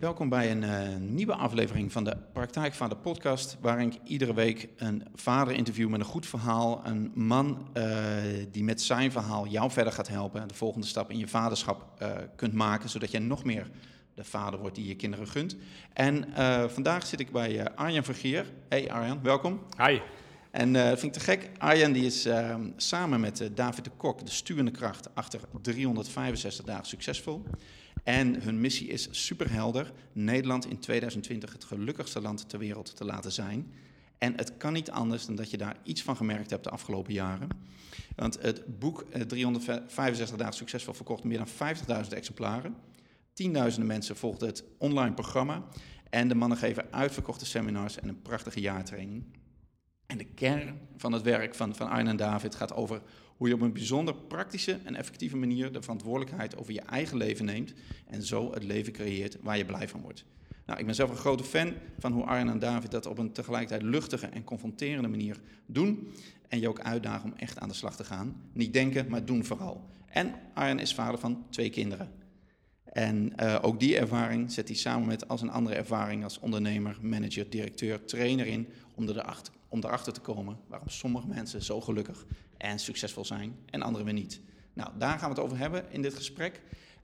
Welkom 0.00 0.28
bij 0.28 0.50
een 0.50 0.62
eh, 0.62 0.96
nieuwe 0.98 1.34
aflevering 1.34 1.92
van 1.92 2.04
de 2.04 2.16
Praktijkvader 2.32 2.96
podcast, 2.96 3.56
waarin 3.60 3.92
ik 3.92 3.98
iedere 4.04 4.34
week 4.34 4.68
een 4.76 5.06
vader 5.14 5.54
interview 5.54 5.88
met 5.88 6.00
een 6.00 6.06
goed 6.06 6.26
verhaal. 6.26 6.80
Een 6.84 7.10
man 7.14 7.68
eh, 7.72 7.84
die 8.50 8.64
met 8.64 8.82
zijn 8.82 9.12
verhaal 9.12 9.46
jou 9.46 9.70
verder 9.70 9.92
gaat 9.92 10.08
helpen, 10.08 10.48
de 10.48 10.54
volgende 10.54 10.86
stap 10.86 11.10
in 11.10 11.18
je 11.18 11.28
vaderschap 11.28 11.86
eh, 11.98 12.10
kunt 12.36 12.52
maken, 12.52 12.88
zodat 12.88 13.10
je 13.10 13.18
nog 13.18 13.44
meer 13.44 13.70
de 14.14 14.24
vader 14.24 14.60
wordt 14.60 14.74
die 14.74 14.86
je 14.86 14.96
kinderen 14.96 15.26
gunt. 15.26 15.56
En 15.92 16.24
vandaag 16.70 17.06
zit 17.06 17.20
ik 17.20 17.32
bij 17.32 17.74
Arjan 17.74 18.04
Vergeer. 18.04 18.46
Hey 18.68 18.90
Arjan, 18.90 19.22
welkom. 19.22 19.60
Hi. 19.76 19.98
En 20.50 20.72
dat 20.72 20.98
vind 20.98 21.16
ik 21.16 21.22
te 21.22 21.30
gek. 21.30 21.50
Arjan 21.58 21.92
die 21.92 22.06
is 22.06 22.28
samen 22.76 23.20
met 23.20 23.50
David 23.54 23.84
de 23.84 23.90
Kok 23.96 24.26
de 24.26 24.32
stuwende 24.32 24.70
kracht 24.70 25.14
achter 25.14 25.40
365 25.62 26.64
dagen 26.64 26.86
succesvol. 26.86 27.42
En 28.04 28.42
hun 28.42 28.60
missie 28.60 28.88
is 28.88 29.08
superhelder. 29.10 29.92
Nederland 30.12 30.66
in 30.66 30.78
2020 30.78 31.52
het 31.52 31.64
gelukkigste 31.64 32.20
land 32.20 32.48
ter 32.48 32.58
wereld 32.58 32.96
te 32.96 33.04
laten 33.04 33.32
zijn. 33.32 33.72
En 34.18 34.36
het 34.36 34.56
kan 34.56 34.72
niet 34.72 34.90
anders 34.90 35.26
dan 35.26 35.34
dat 35.34 35.50
je 35.50 35.56
daar 35.56 35.76
iets 35.82 36.02
van 36.02 36.16
gemerkt 36.16 36.50
hebt 36.50 36.64
de 36.64 36.70
afgelopen 36.70 37.12
jaren. 37.12 37.48
Want 38.16 38.42
het 38.42 38.78
boek 38.78 39.04
eh, 39.10 39.22
365 39.22 40.36
dagen 40.36 40.54
succesvol 40.54 40.94
verkocht 40.94 41.24
meer 41.24 41.38
dan 41.38 41.74
50.000 42.04 42.08
exemplaren. 42.08 42.76
Tienduizenden 43.32 43.88
mensen 43.88 44.16
volgden 44.16 44.48
het 44.48 44.64
online 44.78 45.14
programma. 45.14 45.64
En 46.10 46.28
de 46.28 46.34
mannen 46.34 46.58
geven 46.58 46.92
uitverkochte 46.92 47.46
seminars 47.46 47.98
en 47.98 48.08
een 48.08 48.22
prachtige 48.22 48.60
jaartraining. 48.60 49.24
En 50.10 50.18
de 50.18 50.24
kern 50.24 50.80
van 50.96 51.12
het 51.12 51.22
werk 51.22 51.54
van, 51.54 51.74
van 51.74 51.88
Arjen 51.88 52.08
en 52.08 52.16
David 52.16 52.54
gaat 52.54 52.74
over 52.74 53.02
hoe 53.36 53.48
je 53.48 53.54
op 53.54 53.60
een 53.60 53.72
bijzonder 53.72 54.14
praktische 54.14 54.78
en 54.84 54.94
effectieve 54.94 55.36
manier 55.36 55.72
de 55.72 55.82
verantwoordelijkheid 55.82 56.56
over 56.56 56.72
je 56.72 56.80
eigen 56.80 57.16
leven 57.16 57.44
neemt 57.44 57.72
en 58.06 58.22
zo 58.22 58.52
het 58.52 58.64
leven 58.64 58.92
creëert 58.92 59.36
waar 59.40 59.56
je 59.56 59.64
blij 59.64 59.88
van 59.88 60.00
wordt. 60.00 60.24
Nou, 60.66 60.78
ik 60.78 60.86
ben 60.86 60.94
zelf 60.94 61.10
een 61.10 61.16
grote 61.16 61.44
fan 61.44 61.72
van 61.98 62.12
hoe 62.12 62.24
Arjen 62.24 62.48
en 62.48 62.58
David 62.58 62.90
dat 62.90 63.06
op 63.06 63.18
een 63.18 63.32
tegelijkertijd 63.32 63.82
luchtige 63.82 64.26
en 64.26 64.44
confronterende 64.44 65.08
manier 65.08 65.40
doen. 65.66 66.12
En 66.48 66.60
je 66.60 66.68
ook 66.68 66.80
uitdagen 66.80 67.30
om 67.30 67.36
echt 67.36 67.58
aan 67.58 67.68
de 67.68 67.74
slag 67.74 67.96
te 67.96 68.04
gaan. 68.04 68.42
Niet 68.52 68.72
denken, 68.72 69.08
maar 69.08 69.24
doen 69.24 69.44
vooral. 69.44 69.88
En 70.06 70.34
Arjen 70.54 70.78
is 70.78 70.94
vader 70.94 71.20
van 71.20 71.46
twee 71.50 71.70
kinderen. 71.70 72.10
En 72.84 73.32
uh, 73.42 73.58
ook 73.62 73.80
die 73.80 73.96
ervaring 73.96 74.52
zet 74.52 74.68
hij 74.68 74.76
samen 74.76 75.06
met 75.06 75.28
als 75.28 75.42
een 75.42 75.50
andere 75.50 75.76
ervaring 75.76 76.24
als 76.24 76.38
ondernemer, 76.38 76.98
manager, 77.00 77.50
directeur, 77.50 78.04
trainer 78.04 78.46
in 78.46 78.68
om, 78.94 79.08
erachter, 79.08 79.52
om 79.70 79.78
erachter 79.84 80.12
te 80.12 80.20
komen 80.20 80.56
waarom 80.66 80.88
sommige 80.88 81.26
mensen 81.26 81.62
zo 81.62 81.80
gelukkig 81.80 82.24
en 82.56 82.78
succesvol 82.78 83.24
zijn 83.24 83.56
en 83.66 83.82
anderen 83.82 84.04
weer 84.04 84.14
niet. 84.14 84.40
Nou, 84.72 84.90
daar 84.98 85.18
gaan 85.18 85.30
we 85.30 85.34
het 85.34 85.44
over 85.44 85.58
hebben 85.58 85.84
in 85.90 86.02
dit 86.02 86.14
gesprek. 86.14 86.60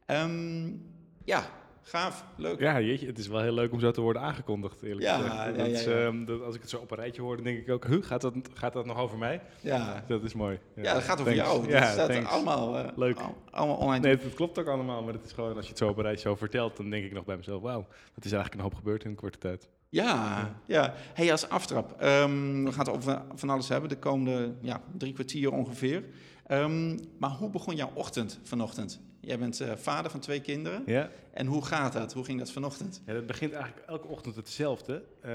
Um, 0.06 0.94
ja, 1.24 1.50
gaaf, 1.82 2.24
leuk. 2.36 2.60
Ja, 2.60 2.80
jeetje, 2.80 3.06
het 3.06 3.18
is 3.18 3.28
wel 3.28 3.40
heel 3.40 3.52
leuk 3.52 3.72
om 3.72 3.80
zo 3.80 3.90
te 3.90 4.00
worden 4.00 4.22
aangekondigd, 4.22 4.82
eerlijk 4.82 5.02
ja, 5.02 5.16
gezegd. 5.16 5.34
Ja, 5.34 5.46
dat 5.46 5.56
ja, 5.56 5.64
is, 5.64 5.84
ja. 5.84 6.04
um, 6.04 6.24
dat, 6.24 6.42
als 6.42 6.54
ik 6.54 6.60
het 6.60 6.70
zo 6.70 6.78
op 6.78 6.90
een 6.90 6.96
rijtje 6.96 7.22
hoor, 7.22 7.34
dan 7.34 7.44
denk 7.44 7.58
ik 7.58 7.68
ook, 7.68 7.86
huh, 7.86 8.02
gaat, 8.02 8.20
dat, 8.20 8.34
gaat 8.54 8.72
dat 8.72 8.86
nog 8.86 8.98
over 8.98 9.18
mij? 9.18 9.40
Ja. 9.60 10.04
Dat 10.08 10.22
is 10.22 10.34
mooi. 10.34 10.58
Ja, 10.74 10.82
ja 10.82 10.94
dat 10.94 11.02
gaat 11.02 11.20
over 11.20 11.34
thanks. 11.34 11.50
jou. 11.50 11.68
Ja, 11.68 11.80
dat 11.80 11.88
staat 11.88 12.10
thanks. 12.10 12.30
allemaal, 12.30 12.78
uh, 12.78 12.88
leuk. 12.96 13.18
Al, 13.18 13.36
allemaal 13.50 13.76
online. 13.76 14.06
Nee, 14.06 14.16
het 14.16 14.34
klopt 14.34 14.58
ook 14.58 14.68
allemaal, 14.68 15.02
maar 15.02 15.12
het 15.12 15.24
is 15.24 15.32
gewoon, 15.32 15.56
als 15.56 15.64
je 15.64 15.70
het 15.70 15.78
zo 15.78 15.88
op 15.88 15.96
een 15.96 16.02
rijtje 16.02 16.28
zo 16.28 16.34
vertelt, 16.34 16.76
dan 16.76 16.90
denk 16.90 17.04
ik 17.04 17.12
nog 17.12 17.24
bij 17.24 17.36
mezelf, 17.36 17.62
wauw, 17.62 17.86
dat 18.14 18.24
is 18.24 18.32
eigenlijk 18.32 18.54
een 18.54 18.60
hoop 18.60 18.74
gebeurd 18.74 19.04
in 19.04 19.10
een 19.10 19.16
korte 19.16 19.38
tijd. 19.38 19.68
Ja, 19.96 20.60
ja. 20.66 20.94
Hey, 21.14 21.30
als 21.30 21.48
aftrap, 21.48 22.02
um, 22.02 22.64
we 22.64 22.72
gaan 22.72 22.86
het 22.86 22.94
over 22.94 23.22
van 23.34 23.50
alles 23.50 23.68
hebben 23.68 23.88
de 23.88 23.98
komende 23.98 24.54
ja, 24.60 24.82
drie 24.96 25.12
kwartier 25.12 25.52
ongeveer. 25.52 26.04
Um, 26.50 26.98
maar 27.18 27.30
hoe 27.30 27.50
begon 27.50 27.76
jouw 27.76 27.90
ochtend 27.94 28.40
vanochtend? 28.42 29.00
Jij 29.20 29.38
bent 29.38 29.60
uh, 29.60 29.72
vader 29.76 30.10
van 30.10 30.20
twee 30.20 30.40
kinderen. 30.40 30.82
Ja. 30.86 31.10
En 31.32 31.46
hoe 31.46 31.64
gaat 31.64 31.92
dat? 31.92 32.12
Hoe 32.12 32.24
ging 32.24 32.38
dat 32.38 32.50
vanochtend? 32.50 33.02
Ja, 33.06 33.12
dat 33.12 33.26
begint 33.26 33.52
eigenlijk 33.52 33.86
elke 33.86 34.06
ochtend 34.06 34.36
hetzelfde. 34.36 34.94
Uh, 34.94 35.30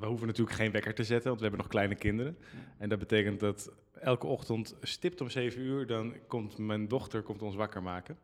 we 0.00 0.06
hoeven 0.06 0.26
natuurlijk 0.26 0.56
geen 0.56 0.72
wekker 0.72 0.94
te 0.94 1.04
zetten, 1.04 1.26
want 1.26 1.36
we 1.36 1.46
hebben 1.46 1.60
nog 1.60 1.70
kleine 1.70 1.94
kinderen. 1.94 2.36
En 2.78 2.88
dat 2.88 2.98
betekent 2.98 3.40
dat 3.40 3.72
elke 4.00 4.26
ochtend 4.26 4.74
stipt 4.82 5.20
om 5.20 5.30
7 5.30 5.60
uur, 5.60 5.86
dan 5.86 6.14
komt 6.26 6.58
mijn 6.58 6.88
dochter 6.88 7.22
komt 7.22 7.42
ons 7.42 7.54
wakker 7.54 7.82
maken. 7.82 8.16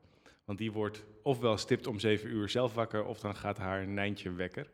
Want 0.45 0.59
die 0.59 0.73
wordt 0.73 1.05
ofwel 1.23 1.57
stipt 1.57 1.87
om 1.87 1.99
7 1.99 2.31
uur 2.31 2.49
zelf 2.49 2.75
wakker, 2.75 3.05
of 3.05 3.21
dan 3.21 3.37
gaat 3.37 3.59
haar 3.59 3.87
Nijntje 3.87 4.33
wekker. 4.33 4.67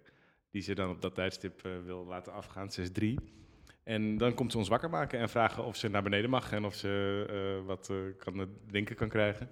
Die 0.50 0.62
ze 0.62 0.74
dan 0.74 0.90
op 0.90 1.02
dat 1.02 1.14
tijdstip 1.14 1.66
uh, 1.66 1.72
wil 1.84 2.04
laten 2.06 2.32
afgaan, 2.32 2.68
6-3. 3.00 3.04
En 3.82 4.18
dan 4.18 4.34
komt 4.34 4.52
ze 4.52 4.58
ons 4.58 4.68
wakker 4.68 4.90
maken 4.90 5.18
en 5.18 5.28
vragen 5.28 5.64
of 5.64 5.76
ze 5.76 5.88
naar 5.88 6.02
beneden 6.02 6.30
mag 6.30 6.52
en 6.52 6.64
of 6.64 6.74
ze 6.74 7.26
uh, 7.60 7.66
wat 7.66 7.88
uh, 7.92 7.98
kan 8.18 8.48
drinken 8.66 8.96
kan 8.96 9.08
krijgen. 9.08 9.50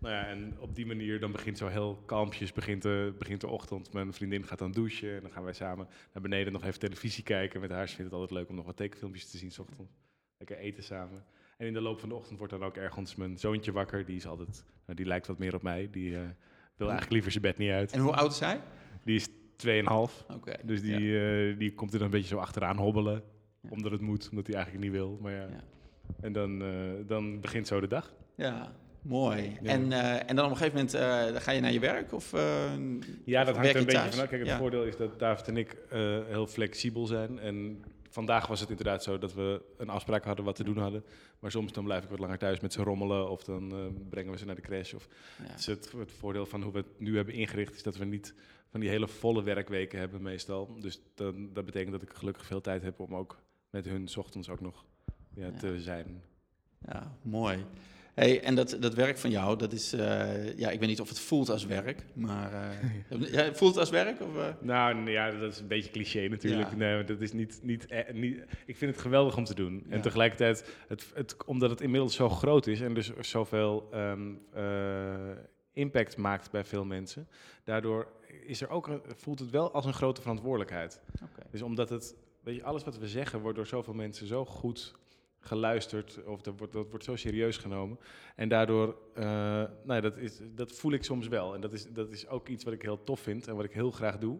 Nou 0.00 0.14
ja, 0.14 0.26
en 0.26 0.56
op 0.58 0.74
die 0.74 0.86
manier 0.86 1.20
dan 1.20 1.32
begint 1.32 1.58
zo 1.58 1.66
heel 1.66 2.02
kalmpjes, 2.06 2.52
begint 2.52 2.82
de, 2.82 3.14
begint 3.18 3.40
de 3.40 3.46
ochtend. 3.46 3.92
Mijn 3.92 4.12
vriendin 4.12 4.46
gaat 4.46 4.58
dan 4.58 4.72
douchen 4.72 5.14
en 5.14 5.22
dan 5.22 5.30
gaan 5.30 5.44
wij 5.44 5.52
samen 5.52 5.88
naar 6.12 6.22
beneden 6.22 6.52
nog 6.52 6.64
even 6.64 6.78
televisie 6.78 7.24
kijken. 7.24 7.60
Met 7.60 7.70
haar 7.70 7.88
ze 7.88 7.94
vindt 7.94 8.10
het 8.10 8.20
altijd 8.20 8.38
leuk 8.38 8.48
om 8.48 8.54
nog 8.54 8.66
wat 8.66 8.76
tekenfilmpjes 8.76 9.30
te 9.30 9.38
zien 9.38 9.50
's 9.50 9.58
ochtends. 9.58 9.92
Lekker 10.38 10.56
eten 10.56 10.82
samen. 10.82 11.24
En 11.56 11.66
in 11.66 11.72
de 11.72 11.80
loop 11.80 12.00
van 12.00 12.08
de 12.08 12.14
ochtend 12.14 12.38
wordt 12.38 12.52
dan 12.52 12.64
ook 12.64 12.76
ergens 12.76 13.14
mijn 13.14 13.38
zoontje 13.38 13.72
wakker. 13.72 14.04
Die 14.04 14.16
is 14.16 14.26
altijd, 14.26 14.64
nou, 14.84 14.96
die 14.96 15.06
lijkt 15.06 15.26
wat 15.26 15.38
meer 15.38 15.54
op 15.54 15.62
mij. 15.62 15.88
Die 15.90 16.10
uh, 16.10 16.18
wil 16.76 16.88
eigenlijk 16.88 17.10
liever 17.10 17.30
zijn 17.30 17.42
bed 17.42 17.58
niet 17.58 17.70
uit. 17.70 17.92
En 17.92 18.00
hoe 18.00 18.14
oud 18.14 18.32
is 18.32 18.40
hij? 18.40 18.60
Die 19.04 19.16
is 19.16 19.28
2,5. 19.66 20.36
Okay, 20.36 20.56
dus 20.62 20.80
die, 20.80 21.00
ja. 21.00 21.38
uh, 21.38 21.58
die 21.58 21.74
komt 21.74 21.92
er 21.92 21.98
dan 21.98 22.06
een 22.06 22.12
beetje 22.12 22.28
zo 22.28 22.38
achteraan 22.38 22.76
hobbelen. 22.76 23.22
Ja. 23.60 23.68
Omdat 23.70 23.92
het 23.92 24.00
moet, 24.00 24.28
omdat 24.30 24.46
hij 24.46 24.56
eigenlijk 24.56 24.84
niet 24.84 24.94
wil. 24.94 25.18
Maar 25.22 25.32
ja. 25.32 25.46
ja. 25.50 25.64
En 26.20 26.32
dan, 26.32 26.62
uh, 26.62 26.68
dan 27.06 27.40
begint 27.40 27.66
zo 27.66 27.80
de 27.80 27.86
dag. 27.86 28.12
Ja, 28.34 28.72
Mooi. 29.02 29.58
En, 29.62 29.90
uh, 29.90 30.30
en 30.30 30.36
dan 30.36 30.44
op 30.44 30.50
een 30.50 30.56
gegeven 30.56 30.88
moment 30.96 31.42
ga 31.42 31.50
je 31.50 31.60
naar 31.60 31.72
je 31.72 31.80
werk? 31.80 32.12
Of, 32.12 32.30
ja, 33.24 33.44
dat 33.44 33.54
of 33.54 33.60
hangt 33.60 33.74
er 33.74 33.76
een 33.76 33.84
beetje 33.84 34.00
thuis? 34.00 34.14
vanaf. 34.14 34.28
Kijk, 34.28 34.46
het 34.46 34.56
voordeel 34.56 34.84
is 34.84 34.96
dat 34.96 35.18
David 35.18 35.48
en 35.48 35.56
ik 35.56 35.76
heel 36.28 36.46
flexibel 36.46 37.06
zijn. 37.06 37.38
En 37.38 37.84
vandaag 38.10 38.46
was 38.46 38.60
het 38.60 38.70
inderdaad 38.70 39.02
zo 39.02 39.18
dat 39.18 39.34
we 39.34 39.62
een 39.78 39.88
afspraak 39.88 40.24
hadden 40.24 40.44
wat 40.44 40.56
te 40.56 40.64
doen 40.64 40.78
hadden. 40.78 41.04
Maar 41.38 41.50
soms 41.50 41.72
dan 41.72 41.84
blijf 41.84 42.04
ik 42.04 42.10
wat 42.10 42.18
langer 42.18 42.38
thuis 42.38 42.60
met 42.60 42.72
ze 42.72 42.82
rommelen. 42.82 43.30
Of 43.30 43.44
dan 43.44 43.72
brengen 44.08 44.32
we 44.32 44.38
ze 44.38 44.46
naar 44.46 44.54
de 44.54 44.60
crash. 44.60 44.92
Of, 44.92 45.08
ja. 45.46 45.54
dus 45.54 45.66
het, 45.66 45.92
het, 45.96 46.12
voordeel 46.12 46.46
van 46.46 46.62
hoe 46.62 46.72
we 46.72 46.78
het 46.78 47.00
nu 47.00 47.16
hebben 47.16 47.34
ingericht 47.34 47.74
is 47.74 47.82
dat 47.82 47.96
we 47.96 48.04
niet 48.04 48.34
van 48.70 48.80
die 48.80 48.88
hele 48.88 49.08
volle 49.08 49.42
werkweken 49.42 49.98
hebben 49.98 50.22
meestal. 50.22 50.80
Dus 50.80 51.00
dan, 51.14 51.52
dat 51.52 51.64
betekent 51.64 51.92
dat 51.92 52.02
ik 52.02 52.12
gelukkig 52.12 52.46
veel 52.46 52.60
tijd 52.60 52.82
heb 52.82 53.00
om 53.00 53.14
ook 53.14 53.38
met 53.70 53.84
hun 53.84 54.08
's 54.08 54.16
ochtends 54.16 54.48
ook 54.48 54.60
nog 54.60 54.84
ja, 55.34 55.50
te 55.50 55.80
zijn. 55.80 56.22
Ja, 56.86 57.16
mooi. 57.22 57.64
Hey, 58.14 58.42
en 58.42 58.54
dat, 58.54 58.76
dat 58.80 58.94
werk 58.94 59.18
van 59.18 59.30
jou, 59.30 59.58
dat 59.58 59.72
is, 59.72 59.94
uh, 59.94 60.58
ja, 60.58 60.70
ik 60.70 60.80
weet 60.80 60.88
niet 60.88 61.00
of 61.00 61.08
het 61.08 61.20
voelt 61.20 61.48
als 61.48 61.66
werk, 61.66 62.04
maar 62.14 62.52
uh, 63.10 63.32
ja, 63.32 63.54
voelt 63.54 63.70
het 63.70 63.80
als 63.80 63.90
werk? 63.90 64.20
Of, 64.20 64.34
uh? 64.34 64.46
Nou, 64.60 65.10
ja, 65.10 65.30
dat 65.30 65.52
is 65.52 65.60
een 65.60 65.66
beetje 65.66 65.90
cliché 65.90 66.28
natuurlijk. 66.28 66.70
Ja. 66.70 66.76
Nee, 66.76 67.04
dat 67.04 67.20
is 67.20 67.32
niet, 67.32 67.60
niet, 67.62 67.86
eh, 67.86 68.14
niet, 68.14 68.44
ik 68.66 68.76
vind 68.76 68.92
het 68.92 69.00
geweldig 69.00 69.36
om 69.36 69.44
te 69.44 69.54
doen. 69.54 69.84
Ja. 69.86 69.94
En 69.94 70.00
tegelijkertijd, 70.00 70.76
het, 70.88 71.10
het, 71.14 71.44
omdat 71.44 71.70
het 71.70 71.80
inmiddels 71.80 72.14
zo 72.14 72.28
groot 72.28 72.66
is 72.66 72.80
en 72.80 72.94
dus 72.94 73.12
zoveel 73.20 73.88
um, 73.94 74.40
impact 75.72 76.16
maakt 76.16 76.50
bij 76.50 76.64
veel 76.64 76.84
mensen, 76.84 77.28
daardoor 77.64 78.06
is 78.46 78.60
er 78.60 78.68
ook, 78.68 78.86
een, 78.86 79.02
voelt 79.16 79.38
het 79.38 79.50
wel 79.50 79.72
als 79.72 79.84
een 79.84 79.92
grote 79.92 80.20
verantwoordelijkheid. 80.20 81.00
Okay. 81.14 81.46
Dus 81.50 81.62
omdat 81.62 81.88
het, 81.88 82.16
weet 82.42 82.56
je, 82.56 82.64
alles 82.64 82.84
wat 82.84 82.98
we 82.98 83.08
zeggen 83.08 83.40
wordt 83.40 83.56
door 83.56 83.66
zoveel 83.66 83.94
mensen 83.94 84.26
zo 84.26 84.44
goed 84.44 84.94
geluisterd 85.40 86.24
of 86.24 86.40
dat 86.40 86.58
wordt, 86.58 86.72
dat 86.72 86.88
wordt 86.88 87.04
zo 87.04 87.16
serieus 87.16 87.56
genomen. 87.56 87.98
En 88.36 88.48
daardoor, 88.48 88.96
uh, 89.14 89.24
nou, 89.84 90.00
dat, 90.00 90.16
is, 90.16 90.40
dat 90.54 90.72
voel 90.72 90.92
ik 90.92 91.04
soms 91.04 91.28
wel. 91.28 91.54
En 91.54 91.60
dat 91.60 91.72
is, 91.72 91.86
dat 91.92 92.10
is 92.10 92.28
ook 92.28 92.48
iets 92.48 92.64
wat 92.64 92.72
ik 92.72 92.82
heel 92.82 93.04
tof 93.04 93.20
vind 93.20 93.48
en 93.48 93.56
wat 93.56 93.64
ik 93.64 93.72
heel 93.72 93.90
graag 93.90 94.18
doe. 94.18 94.38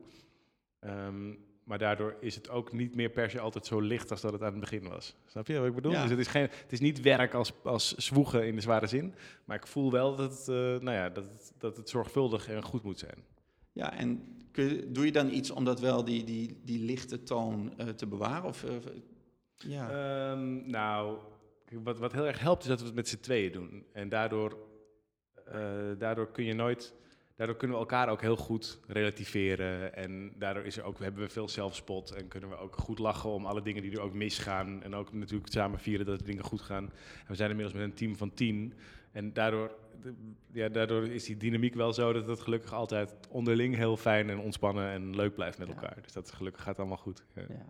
Um, 0.81 1.49
maar 1.71 1.79
daardoor 1.79 2.17
is 2.21 2.35
het 2.35 2.49
ook 2.49 2.73
niet 2.73 2.95
meer 2.95 3.11
per 3.11 3.31
se 3.31 3.41
altijd 3.41 3.67
zo 3.67 3.81
licht 3.81 4.11
als 4.11 4.21
dat 4.21 4.33
het 4.33 4.43
aan 4.43 4.51
het 4.51 4.61
begin 4.61 4.89
was. 4.89 5.17
Snap 5.27 5.47
je 5.47 5.59
wat 5.59 5.67
ik 5.67 5.75
bedoel? 5.75 5.93
Ja. 5.93 6.03
Dus 6.03 6.11
het 6.11 6.19
is, 6.19 6.27
geen, 6.27 6.43
het 6.43 6.73
is 6.73 6.81
niet 6.81 7.01
werk 7.01 7.35
als, 7.35 7.53
als 7.63 7.95
zwoegen 7.95 8.47
in 8.47 8.55
de 8.55 8.61
zware 8.61 8.87
zin. 8.87 9.15
Maar 9.45 9.57
ik 9.57 9.67
voel 9.67 9.91
wel 9.91 10.17
dat 10.17 10.39
het, 10.39 10.49
uh, 10.49 10.57
nou 10.57 10.91
ja, 10.91 11.09
dat, 11.09 11.25
het, 11.25 11.53
dat 11.59 11.77
het 11.77 11.89
zorgvuldig 11.89 12.49
en 12.49 12.63
goed 12.63 12.83
moet 12.83 12.99
zijn. 12.99 13.25
Ja, 13.73 13.93
en 13.93 14.23
kun 14.51 14.93
doe 14.93 15.05
je 15.05 15.13
dan 15.13 15.31
iets 15.31 15.51
om 15.51 15.65
dat 15.65 15.81
wel 15.81 16.05
die, 16.05 16.25
die, 16.25 16.61
die 16.65 16.85
lichte 16.85 17.23
toon 17.23 17.73
uh, 17.81 17.89
te 17.89 18.07
bewaren? 18.07 18.49
Of, 18.49 18.65
uh, 18.65 18.71
ja. 19.57 20.31
Um, 20.31 20.71
nou, 20.71 21.19
wat, 21.83 21.99
wat 21.99 22.13
heel 22.13 22.27
erg 22.27 22.41
helpt 22.41 22.63
is 22.63 22.69
dat 22.69 22.81
we 22.81 22.87
het 22.87 22.95
met 22.95 23.09
z'n 23.09 23.21
tweeën 23.21 23.53
doen. 23.53 23.85
En 23.93 24.09
daardoor, 24.09 24.57
uh, 25.49 25.55
daardoor 25.99 26.31
kun 26.31 26.45
je 26.45 26.55
nooit... 26.55 26.95
Daardoor 27.37 27.59
kunnen 27.59 27.77
we 27.77 27.83
elkaar 27.83 28.09
ook 28.09 28.21
heel 28.21 28.37
goed 28.37 28.81
relativeren. 28.87 29.95
En 29.95 30.33
daardoor 30.39 30.65
is 30.65 30.77
er 30.77 30.85
ook, 30.85 30.99
hebben 30.99 31.23
we 31.23 31.29
veel 31.29 31.49
zelfspot. 31.49 32.11
En 32.11 32.29
kunnen 32.29 32.49
we 32.49 32.57
ook 32.57 32.77
goed 32.77 32.99
lachen 32.99 33.31
om 33.31 33.47
alle 33.47 33.63
dingen 33.63 33.83
die 33.83 33.93
er 33.93 34.01
ook 34.01 34.15
misgaan. 34.15 34.83
En 34.83 34.95
ook 34.95 35.13
natuurlijk 35.13 35.53
samen 35.53 35.79
vieren 35.79 36.07
dat 36.07 36.19
de 36.19 36.25
dingen 36.25 36.45
goed 36.45 36.61
gaan. 36.61 36.85
En 36.85 37.27
we 37.27 37.35
zijn 37.35 37.51
inmiddels 37.51 37.79
met 37.79 37.87
een 37.87 37.97
team 37.97 38.17
van 38.17 38.35
tien. 38.35 38.75
En 39.13 39.33
daardoor, 39.33 39.71
ja, 40.53 40.69
daardoor 40.69 41.07
is 41.07 41.25
die 41.25 41.37
dynamiek 41.37 41.75
wel 41.75 41.93
zo 41.93 42.13
dat 42.13 42.27
het 42.27 42.41
gelukkig 42.41 42.73
altijd 42.73 43.15
onderling 43.29 43.77
heel 43.77 43.97
fijn 43.97 44.31
en 44.31 44.39
ontspannen 44.39 44.91
en 44.91 45.17
leuk 45.17 45.35
blijft 45.35 45.59
met 45.59 45.69
elkaar. 45.69 45.93
Ja. 45.97 46.03
Dus 46.03 46.13
dat 46.13 46.31
gelukkig 46.31 46.63
gaat 46.63 46.79
allemaal 46.79 46.97
goed. 46.97 47.23
Ja. 47.35 47.43
Ja. 47.49 47.65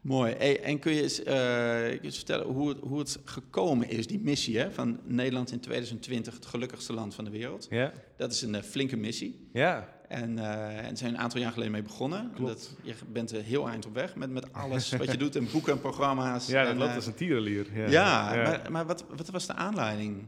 Mooi. 0.00 0.34
Hey, 0.38 0.62
en 0.62 0.78
kun 0.78 0.92
je 0.92 1.02
eens, 1.02 1.24
uh, 1.24 2.02
eens 2.02 2.16
vertellen 2.16 2.46
hoe 2.46 2.68
het, 2.68 2.78
hoe 2.80 2.98
het 2.98 3.18
gekomen 3.24 3.88
is, 3.88 4.06
die 4.06 4.20
missie 4.20 4.58
hè, 4.58 4.70
van 4.70 5.00
Nederland 5.04 5.52
in 5.52 5.60
2020, 5.60 6.34
het 6.34 6.46
gelukkigste 6.46 6.92
land 6.92 7.14
van 7.14 7.24
de 7.24 7.30
wereld? 7.30 7.66
Ja. 7.70 7.92
Dat 8.16 8.32
is 8.32 8.42
een 8.42 8.54
uh, 8.54 8.60
flinke 8.60 8.96
missie. 8.96 9.48
Ja. 9.52 9.96
En, 10.08 10.36
uh, 10.36 10.86
en 10.86 10.96
zijn 10.96 11.14
een 11.14 11.20
aantal 11.20 11.40
jaar 11.40 11.52
geleden 11.52 11.72
mee 11.72 11.82
begonnen. 11.82 12.32
Dat, 12.40 12.76
je 12.82 12.94
bent 13.12 13.30
er 13.30 13.42
heel 13.42 13.68
eind 13.68 13.86
op 13.86 13.94
weg 13.94 14.16
met, 14.16 14.30
met 14.30 14.52
alles 14.52 14.92
wat 14.92 15.10
je 15.10 15.16
doet 15.24 15.36
en 15.36 15.48
boeken 15.52 15.72
en 15.72 15.80
programma's. 15.80 16.46
Ja, 16.46 16.62
dat 16.62 16.72
en, 16.72 16.78
loopt 16.78 16.94
als 16.94 17.06
een 17.06 17.14
tierenlier. 17.14 17.66
Ja, 17.74 17.86
ja, 17.86 18.34
ja. 18.34 18.42
maar, 18.42 18.72
maar 18.72 18.86
wat, 18.86 19.04
wat 19.16 19.30
was 19.30 19.46
de 19.46 19.54
aanleiding? 19.54 20.26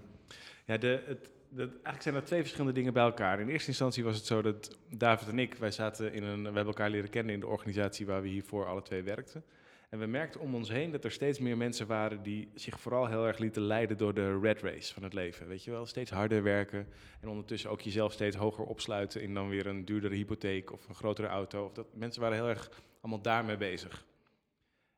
Ja, 0.70 0.76
de, 0.76 1.02
het, 1.06 1.30
eigenlijk 1.56 2.02
zijn 2.02 2.14
er 2.14 2.24
twee 2.24 2.40
verschillende 2.40 2.72
dingen 2.72 2.92
bij 2.92 3.02
elkaar. 3.02 3.40
In 3.40 3.48
eerste 3.48 3.68
instantie 3.68 4.04
was 4.04 4.16
het 4.16 4.26
zo 4.26 4.42
dat 4.42 4.78
David 4.88 5.28
en 5.28 5.38
ik, 5.38 5.54
wij 5.54 5.70
zaten 5.70 6.12
in 6.12 6.22
een, 6.22 6.38
we 6.38 6.44
hebben 6.44 6.66
elkaar 6.66 6.90
leren 6.90 7.10
kennen 7.10 7.34
in 7.34 7.40
de 7.40 7.46
organisatie 7.46 8.06
waar 8.06 8.22
we 8.22 8.28
hiervoor 8.28 8.66
alle 8.66 8.82
twee 8.82 9.02
werkten. 9.02 9.44
En 9.88 9.98
we 9.98 10.06
merkten 10.06 10.40
om 10.40 10.54
ons 10.54 10.68
heen 10.68 10.90
dat 10.90 11.04
er 11.04 11.10
steeds 11.10 11.38
meer 11.38 11.56
mensen 11.56 11.86
waren 11.86 12.22
die 12.22 12.50
zich 12.54 12.80
vooral 12.80 13.06
heel 13.06 13.26
erg 13.26 13.38
lieten 13.38 13.62
leiden 13.62 13.96
door 13.96 14.14
de 14.14 14.38
red 14.38 14.62
race 14.62 14.94
van 14.94 15.02
het 15.02 15.12
leven. 15.12 15.48
Weet 15.48 15.64
je 15.64 15.70
wel, 15.70 15.86
steeds 15.86 16.10
harder 16.10 16.42
werken 16.42 16.86
en 17.20 17.28
ondertussen 17.28 17.70
ook 17.70 17.80
jezelf 17.80 18.12
steeds 18.12 18.36
hoger 18.36 18.64
opsluiten 18.64 19.22
in 19.22 19.34
dan 19.34 19.48
weer 19.48 19.66
een 19.66 19.84
duurdere 19.84 20.14
hypotheek 20.14 20.72
of 20.72 20.88
een 20.88 20.94
grotere 20.94 21.28
auto. 21.28 21.64
Of 21.64 21.72
dat, 21.72 21.86
mensen 21.94 22.20
waren 22.22 22.36
heel 22.36 22.48
erg 22.48 22.70
allemaal 23.00 23.22
daarmee 23.22 23.56
bezig. 23.56 24.06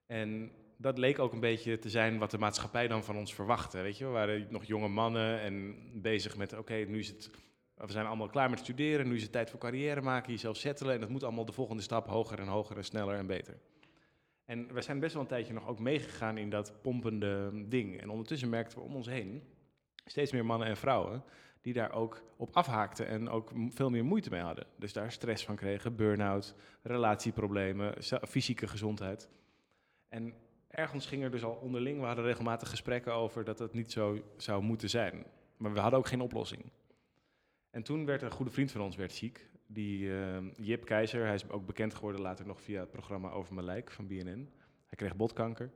En 0.06 0.50
dat 0.82 0.98
leek 0.98 1.18
ook 1.18 1.32
een 1.32 1.40
beetje 1.40 1.78
te 1.78 1.90
zijn 1.90 2.18
wat 2.18 2.30
de 2.30 2.38
maatschappij 2.38 2.88
dan 2.88 3.04
van 3.04 3.16
ons 3.16 3.34
verwachtte. 3.34 3.80
Weet 3.80 3.98
je, 3.98 4.04
we 4.04 4.10
waren 4.10 4.46
nog 4.50 4.64
jonge 4.64 4.88
mannen 4.88 5.40
en 5.40 5.76
bezig 5.92 6.36
met: 6.36 6.58
oké, 6.58 6.74
nu 6.74 6.98
is 6.98 7.08
het. 7.08 7.30
We 7.74 7.92
zijn 7.92 8.06
allemaal 8.06 8.28
klaar 8.28 8.50
met 8.50 8.58
studeren, 8.58 9.08
nu 9.08 9.14
is 9.14 9.22
het 9.22 9.32
tijd 9.32 9.50
voor 9.50 9.60
carrière 9.60 10.00
maken, 10.00 10.32
jezelf 10.32 10.56
settelen. 10.56 10.94
En 10.94 11.00
dat 11.00 11.08
moet 11.08 11.22
allemaal 11.22 11.44
de 11.44 11.52
volgende 11.52 11.82
stap 11.82 12.06
hoger 12.06 12.38
en 12.38 12.46
hoger 12.46 12.76
en 12.76 12.84
sneller 12.84 13.16
en 13.16 13.26
beter. 13.26 13.58
En 14.44 14.74
we 14.74 14.82
zijn 14.82 15.00
best 15.00 15.12
wel 15.12 15.22
een 15.22 15.28
tijdje 15.28 15.52
nog 15.52 15.68
ook 15.68 15.78
meegegaan 15.78 16.38
in 16.38 16.50
dat 16.50 16.82
pompende 16.82 17.50
ding. 17.68 18.00
En 18.00 18.10
ondertussen 18.10 18.48
merkten 18.48 18.78
we 18.78 18.84
om 18.84 18.94
ons 18.94 19.06
heen 19.06 19.42
steeds 20.04 20.32
meer 20.32 20.44
mannen 20.44 20.68
en 20.68 20.76
vrouwen 20.76 21.24
die 21.60 21.72
daar 21.72 21.92
ook 21.92 22.22
op 22.36 22.56
afhaakten 22.56 23.06
en 23.06 23.28
ook 23.28 23.50
veel 23.68 23.90
meer 23.90 24.04
moeite 24.04 24.30
mee 24.30 24.40
hadden. 24.40 24.66
Dus 24.78 24.92
daar 24.92 25.12
stress 25.12 25.44
van 25.44 25.56
kregen, 25.56 25.96
burn-out, 25.96 26.54
relatieproblemen, 26.82 27.94
fysieke 28.28 28.66
gezondheid. 28.66 29.28
En 30.08 30.34
ergens 30.72 31.06
ging 31.06 31.22
er 31.22 31.30
dus 31.30 31.44
al 31.44 31.58
onderling, 31.62 32.00
we 32.00 32.06
hadden 32.06 32.24
regelmatig 32.24 32.68
gesprekken 32.68 33.12
over 33.12 33.44
dat 33.44 33.58
het 33.58 33.72
niet 33.72 33.92
zo 33.92 34.22
zou 34.36 34.62
moeten 34.62 34.90
zijn. 34.90 35.24
Maar 35.56 35.72
we 35.72 35.80
hadden 35.80 35.98
ook 35.98 36.06
geen 36.06 36.20
oplossing. 36.20 36.62
En 37.70 37.82
toen 37.82 38.06
werd 38.06 38.22
een 38.22 38.30
goede 38.30 38.50
vriend 38.50 38.72
van 38.72 38.80
ons 38.80 38.96
werd 38.96 39.12
ziek, 39.12 39.48
die 39.66 39.98
uh, 39.98 40.36
Jip 40.56 40.84
Keizer. 40.84 41.24
Hij 41.24 41.34
is 41.34 41.48
ook 41.48 41.66
bekend 41.66 41.94
geworden 41.94 42.20
later 42.20 42.46
nog 42.46 42.60
via 42.60 42.80
het 42.80 42.90
programma 42.90 43.30
Over 43.30 43.54
Mijn 43.54 43.66
Lijk 43.66 43.90
van 43.90 44.06
BNN. 44.06 44.50
Hij 44.86 44.96
kreeg 44.96 45.16
botkanker. 45.16 45.70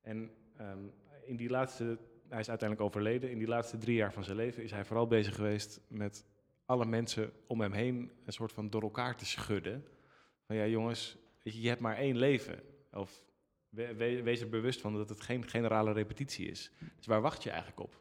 En 0.00 0.30
um, 0.60 0.92
in 1.24 1.36
die 1.36 1.50
laatste, 1.50 1.98
hij 2.28 2.40
is 2.40 2.48
uiteindelijk 2.48 2.88
overleden. 2.88 3.30
In 3.30 3.38
die 3.38 3.48
laatste 3.48 3.78
drie 3.78 3.96
jaar 3.96 4.12
van 4.12 4.24
zijn 4.24 4.36
leven 4.36 4.62
is 4.62 4.70
hij 4.70 4.84
vooral 4.84 5.06
bezig 5.06 5.34
geweest 5.34 5.80
met 5.88 6.24
alle 6.64 6.86
mensen 6.86 7.32
om 7.46 7.60
hem 7.60 7.72
heen 7.72 8.10
een 8.24 8.32
soort 8.32 8.52
van 8.52 8.70
door 8.70 8.82
elkaar 8.82 9.16
te 9.16 9.26
schudden. 9.26 9.84
Van 10.46 10.56
ja 10.56 10.66
jongens, 10.66 11.18
je 11.42 11.68
hebt 11.68 11.80
maar 11.80 11.96
één 11.96 12.16
leven. 12.16 12.62
Of 12.92 13.22
wees 13.96 14.40
er 14.40 14.48
bewust 14.48 14.80
van 14.80 14.94
dat 14.94 15.08
het 15.08 15.20
geen 15.20 15.48
generale 15.48 15.92
repetitie 15.92 16.46
is. 16.46 16.70
Dus 16.96 17.06
waar 17.06 17.20
wacht 17.20 17.42
je 17.42 17.50
eigenlijk 17.50 17.80
op? 17.80 18.00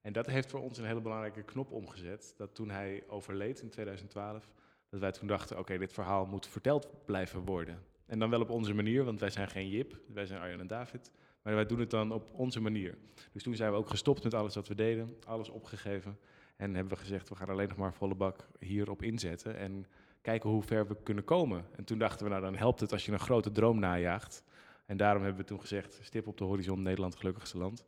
En 0.00 0.12
dat 0.12 0.26
heeft 0.26 0.50
voor 0.50 0.60
ons 0.60 0.78
een 0.78 0.84
hele 0.84 1.00
belangrijke 1.00 1.42
knop 1.42 1.70
omgezet. 1.70 2.34
Dat 2.36 2.54
toen 2.54 2.70
hij 2.70 3.04
overleed 3.08 3.60
in 3.60 3.68
2012, 3.68 4.50
dat 4.88 5.00
wij 5.00 5.12
toen 5.12 5.28
dachten: 5.28 5.58
oké, 5.58 5.78
dit 5.78 5.92
verhaal 5.92 6.26
moet 6.26 6.46
verteld 6.46 7.04
blijven 7.04 7.44
worden. 7.44 7.82
En 8.06 8.18
dan 8.18 8.30
wel 8.30 8.40
op 8.40 8.50
onze 8.50 8.74
manier, 8.74 9.04
want 9.04 9.20
wij 9.20 9.30
zijn 9.30 9.48
geen 9.48 9.68
Jip, 9.68 9.98
wij 10.06 10.26
zijn 10.26 10.40
Arjan 10.40 10.60
en 10.60 10.66
David. 10.66 11.10
Maar 11.42 11.54
wij 11.54 11.66
doen 11.66 11.80
het 11.80 11.90
dan 11.90 12.12
op 12.12 12.30
onze 12.32 12.60
manier. 12.60 12.98
Dus 13.32 13.42
toen 13.42 13.54
zijn 13.54 13.70
we 13.70 13.76
ook 13.76 13.88
gestopt 13.88 14.24
met 14.24 14.34
alles 14.34 14.54
wat 14.54 14.68
we 14.68 14.74
deden, 14.74 15.16
alles 15.26 15.48
opgegeven. 15.48 16.18
En 16.56 16.74
hebben 16.74 16.92
we 16.92 17.00
gezegd: 17.00 17.28
we 17.28 17.36
gaan 17.36 17.48
alleen 17.48 17.68
nog 17.68 17.76
maar 17.76 17.94
volle 17.94 18.14
bak 18.14 18.48
hierop 18.58 19.02
inzetten. 19.02 19.56
En 19.56 19.86
kijken 20.20 20.50
hoe 20.50 20.62
ver 20.62 20.86
we 20.86 20.96
kunnen 21.02 21.24
komen. 21.24 21.64
En 21.76 21.84
toen 21.84 21.98
dachten 21.98 22.24
we: 22.24 22.30
nou, 22.30 22.42
dan 22.42 22.56
helpt 22.56 22.80
het 22.80 22.92
als 22.92 23.06
je 23.06 23.12
een 23.12 23.18
grote 23.18 23.52
droom 23.52 23.78
najaagt. 23.78 24.44
En 24.88 24.96
daarom 24.96 25.22
hebben 25.22 25.40
we 25.40 25.46
toen 25.46 25.60
gezegd: 25.60 25.98
stip 26.02 26.26
op 26.26 26.36
de 26.36 26.44
horizon, 26.44 26.82
Nederland, 26.82 27.16
gelukkigste 27.16 27.58
land. 27.58 27.84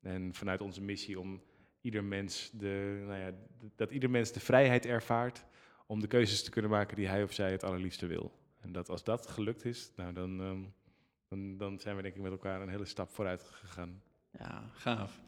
En 0.00 0.34
vanuit 0.34 0.60
onze 0.60 0.80
missie 0.80 1.20
om 1.20 1.42
ieder 1.80 2.04
mens 2.04 2.50
de, 2.50 3.02
nou 3.06 3.18
ja, 3.18 3.32
dat 3.76 3.90
ieder 3.90 4.10
mens 4.10 4.32
de 4.32 4.40
vrijheid 4.40 4.86
ervaart 4.86 5.44
om 5.86 6.00
de 6.00 6.06
keuzes 6.06 6.42
te 6.42 6.50
kunnen 6.50 6.70
maken 6.70 6.96
die 6.96 7.08
hij 7.08 7.22
of 7.22 7.32
zij 7.32 7.52
het 7.52 7.64
allerliefste 7.64 8.06
wil. 8.06 8.32
En 8.60 8.72
dat 8.72 8.88
als 8.88 9.04
dat 9.04 9.26
gelukt 9.26 9.64
is, 9.64 9.92
nou, 9.96 10.12
dan, 10.12 10.40
um, 10.40 10.74
dan, 11.28 11.56
dan, 11.56 11.78
zijn 11.78 11.96
we 11.96 12.02
denk 12.02 12.14
ik 12.14 12.22
met 12.22 12.32
elkaar 12.32 12.60
een 12.60 12.68
hele 12.68 12.84
stap 12.84 13.10
vooruit 13.10 13.42
gegaan. 13.42 14.02
Ja, 14.30 14.70
gaaf. 14.72 15.20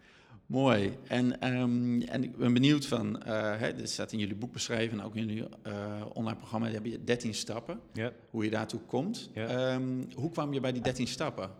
Mooi. 0.46 0.98
En, 1.08 1.54
um, 1.54 2.02
en 2.02 2.24
ik 2.24 2.36
ben 2.36 2.52
benieuwd 2.52 2.86
van, 2.86 3.22
uh, 3.26 3.58
hè, 3.58 3.74
dit 3.74 3.90
staat 3.90 4.12
in 4.12 4.18
jullie 4.18 4.34
boek 4.34 4.52
beschreven 4.52 4.98
en 4.98 5.04
ook 5.04 5.16
in 5.16 5.26
jullie 5.26 5.48
uh, 5.66 6.02
online 6.12 6.36
programma, 6.36 6.68
heb 6.68 6.84
je 6.84 7.04
13 7.04 7.34
stappen, 7.34 7.80
ja. 7.92 8.12
hoe 8.30 8.44
je 8.44 8.50
daartoe 8.50 8.80
komt. 8.80 9.30
Ja. 9.34 9.74
Um, 9.74 10.08
hoe 10.14 10.30
kwam 10.30 10.52
je 10.52 10.60
bij 10.60 10.72
die 10.72 10.82
13 10.82 11.06
stappen? 11.06 11.50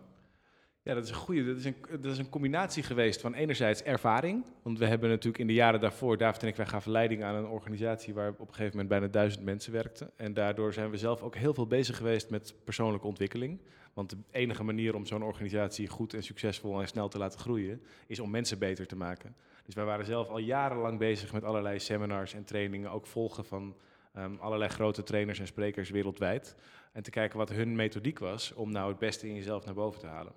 Ja, 0.85 0.93
dat 0.93 1.03
is 1.03 1.09
een 1.09 1.15
goede. 1.15 1.45
Dat 1.45 1.57
is 1.57 1.65
een, 1.65 1.75
dat 1.89 2.11
is 2.11 2.17
een 2.17 2.29
combinatie 2.29 2.83
geweest 2.83 3.21
van 3.21 3.33
enerzijds 3.33 3.83
ervaring. 3.83 4.45
Want 4.61 4.79
we 4.79 4.85
hebben 4.85 5.09
natuurlijk 5.09 5.37
in 5.37 5.47
de 5.47 5.53
jaren 5.53 5.79
daarvoor, 5.79 6.17
David 6.17 6.41
en 6.41 6.47
ik, 6.47 6.55
wij 6.55 6.65
gaven 6.65 6.91
leiding 6.91 7.23
aan 7.23 7.35
een 7.35 7.47
organisatie 7.47 8.13
waar 8.13 8.29
op 8.29 8.39
een 8.39 8.47
gegeven 8.47 8.71
moment 8.71 8.89
bijna 8.89 9.07
duizend 9.07 9.43
mensen 9.43 9.71
werkten. 9.71 10.11
En 10.15 10.33
daardoor 10.33 10.73
zijn 10.73 10.89
we 10.89 10.97
zelf 10.97 11.21
ook 11.21 11.35
heel 11.35 11.53
veel 11.53 11.67
bezig 11.67 11.97
geweest 11.97 12.29
met 12.29 12.53
persoonlijke 12.63 13.07
ontwikkeling. 13.07 13.59
Want 13.93 14.09
de 14.09 14.17
enige 14.31 14.63
manier 14.63 14.95
om 14.95 15.05
zo'n 15.05 15.23
organisatie 15.23 15.87
goed 15.87 16.13
en 16.13 16.23
succesvol 16.23 16.81
en 16.81 16.87
snel 16.87 17.07
te 17.07 17.17
laten 17.17 17.39
groeien, 17.39 17.81
is 18.07 18.19
om 18.19 18.29
mensen 18.29 18.59
beter 18.59 18.87
te 18.87 18.95
maken. 18.95 19.35
Dus 19.65 19.75
wij 19.75 19.85
waren 19.85 20.05
zelf 20.05 20.27
al 20.27 20.37
jarenlang 20.37 20.99
bezig 20.99 21.33
met 21.33 21.43
allerlei 21.43 21.79
seminars 21.79 22.33
en 22.33 22.43
trainingen, 22.43 22.91
ook 22.91 23.07
volgen 23.07 23.45
van 23.45 23.75
um, 24.17 24.37
allerlei 24.39 24.69
grote 24.69 25.03
trainers 25.03 25.39
en 25.39 25.47
sprekers 25.47 25.89
wereldwijd. 25.89 26.55
En 26.91 27.03
te 27.03 27.09
kijken 27.09 27.37
wat 27.37 27.49
hun 27.49 27.75
methodiek 27.75 28.19
was 28.19 28.53
om 28.53 28.71
nou 28.71 28.89
het 28.89 28.99
beste 28.99 29.27
in 29.27 29.35
jezelf 29.35 29.65
naar 29.65 29.73
boven 29.73 29.99
te 29.99 30.07
halen. 30.07 30.33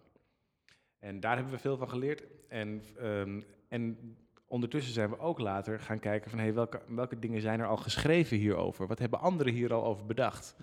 En 0.99 1.21
daar 1.21 1.35
hebben 1.35 1.52
we 1.52 1.59
veel 1.59 1.76
van 1.76 1.88
geleerd. 1.88 2.26
En, 2.49 2.83
um, 3.02 3.45
en 3.69 4.17
ondertussen 4.47 4.93
zijn 4.93 5.11
we 5.11 5.19
ook 5.19 5.38
later 5.38 5.81
gaan 5.81 5.99
kijken 5.99 6.31
van 6.31 6.38
hey, 6.38 6.55
welke, 6.55 6.81
welke 6.88 7.19
dingen 7.19 7.40
zijn 7.40 7.61
er 7.61 7.67
al 7.67 7.76
geschreven 7.76 8.37
hierover? 8.37 8.87
Wat 8.87 8.99
hebben 8.99 9.21
anderen 9.21 9.52
hier 9.52 9.73
al 9.73 9.85
over 9.85 10.07
bedacht? 10.07 10.57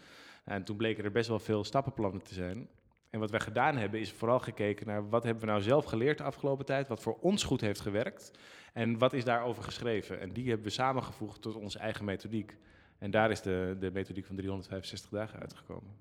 En 0.44 0.64
toen 0.64 0.78
bleken 0.78 1.04
er 1.04 1.12
best 1.12 1.30
wel 1.30 1.40
veel 1.40 1.64
stappenplannen 1.64 2.24
te 2.24 2.34
zijn. 2.34 2.68
En 3.10 3.20
wat 3.20 3.32
wij 3.32 3.40
gedaan 3.40 3.78
hebben 3.78 4.00
is 4.00 4.12
vooral 4.12 4.40
gekeken 4.40 4.88
naar 4.88 5.10
wat 5.10 5.24
hebben 5.24 5.44
we 5.44 5.50
nou 5.50 5.62
zelf 5.62 5.86
geleerd 5.86 6.18
de 6.18 6.24
afgelopen 6.24 6.66
tijd, 6.66 6.88
wat 6.88 7.02
voor 7.02 7.18
ons 7.20 7.44
goed 7.44 7.62
heeft 7.62 7.80
gewerkt 7.80 8.32
en 8.74 8.98
wat 8.98 9.14
is 9.14 9.24
daarover 9.24 9.64
geschreven. 9.64 10.20
En 10.20 10.34
die 10.34 10.48
hebben 10.48 10.66
we 10.66 10.72
samengevoegd 10.72 11.42
tot 11.42 11.56
onze 11.56 11.80
eigen 11.80 12.06
methodiek. 12.06 12.58
En 12.98 13.12
daar 13.12 13.32
is 13.32 13.42
de, 13.42 13.76
de 13.80 13.92
methodiek 13.92 14.26
van 14.26 14.36
365 14.36 15.10
dagen 15.10 15.40
uitgekomen. 15.40 15.92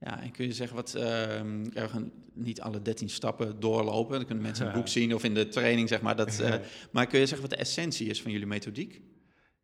Ja, 0.00 0.22
en 0.22 0.30
kun 0.30 0.46
je 0.46 0.52
zeggen 0.52 0.76
wat, 0.76 0.94
uh, 0.96 1.02
we 1.02 1.88
gaan 1.88 2.12
niet 2.32 2.60
alle 2.60 2.82
13 2.82 3.08
stappen 3.08 3.60
doorlopen, 3.60 4.16
dan 4.16 4.26
kunnen 4.26 4.44
mensen 4.44 4.64
in 4.64 4.70
het 4.70 4.78
boek 4.80 4.88
zien 4.88 5.14
of 5.14 5.24
in 5.24 5.34
de 5.34 5.48
training, 5.48 5.88
zeg 5.88 6.00
maar. 6.00 6.16
Dat, 6.16 6.38
uh, 6.40 6.54
maar 6.92 7.06
kun 7.06 7.18
je 7.18 7.26
zeggen 7.26 7.48
wat 7.48 7.58
de 7.58 7.64
essentie 7.64 8.08
is 8.08 8.22
van 8.22 8.30
jullie 8.30 8.46
methodiek? 8.46 9.00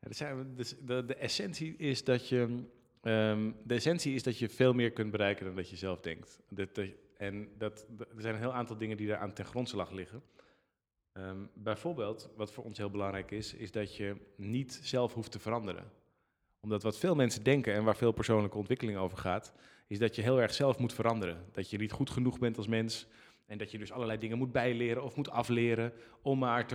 Ja, 0.01 0.13
zijn, 0.13 0.55
dus 0.57 0.75
de, 0.85 1.05
de, 1.05 1.15
essentie 1.15 1.77
is 1.77 2.05
dat 2.05 2.29
je, 2.29 2.39
um, 3.03 3.57
de 3.65 3.75
essentie 3.75 4.15
is 4.15 4.23
dat 4.23 4.39
je 4.39 4.49
veel 4.49 4.73
meer 4.73 4.93
kunt 4.93 5.11
bereiken 5.11 5.47
dan 5.47 5.57
dat 5.57 5.71
je 5.71 5.77
zelf 5.77 6.01
denkt. 6.01 6.41
Dat, 6.49 6.81
en 7.17 7.49
dat, 7.59 7.87
er 7.99 8.23
zijn 8.23 8.35
een 8.35 8.41
heel 8.41 8.55
aantal 8.55 8.77
dingen 8.77 8.97
die 8.97 9.07
daar 9.07 9.19
aan 9.19 9.33
ten 9.33 9.45
grondslag 9.45 9.91
liggen. 9.91 10.23
Um, 11.13 11.51
bijvoorbeeld, 11.55 12.31
wat 12.37 12.53
voor 12.53 12.65
ons 12.65 12.79
heel 12.79 12.91
belangrijk 12.91 13.31
is, 13.31 13.55
is 13.55 13.71
dat 13.71 13.97
je 13.97 14.17
niet 14.37 14.81
zelf 14.83 15.15
hoeft 15.15 15.33
te 15.33 15.39
veranderen. 15.39 15.85
Omdat 16.63 16.83
wat 16.83 16.99
veel 16.99 17.15
mensen 17.15 17.43
denken 17.43 17.75
en 17.75 17.85
waar 17.85 17.97
veel 17.97 18.13
persoonlijke 18.13 18.59
ontwikkeling 18.59 18.99
over 18.99 19.19
gaat, 19.19 19.53
is 19.87 19.99
dat 19.99 20.17
je 20.17 20.23
heel 20.23 20.41
erg 20.41 20.55
zelf 20.55 20.79
moet 20.79 20.93
veranderen. 20.93 21.45
Dat 21.53 21.71
je 21.71 21.79
niet 21.79 21.93
goed 21.93 22.11
genoeg 22.11 22.39
bent 22.39 22.57
als 22.57 22.67
mens 22.67 23.07
en 23.47 23.59
dat 23.59 23.71
je 23.71 23.79
dus 23.79 23.93
allerlei 23.93 24.19
dingen 24.19 24.39
moet 24.39 24.53
bijleren 24.53 25.03
of 25.03 25.17
moet 25.17 25.31
afleren 25.31 25.93
om 26.23 26.39
maar 26.39 26.67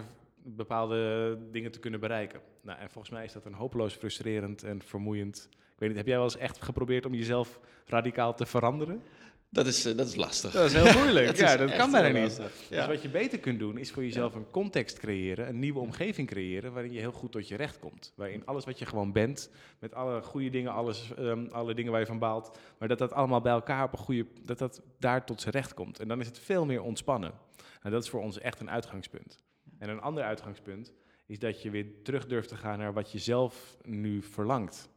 bepaalde 0.43 1.37
dingen 1.51 1.71
te 1.71 1.79
kunnen 1.79 1.99
bereiken. 1.99 2.41
Nou, 2.61 2.79
en 2.79 2.89
volgens 2.89 3.13
mij 3.13 3.23
is 3.23 3.33
dat 3.33 3.45
een 3.45 3.53
hopeloos 3.53 3.93
frustrerend 3.93 4.63
en 4.63 4.81
vermoeiend. 4.81 5.49
Ik 5.51 5.79
weet 5.79 5.89
niet, 5.89 5.97
heb 5.97 6.07
jij 6.07 6.15
wel 6.15 6.25
eens 6.25 6.37
echt 6.37 6.61
geprobeerd 6.61 7.05
om 7.05 7.13
jezelf 7.13 7.59
radicaal 7.85 8.33
te 8.33 8.45
veranderen? 8.45 9.01
Dat 9.49 9.67
is, 9.67 9.85
uh, 9.85 9.97
dat 9.97 10.07
is 10.07 10.15
lastig. 10.15 10.51
Dat 10.51 10.65
is 10.65 10.73
heel 10.73 10.99
moeilijk. 10.99 11.27
dat 11.27 11.37
ja, 11.37 11.57
dat 11.57 11.75
kan 11.75 11.91
bijna 11.91 12.19
niet. 12.19 12.41
Ja. 12.69 12.77
Dus 12.77 12.87
wat 12.87 13.01
je 13.01 13.09
beter 13.09 13.39
kunt 13.39 13.59
doen, 13.59 13.77
is 13.77 13.91
voor 13.91 14.03
jezelf 14.03 14.35
een 14.35 14.49
context 14.51 14.99
creëren, 14.99 15.47
een 15.47 15.59
nieuwe 15.59 15.79
omgeving 15.79 16.27
creëren, 16.27 16.73
waarin 16.73 16.91
je 16.91 16.99
heel 16.99 17.11
goed 17.11 17.31
tot 17.31 17.47
je 17.47 17.55
recht 17.55 17.79
komt. 17.79 18.13
Waarin 18.15 18.45
alles 18.45 18.65
wat 18.65 18.79
je 18.79 18.85
gewoon 18.85 19.11
bent, 19.11 19.49
met 19.79 19.93
alle 19.93 20.21
goede 20.21 20.49
dingen, 20.49 20.71
alles, 20.71 21.11
um, 21.19 21.47
alle 21.51 21.73
dingen 21.73 21.91
waar 21.91 21.99
je 21.99 22.07
van 22.07 22.19
baalt, 22.19 22.57
maar 22.79 22.87
dat 22.87 22.97
dat 22.97 23.13
allemaal 23.13 23.41
bij 23.41 23.51
elkaar 23.51 23.83
op 23.83 23.91
een 23.91 23.97
goede, 23.97 24.25
dat 24.43 24.57
dat 24.57 24.81
daar 24.99 25.25
tot 25.25 25.41
zijn 25.41 25.53
recht 25.53 25.73
komt. 25.73 25.99
En 25.99 26.07
dan 26.07 26.19
is 26.19 26.27
het 26.27 26.39
veel 26.39 26.65
meer 26.65 26.81
ontspannen. 26.81 27.33
En 27.81 27.91
dat 27.91 28.03
is 28.03 28.09
voor 28.09 28.21
ons 28.21 28.39
echt 28.39 28.59
een 28.59 28.69
uitgangspunt. 28.69 29.39
En 29.79 29.89
een 29.89 30.01
ander 30.01 30.23
uitgangspunt 30.23 30.93
is 31.25 31.39
dat 31.39 31.61
je 31.61 31.69
weer 31.69 31.85
terug 32.03 32.25
durft 32.25 32.49
te 32.49 32.55
gaan 32.55 32.77
naar 32.77 32.93
wat 32.93 33.11
je 33.11 33.19
zelf 33.19 33.77
nu 33.83 34.21
verlangt 34.21 34.89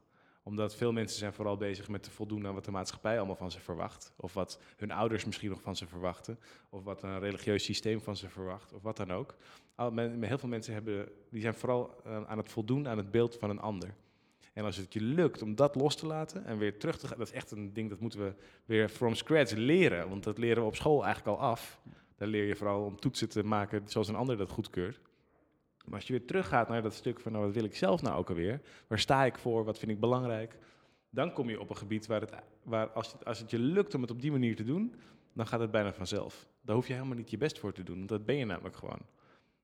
omdat 0.42 0.76
veel 0.76 0.92
mensen 0.92 1.18
zijn 1.18 1.32
vooral 1.32 1.56
bezig 1.56 1.88
met 1.88 2.02
te 2.02 2.10
voldoen 2.10 2.46
aan 2.46 2.54
wat 2.54 2.64
de 2.64 2.70
maatschappij 2.70 3.16
allemaal 3.16 3.36
van 3.36 3.50
ze 3.50 3.60
verwacht. 3.60 4.12
Of 4.16 4.34
wat 4.34 4.60
hun 4.76 4.90
ouders 4.90 5.24
misschien 5.24 5.50
nog 5.50 5.62
van 5.62 5.76
ze 5.76 5.86
verwachten. 5.86 6.38
Of 6.68 6.84
wat 6.84 7.02
een 7.02 7.18
religieus 7.18 7.64
systeem 7.64 8.00
van 8.00 8.16
ze 8.16 8.28
verwacht. 8.28 8.72
Of 8.72 8.82
wat 8.82 8.96
dan 8.96 9.12
ook. 9.12 9.34
Heel 9.76 10.38
veel 10.38 10.48
mensen 10.48 10.72
hebben, 10.72 11.08
die 11.30 11.40
zijn 11.40 11.54
vooral 11.54 12.02
uh, 12.06 12.22
aan 12.26 12.38
het 12.38 12.48
voldoen 12.48 12.88
aan 12.88 12.96
het 12.96 13.10
beeld 13.10 13.36
van 13.36 13.50
een 13.50 13.60
ander. 13.60 13.94
En 14.52 14.64
als 14.64 14.76
het 14.76 14.92
je 14.92 15.00
lukt 15.00 15.42
om 15.42 15.54
dat 15.54 15.74
los 15.74 15.96
te 15.96 16.06
laten 16.06 16.44
en 16.44 16.58
weer 16.58 16.78
terug 16.78 16.98
te 16.98 17.06
gaan, 17.06 17.18
dat 17.18 17.26
is 17.26 17.32
echt 17.32 17.50
een 17.50 17.72
ding 17.72 17.88
dat 17.88 18.00
moeten 18.00 18.24
we 18.24 18.34
weer 18.64 18.88
from 18.88 19.14
scratch 19.14 19.52
leren. 19.52 20.08
Want 20.08 20.24
dat 20.24 20.38
leren 20.38 20.62
we 20.62 20.68
op 20.68 20.76
school 20.76 21.04
eigenlijk 21.04 21.38
al 21.38 21.44
af. 21.48 21.80
Daar 22.16 22.28
leer 22.28 22.44
je 22.44 22.56
vooral 22.56 22.84
om 22.84 23.00
toetsen 23.00 23.28
te 23.28 23.44
maken 23.44 23.82
zoals 23.88 24.08
een 24.08 24.14
ander 24.14 24.36
dat 24.36 24.50
goedkeurt. 24.50 25.09
Maar 25.90 25.98
als 25.98 26.08
je 26.08 26.16
weer 26.16 26.26
teruggaat 26.26 26.68
naar 26.68 26.82
dat 26.82 26.94
stuk 26.94 27.20
van 27.20 27.32
nou, 27.32 27.44
wat 27.44 27.54
wil 27.54 27.64
ik 27.64 27.76
zelf 27.76 28.02
nou 28.02 28.18
ook 28.18 28.28
alweer? 28.28 28.60
Waar 28.86 28.98
sta 28.98 29.24
ik 29.24 29.38
voor? 29.38 29.64
Wat 29.64 29.78
vind 29.78 29.90
ik 29.90 30.00
belangrijk? 30.00 30.58
Dan 31.10 31.32
kom 31.32 31.50
je 31.50 31.60
op 31.60 31.70
een 31.70 31.76
gebied 31.76 32.06
waar, 32.06 32.20
het, 32.20 32.32
waar 32.62 32.88
als, 32.88 33.12
het, 33.12 33.24
als 33.24 33.38
het 33.38 33.50
je 33.50 33.58
lukt 33.58 33.94
om 33.94 34.02
het 34.02 34.10
op 34.10 34.20
die 34.20 34.30
manier 34.30 34.56
te 34.56 34.64
doen, 34.64 34.94
dan 35.32 35.46
gaat 35.46 35.60
het 35.60 35.70
bijna 35.70 35.92
vanzelf. 35.92 36.46
Daar 36.60 36.74
hoef 36.74 36.86
je 36.86 36.92
helemaal 36.92 37.16
niet 37.16 37.30
je 37.30 37.38
best 37.38 37.58
voor 37.58 37.72
te 37.72 37.82
doen, 37.82 37.96
want 37.96 38.08
dat 38.08 38.24
ben 38.26 38.36
je 38.36 38.44
namelijk 38.44 38.76
gewoon. 38.76 39.00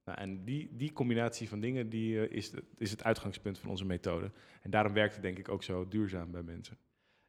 Nou, 0.05 0.19
en 0.19 0.45
die, 0.45 0.69
die 0.73 0.93
combinatie 0.93 1.49
van 1.49 1.61
dingen 1.61 1.89
die, 1.89 2.15
uh, 2.15 2.37
is, 2.37 2.51
is 2.79 2.91
het 2.91 3.05
uitgangspunt 3.05 3.59
van 3.59 3.71
onze 3.71 3.85
methode. 3.85 4.31
En 4.63 4.71
daarom 4.71 4.93
werkt 4.93 5.13
het 5.13 5.23
denk 5.23 5.39
ik 5.39 5.49
ook 5.49 5.63
zo 5.63 5.89
duurzaam 5.89 6.31
bij 6.31 6.43
mensen. 6.43 6.79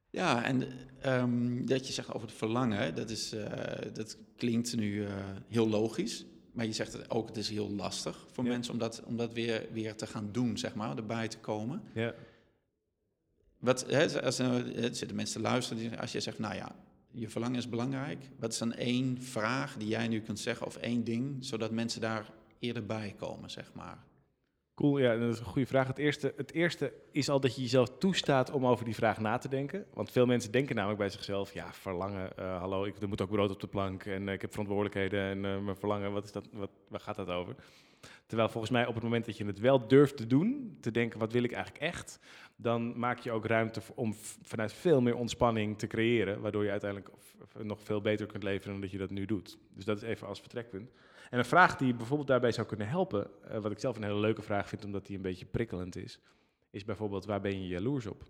Ja, 0.10 0.44
en 0.44 0.64
um, 1.06 1.66
dat 1.66 1.88
je 1.88 1.94
zegt 1.94 2.14
over 2.14 2.28
het 2.28 2.38
verlangen, 2.38 2.96
dat, 2.96 3.10
is, 3.10 3.34
uh, 3.34 3.50
dat 3.94 4.18
klinkt 4.36 4.76
nu 4.76 4.94
uh, 4.94 5.10
heel 5.48 5.70
logisch. 5.70 6.26
Maar 6.58 6.66
je 6.66 6.74
zegt 6.74 6.94
het 6.94 7.10
ook, 7.10 7.28
het 7.28 7.38
is 7.38 7.50
heel 7.50 7.70
lastig 7.70 8.26
voor 8.32 8.44
ja. 8.44 8.50
mensen 8.50 8.74
om 8.74 8.80
dat, 8.80 9.04
om 9.06 9.18
dat 9.18 9.34
weer, 9.34 9.68
weer 9.72 9.96
te 9.96 10.08
gaan 10.08 10.30
doen, 10.32 10.58
zeg 10.58 10.76
maar, 10.76 10.98
erbij 10.98 11.28
te 11.28 11.38
komen. 11.38 11.82
Ja. 11.94 12.14
Wat, 13.58 13.86
hè, 13.88 14.22
als 14.22 14.40
er 14.40 14.66
zitten 14.96 15.16
mensen 15.16 15.42
te 15.42 15.48
luisteren, 15.48 16.00
als 16.00 16.12
je 16.12 16.20
zegt, 16.20 16.40
nou 16.40 16.56
ja, 16.56 16.76
je 17.12 17.30
verlangen 17.30 17.58
is 17.58 17.70
belangrijk. 17.70 18.30
Wat 18.40 18.52
is 18.52 18.58
dan 18.58 18.74
één 18.74 19.22
vraag 19.22 19.78
die 19.78 19.88
jij 19.88 20.08
nu 20.08 20.22
kunt 20.22 20.40
zeggen 20.40 20.68
of 20.68 20.76
één 20.76 21.04
ding, 21.04 21.46
zodat 21.46 21.72
mensen 21.72 22.02
daar 22.02 22.32
eerder 22.60 22.86
bij 22.86 23.16
komen, 23.18 23.50
zeg 23.50 23.74
maar? 23.74 24.04
Cool, 24.78 24.98
ja, 24.98 25.16
dat 25.18 25.34
is 25.34 25.40
een 25.40 25.46
goede 25.46 25.68
vraag. 25.68 25.88
Het 25.88 25.98
eerste, 25.98 26.34
het 26.36 26.54
eerste 26.54 26.94
is 27.12 27.30
al 27.30 27.40
dat 27.40 27.56
je 27.56 27.62
jezelf 27.62 27.98
toestaat 27.98 28.52
om 28.52 28.66
over 28.66 28.86
die 28.86 28.96
vraag 28.96 29.20
na 29.20 29.38
te 29.38 29.50
denken. 29.50 29.86
Want 29.94 30.12
veel 30.12 30.26
mensen 30.26 30.52
denken 30.52 30.76
namelijk 30.76 31.00
bij 31.00 31.10
zichzelf, 31.10 31.54
ja, 31.54 31.74
verlangen, 31.74 32.30
uh, 32.40 32.60
hallo, 32.60 32.86
ik, 32.86 33.02
er 33.02 33.08
moet 33.08 33.22
ook 33.22 33.30
brood 33.30 33.52
op 33.52 33.60
de 33.60 33.68
plank 33.68 34.06
en 34.06 34.28
uh, 34.28 34.34
ik 34.34 34.42
heb 34.42 34.50
verantwoordelijkheden 34.50 35.20
en 35.20 35.38
uh, 35.38 35.64
mijn 35.64 35.76
verlangen, 35.76 36.12
wat 36.12 36.24
is 36.24 36.32
dat, 36.32 36.50
wat, 36.52 36.70
waar 36.88 37.00
gaat 37.00 37.16
dat 37.16 37.30
over? 37.30 37.56
Terwijl 38.26 38.50
volgens 38.50 38.72
mij 38.72 38.86
op 38.86 38.94
het 38.94 39.04
moment 39.04 39.26
dat 39.26 39.38
je 39.38 39.46
het 39.46 39.60
wel 39.60 39.88
durft 39.88 40.18
te 40.18 40.28
doen, 40.28 40.78
te 40.82 40.92
denken, 40.92 41.20
wat 41.20 41.32
wil 41.32 41.44
ik 41.44 41.52
eigenlijk 41.52 41.84
echt, 41.84 42.20
dan 42.56 43.00
maak 43.00 43.20
je 43.20 43.32
ook 43.32 43.46
ruimte 43.46 43.82
om 43.96 44.14
vanuit 44.42 44.74
veel 44.74 45.02
meer 45.02 45.16
ontspanning 45.16 45.78
te 45.78 45.88
creëren, 45.88 46.42
waardoor 46.42 46.64
je 46.64 46.72
uiteindelijk 46.72 47.12
nog 47.62 47.82
veel 47.84 48.02
beter 48.02 48.26
kunt 48.26 48.44
leveren 48.44 48.72
dan 48.72 48.82
dat 48.82 48.92
je 48.92 48.98
dat 48.98 49.10
nu 49.10 49.26
doet. 49.26 49.58
Dus 49.74 49.86
dat 49.86 49.98
is 49.98 50.04
even 50.04 50.28
als 50.28 50.40
vertrekpunt. 50.40 50.92
En 51.30 51.38
een 51.40 51.46
vraag 51.46 51.76
die 51.76 51.94
bijvoorbeeld 51.94 52.28
daarbij 52.28 52.52
zou 52.52 52.68
kunnen 52.68 52.88
helpen, 52.88 53.30
uh, 53.46 53.58
wat 53.58 53.72
ik 53.72 53.80
zelf 53.80 53.96
een 53.96 54.04
hele 54.04 54.20
leuke 54.20 54.42
vraag 54.42 54.70
vind, 54.70 54.86
omdat 54.86 55.06
die 55.06 55.16
een 55.16 55.22
beetje 55.22 55.46
prikkelend 55.46 55.96
is, 55.96 56.20
is 56.70 56.86
bijvoorbeeld 56.86 57.26
waar 57.26 57.42
ben 57.42 57.62
je 57.62 57.68
jaloers 57.68 58.06
op? 58.06 58.24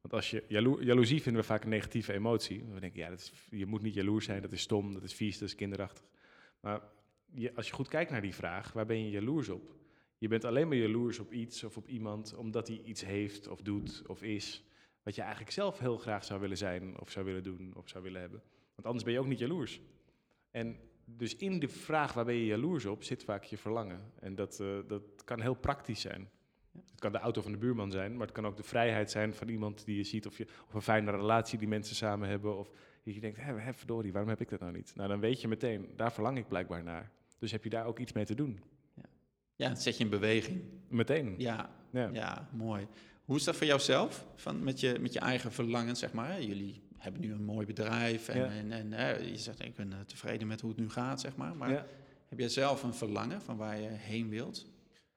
Want 0.00 0.14
als 0.14 0.30
je 0.30 0.44
jalo 0.48 0.82
jaloezie 0.82 1.22
vinden 1.22 1.42
we 1.42 1.48
vaak 1.48 1.62
een 1.62 1.68
negatieve 1.68 2.12
emotie. 2.12 2.64
We 2.72 2.80
denken, 2.80 3.00
ja, 3.00 3.08
dat 3.08 3.18
is, 3.18 3.32
je 3.50 3.66
moet 3.66 3.82
niet 3.82 3.94
jaloers 3.94 4.24
zijn, 4.24 4.42
dat 4.42 4.52
is 4.52 4.60
stom, 4.60 4.92
dat 4.92 5.02
is 5.02 5.14
vies, 5.14 5.38
dat 5.38 5.48
is 5.48 5.54
kinderachtig. 5.54 6.04
Maar 6.60 6.80
je, 7.34 7.54
als 7.54 7.66
je 7.66 7.72
goed 7.72 7.88
kijkt 7.88 8.10
naar 8.10 8.20
die 8.20 8.34
vraag, 8.34 8.72
waar 8.72 8.86
ben 8.86 9.04
je 9.04 9.10
jaloers 9.10 9.48
op? 9.48 9.74
Je 10.18 10.28
bent 10.28 10.44
alleen 10.44 10.68
maar 10.68 10.76
jaloers 10.76 11.18
op 11.18 11.32
iets 11.32 11.64
of 11.64 11.76
op 11.76 11.88
iemand 11.88 12.34
omdat 12.34 12.68
hij 12.68 12.80
iets 12.84 13.04
heeft 13.04 13.48
of 13.48 13.60
doet 13.60 14.02
of 14.06 14.22
is, 14.22 14.64
wat 15.02 15.14
je 15.14 15.20
eigenlijk 15.20 15.52
zelf 15.52 15.78
heel 15.78 15.98
graag 15.98 16.24
zou 16.24 16.40
willen 16.40 16.56
zijn 16.56 17.00
of 17.00 17.10
zou 17.10 17.24
willen 17.24 17.42
doen 17.42 17.72
of 17.74 17.88
zou 17.88 18.04
willen 18.04 18.20
hebben. 18.20 18.42
Want 18.74 18.86
anders 18.86 19.04
ben 19.04 19.12
je 19.12 19.18
ook 19.20 19.26
niet 19.26 19.38
jaloers. 19.38 19.80
En 20.50 20.76
dus 21.06 21.36
in 21.36 21.58
de 21.58 21.68
vraag 21.68 22.12
waar 22.12 22.24
ben 22.24 22.34
je 22.34 22.46
jaloers 22.46 22.86
op, 22.86 23.02
zit 23.02 23.24
vaak 23.24 23.44
je 23.44 23.56
verlangen. 23.56 24.12
En 24.20 24.34
dat, 24.34 24.58
uh, 24.60 24.78
dat 24.86 25.02
kan 25.24 25.40
heel 25.40 25.54
praktisch 25.54 26.00
zijn. 26.00 26.28
Het 26.90 27.00
kan 27.00 27.12
de 27.12 27.18
auto 27.18 27.42
van 27.42 27.52
de 27.52 27.58
buurman 27.58 27.90
zijn, 27.90 28.12
maar 28.16 28.26
het 28.26 28.34
kan 28.34 28.46
ook 28.46 28.56
de 28.56 28.62
vrijheid 28.62 29.10
zijn 29.10 29.34
van 29.34 29.48
iemand 29.48 29.84
die 29.84 29.96
je 29.96 30.04
ziet, 30.04 30.26
of, 30.26 30.38
je, 30.38 30.46
of 30.68 30.74
een 30.74 30.82
fijne 30.82 31.10
relatie 31.10 31.58
die 31.58 31.68
mensen 31.68 31.96
samen 31.96 32.28
hebben. 32.28 32.58
Of 32.58 32.70
je 33.02 33.20
denkt, 33.20 33.38
hé, 33.40 33.74
verdorie, 33.74 34.12
waarom 34.12 34.30
heb 34.30 34.40
ik 34.40 34.48
dat 34.48 34.60
nou 34.60 34.72
niet? 34.72 34.92
Nou, 34.94 35.08
dan 35.08 35.20
weet 35.20 35.40
je 35.40 35.48
meteen, 35.48 35.88
daar 35.96 36.12
verlang 36.12 36.38
ik 36.38 36.48
blijkbaar 36.48 36.82
naar. 36.82 37.10
Dus 37.38 37.52
heb 37.52 37.64
je 37.64 37.70
daar 37.70 37.86
ook 37.86 37.98
iets 37.98 38.12
mee 38.12 38.24
te 38.24 38.34
doen. 38.34 38.60
Ja, 38.94 39.08
ja 39.56 39.68
dat 39.68 39.82
zet 39.82 39.96
je 39.96 40.04
in 40.04 40.10
beweging. 40.10 40.62
Meteen. 40.88 41.34
Ja, 41.38 41.70
ja. 41.90 42.10
ja 42.12 42.48
mooi. 42.52 42.86
Hoe 43.24 43.36
is 43.36 43.44
dat 43.44 43.56
voor 43.56 43.66
jouzelf, 43.66 44.26
van, 44.34 44.64
met, 44.64 44.80
je, 44.80 44.98
met 45.00 45.12
je 45.12 45.18
eigen 45.18 45.52
verlangen, 45.52 45.96
zeg 45.96 46.12
maar? 46.12 46.42
Jullie 46.42 46.82
hebben 46.98 47.20
nu 47.20 47.32
een 47.32 47.44
mooi 47.44 47.66
bedrijf 47.66 48.28
en, 48.28 48.38
ja. 48.38 48.46
en, 48.46 48.72
en 48.72 48.92
hè, 48.92 49.16
je 49.16 49.36
zegt, 49.36 49.64
ik 49.64 49.74
ben 49.74 49.92
tevreden 50.06 50.46
met 50.46 50.60
hoe 50.60 50.70
het 50.70 50.78
nu 50.78 50.90
gaat, 50.90 51.20
zeg 51.20 51.36
maar. 51.36 51.56
Maar 51.56 51.70
ja. 51.70 51.86
heb 52.28 52.38
jij 52.38 52.48
zelf 52.48 52.82
een 52.82 52.94
verlangen 52.94 53.42
van 53.42 53.56
waar 53.56 53.80
je 53.80 53.88
heen 53.88 54.28
wilt? 54.28 54.66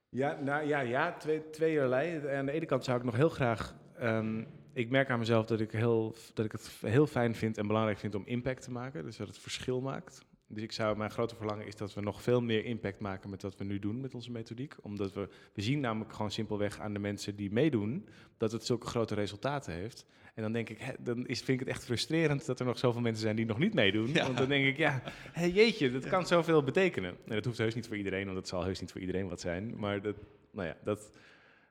Ja, 0.09 0.39
nou 0.41 0.67
ja, 0.67 0.79
ja 0.79 1.17
twee, 1.17 1.49
tweeërlei. 1.49 2.27
Aan 2.27 2.45
de 2.45 2.51
ene 2.51 2.65
kant 2.65 2.83
zou 2.83 2.97
ik 2.97 3.03
nog 3.03 3.15
heel 3.15 3.29
graag... 3.29 3.75
Um, 4.01 4.47
ik 4.73 4.89
merk 4.89 5.09
aan 5.09 5.19
mezelf 5.19 5.45
dat 5.45 5.59
ik, 5.59 5.71
heel, 5.71 6.15
dat 6.33 6.45
ik 6.45 6.51
het 6.51 6.71
heel 6.81 7.07
fijn 7.07 7.35
vind 7.35 7.57
en 7.57 7.67
belangrijk 7.67 7.97
vind 7.97 8.15
om 8.15 8.23
impact 8.25 8.61
te 8.61 8.71
maken. 8.71 9.03
Dus 9.03 9.17
dat 9.17 9.27
het 9.27 9.37
verschil 9.37 9.81
maakt. 9.81 10.25
Dus 10.51 10.63
ik 10.63 10.71
zou, 10.71 10.97
mijn 10.97 11.11
grote 11.11 11.35
verlangen 11.35 11.65
is 11.65 11.75
dat 11.75 11.93
we 11.93 12.01
nog 12.01 12.21
veel 12.21 12.41
meer 12.41 12.65
impact 12.65 12.99
maken 12.99 13.29
met 13.29 13.41
wat 13.41 13.57
we 13.57 13.63
nu 13.63 13.79
doen 13.79 14.01
met 14.01 14.13
onze 14.15 14.31
methodiek. 14.31 14.75
Omdat 14.81 15.13
we, 15.13 15.29
we 15.53 15.61
zien 15.61 15.79
namelijk 15.79 16.13
gewoon 16.13 16.31
simpelweg 16.31 16.79
aan 16.79 16.93
de 16.93 16.99
mensen 16.99 17.35
die 17.35 17.51
meedoen, 17.51 18.07
dat 18.37 18.51
het 18.51 18.65
zulke 18.65 18.87
grote 18.87 19.15
resultaten 19.15 19.73
heeft. 19.73 20.05
En 20.35 20.41
dan 20.41 20.51
denk 20.51 20.69
ik, 20.69 20.79
hè, 20.79 20.93
dan 20.99 21.27
is, 21.27 21.41
vind 21.41 21.61
ik 21.61 21.67
het 21.67 21.75
echt 21.75 21.85
frustrerend 21.85 22.45
dat 22.45 22.59
er 22.59 22.65
nog 22.65 22.77
zoveel 22.77 23.01
mensen 23.01 23.21
zijn 23.21 23.35
die 23.35 23.45
nog 23.45 23.57
niet 23.57 23.73
meedoen. 23.73 24.07
Ja. 24.07 24.23
Want 24.25 24.37
dan 24.37 24.47
denk 24.47 24.65
ik, 24.65 24.77
ja, 24.77 25.01
hé, 25.31 25.45
jeetje, 25.45 25.91
dat 25.91 26.09
kan 26.09 26.27
zoveel 26.27 26.63
betekenen. 26.63 27.09
En 27.25 27.35
dat 27.35 27.45
hoeft 27.45 27.57
heus 27.57 27.75
niet 27.75 27.87
voor 27.87 27.97
iedereen, 27.97 28.23
want 28.23 28.35
dat 28.35 28.47
zal 28.47 28.63
heus 28.63 28.79
niet 28.79 28.91
voor 28.91 29.01
iedereen 29.01 29.29
wat 29.29 29.39
zijn. 29.39 29.73
Maar 29.77 30.01
dat, 30.01 30.15
nou 30.51 30.67
ja, 30.67 30.77
dat, 30.83 31.11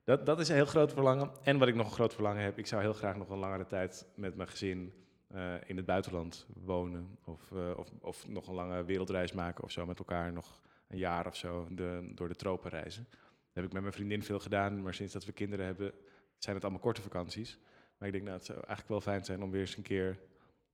dat, 0.05 0.27
dat 0.27 0.41
is 0.41 0.49
een 0.49 0.55
heel 0.55 0.67
groot 0.67 0.93
verlangen. 0.93 1.31
En 1.43 1.59
wat 1.59 1.69
ik 1.69 1.75
nog 1.75 1.87
een 1.87 1.93
groot 1.93 2.15
verlangen 2.15 2.43
heb, 2.43 2.59
ik 2.59 2.67
zou 2.67 2.83
heel 2.83 2.93
graag 2.93 3.17
nog 3.17 3.29
een 3.29 3.39
langere 3.39 3.67
tijd 3.67 4.07
met 4.15 4.37
mijn 4.37 4.49
gezin 4.49 4.93
uh, 5.35 5.55
in 5.67 5.77
het 5.77 5.87
buitenland 5.87 6.47
wonen. 6.63 7.19
Of, 7.25 7.51
uh, 7.51 7.71
of, 7.77 7.89
of, 8.01 8.29
nog 8.29 8.47
een 8.47 8.55
lange 8.55 8.85
wereldreis 8.85 9.33
maken 9.33 9.65
of 9.65 9.71
zo 9.71 9.87
met 9.87 9.99
elkaar. 9.99 10.33
Nog 10.33 10.61
een 10.89 10.99
jaar 10.99 11.27
of 11.27 11.37
zo 11.37 11.67
de, 11.71 12.11
door 12.15 12.29
de 12.29 12.35
tropen 12.35 12.71
reizen. 12.71 13.07
Dat 13.11 13.53
heb 13.53 13.65
ik 13.65 13.73
met 13.73 13.83
mijn 13.83 13.95
vriendin 13.95 14.23
veel 14.23 14.39
gedaan, 14.39 14.83
maar 14.83 14.95
sinds 14.95 15.13
dat 15.13 15.25
we 15.25 15.33
kinderen 15.33 15.65
hebben, 15.65 15.93
zijn 16.39 16.55
het 16.55 16.65
allemaal 16.65 16.83
korte 16.83 17.03
vakanties. 17.03 17.59
Maar 17.99 18.09
ik 18.09 18.15
denk, 18.15 18.25
nou, 18.25 18.37
het 18.37 18.47
zou 18.47 18.59
eigenlijk 18.59 18.89
wel 18.89 19.01
fijn 19.01 19.25
zijn 19.25 19.43
om 19.43 19.51
weer 19.51 19.61
eens 19.61 19.77
een 19.77 19.83
keer 19.83 20.19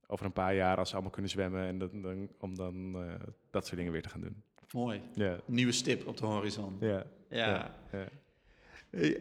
over 0.07 0.25
een 0.25 0.33
paar 0.33 0.55
jaar, 0.55 0.77
als 0.77 0.87
ze 0.87 0.93
allemaal 0.93 1.13
kunnen 1.13 1.31
zwemmen, 1.31 1.65
en 1.65 1.77
dat, 1.77 1.91
dan, 1.93 2.29
om 2.39 2.55
dan 2.55 3.03
uh, 3.03 3.13
dat 3.49 3.65
soort 3.65 3.77
dingen 3.77 3.91
weer 3.91 4.01
te 4.01 4.09
gaan 4.09 4.21
doen. 4.21 4.43
Mooi. 4.73 5.01
Ja. 5.13 5.39
Nieuwe 5.45 5.71
stip 5.71 6.07
op 6.07 6.17
de 6.17 6.25
horizon. 6.25 6.77
Ja. 6.79 7.05
Ja. 7.29 7.47
ja. 7.47 7.75
ja. 7.91 8.07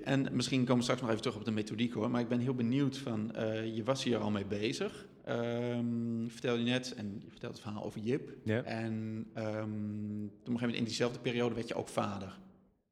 En 0.05 0.29
misschien 0.33 0.61
komen 0.61 0.77
we 0.77 0.83
straks 0.83 1.01
nog 1.01 1.11
even 1.11 1.23
terug 1.23 1.37
op 1.37 1.45
de 1.45 1.51
methodiek 1.51 1.93
hoor, 1.93 2.11
maar 2.11 2.21
ik 2.21 2.29
ben 2.29 2.41
heel 2.41 2.55
benieuwd 2.55 2.99
van, 2.99 3.33
uh, 3.37 3.77
je 3.77 3.85
was 3.85 4.05
hier 4.05 4.19
al 4.19 4.31
mee 4.31 4.45
bezig. 4.45 5.07
Um, 5.29 6.27
vertelde 6.31 6.65
je 6.65 6.71
net, 6.71 6.95
en 6.95 7.21
je 7.25 7.31
vertelde 7.31 7.55
het 7.55 7.65
verhaal 7.65 7.85
over 7.85 8.01
Jip. 8.01 8.31
Ja. 8.45 8.63
En 8.63 8.93
um, 8.93 9.35
toen 9.35 9.45
op 9.45 9.53
een 9.53 10.31
gegeven 10.31 10.61
moment 10.61 10.77
in 10.77 10.85
diezelfde 10.85 11.19
periode 11.19 11.55
werd 11.55 11.69
je 11.69 11.75
ook 11.75 11.89
vader. 11.89 12.39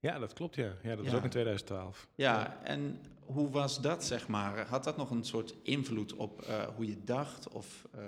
Ja, 0.00 0.18
dat 0.18 0.32
klopt 0.32 0.54
ja. 0.54 0.72
Ja, 0.82 0.96
dat 0.96 1.04
was 1.04 1.14
ook 1.14 1.24
in 1.24 1.30
2012. 1.30 2.08
Ja, 2.14 2.38
ja, 2.38 2.60
en 2.64 3.00
hoe 3.24 3.50
was 3.50 3.80
dat 3.80 4.04
zeg 4.04 4.28
maar? 4.28 4.66
Had 4.66 4.84
dat 4.84 4.96
nog 4.96 5.10
een 5.10 5.24
soort 5.24 5.54
invloed 5.62 6.14
op 6.14 6.44
uh, 6.48 6.62
hoe 6.76 6.86
je 6.86 7.04
dacht? 7.04 7.48
Of 7.48 7.88
uh, 7.94 8.00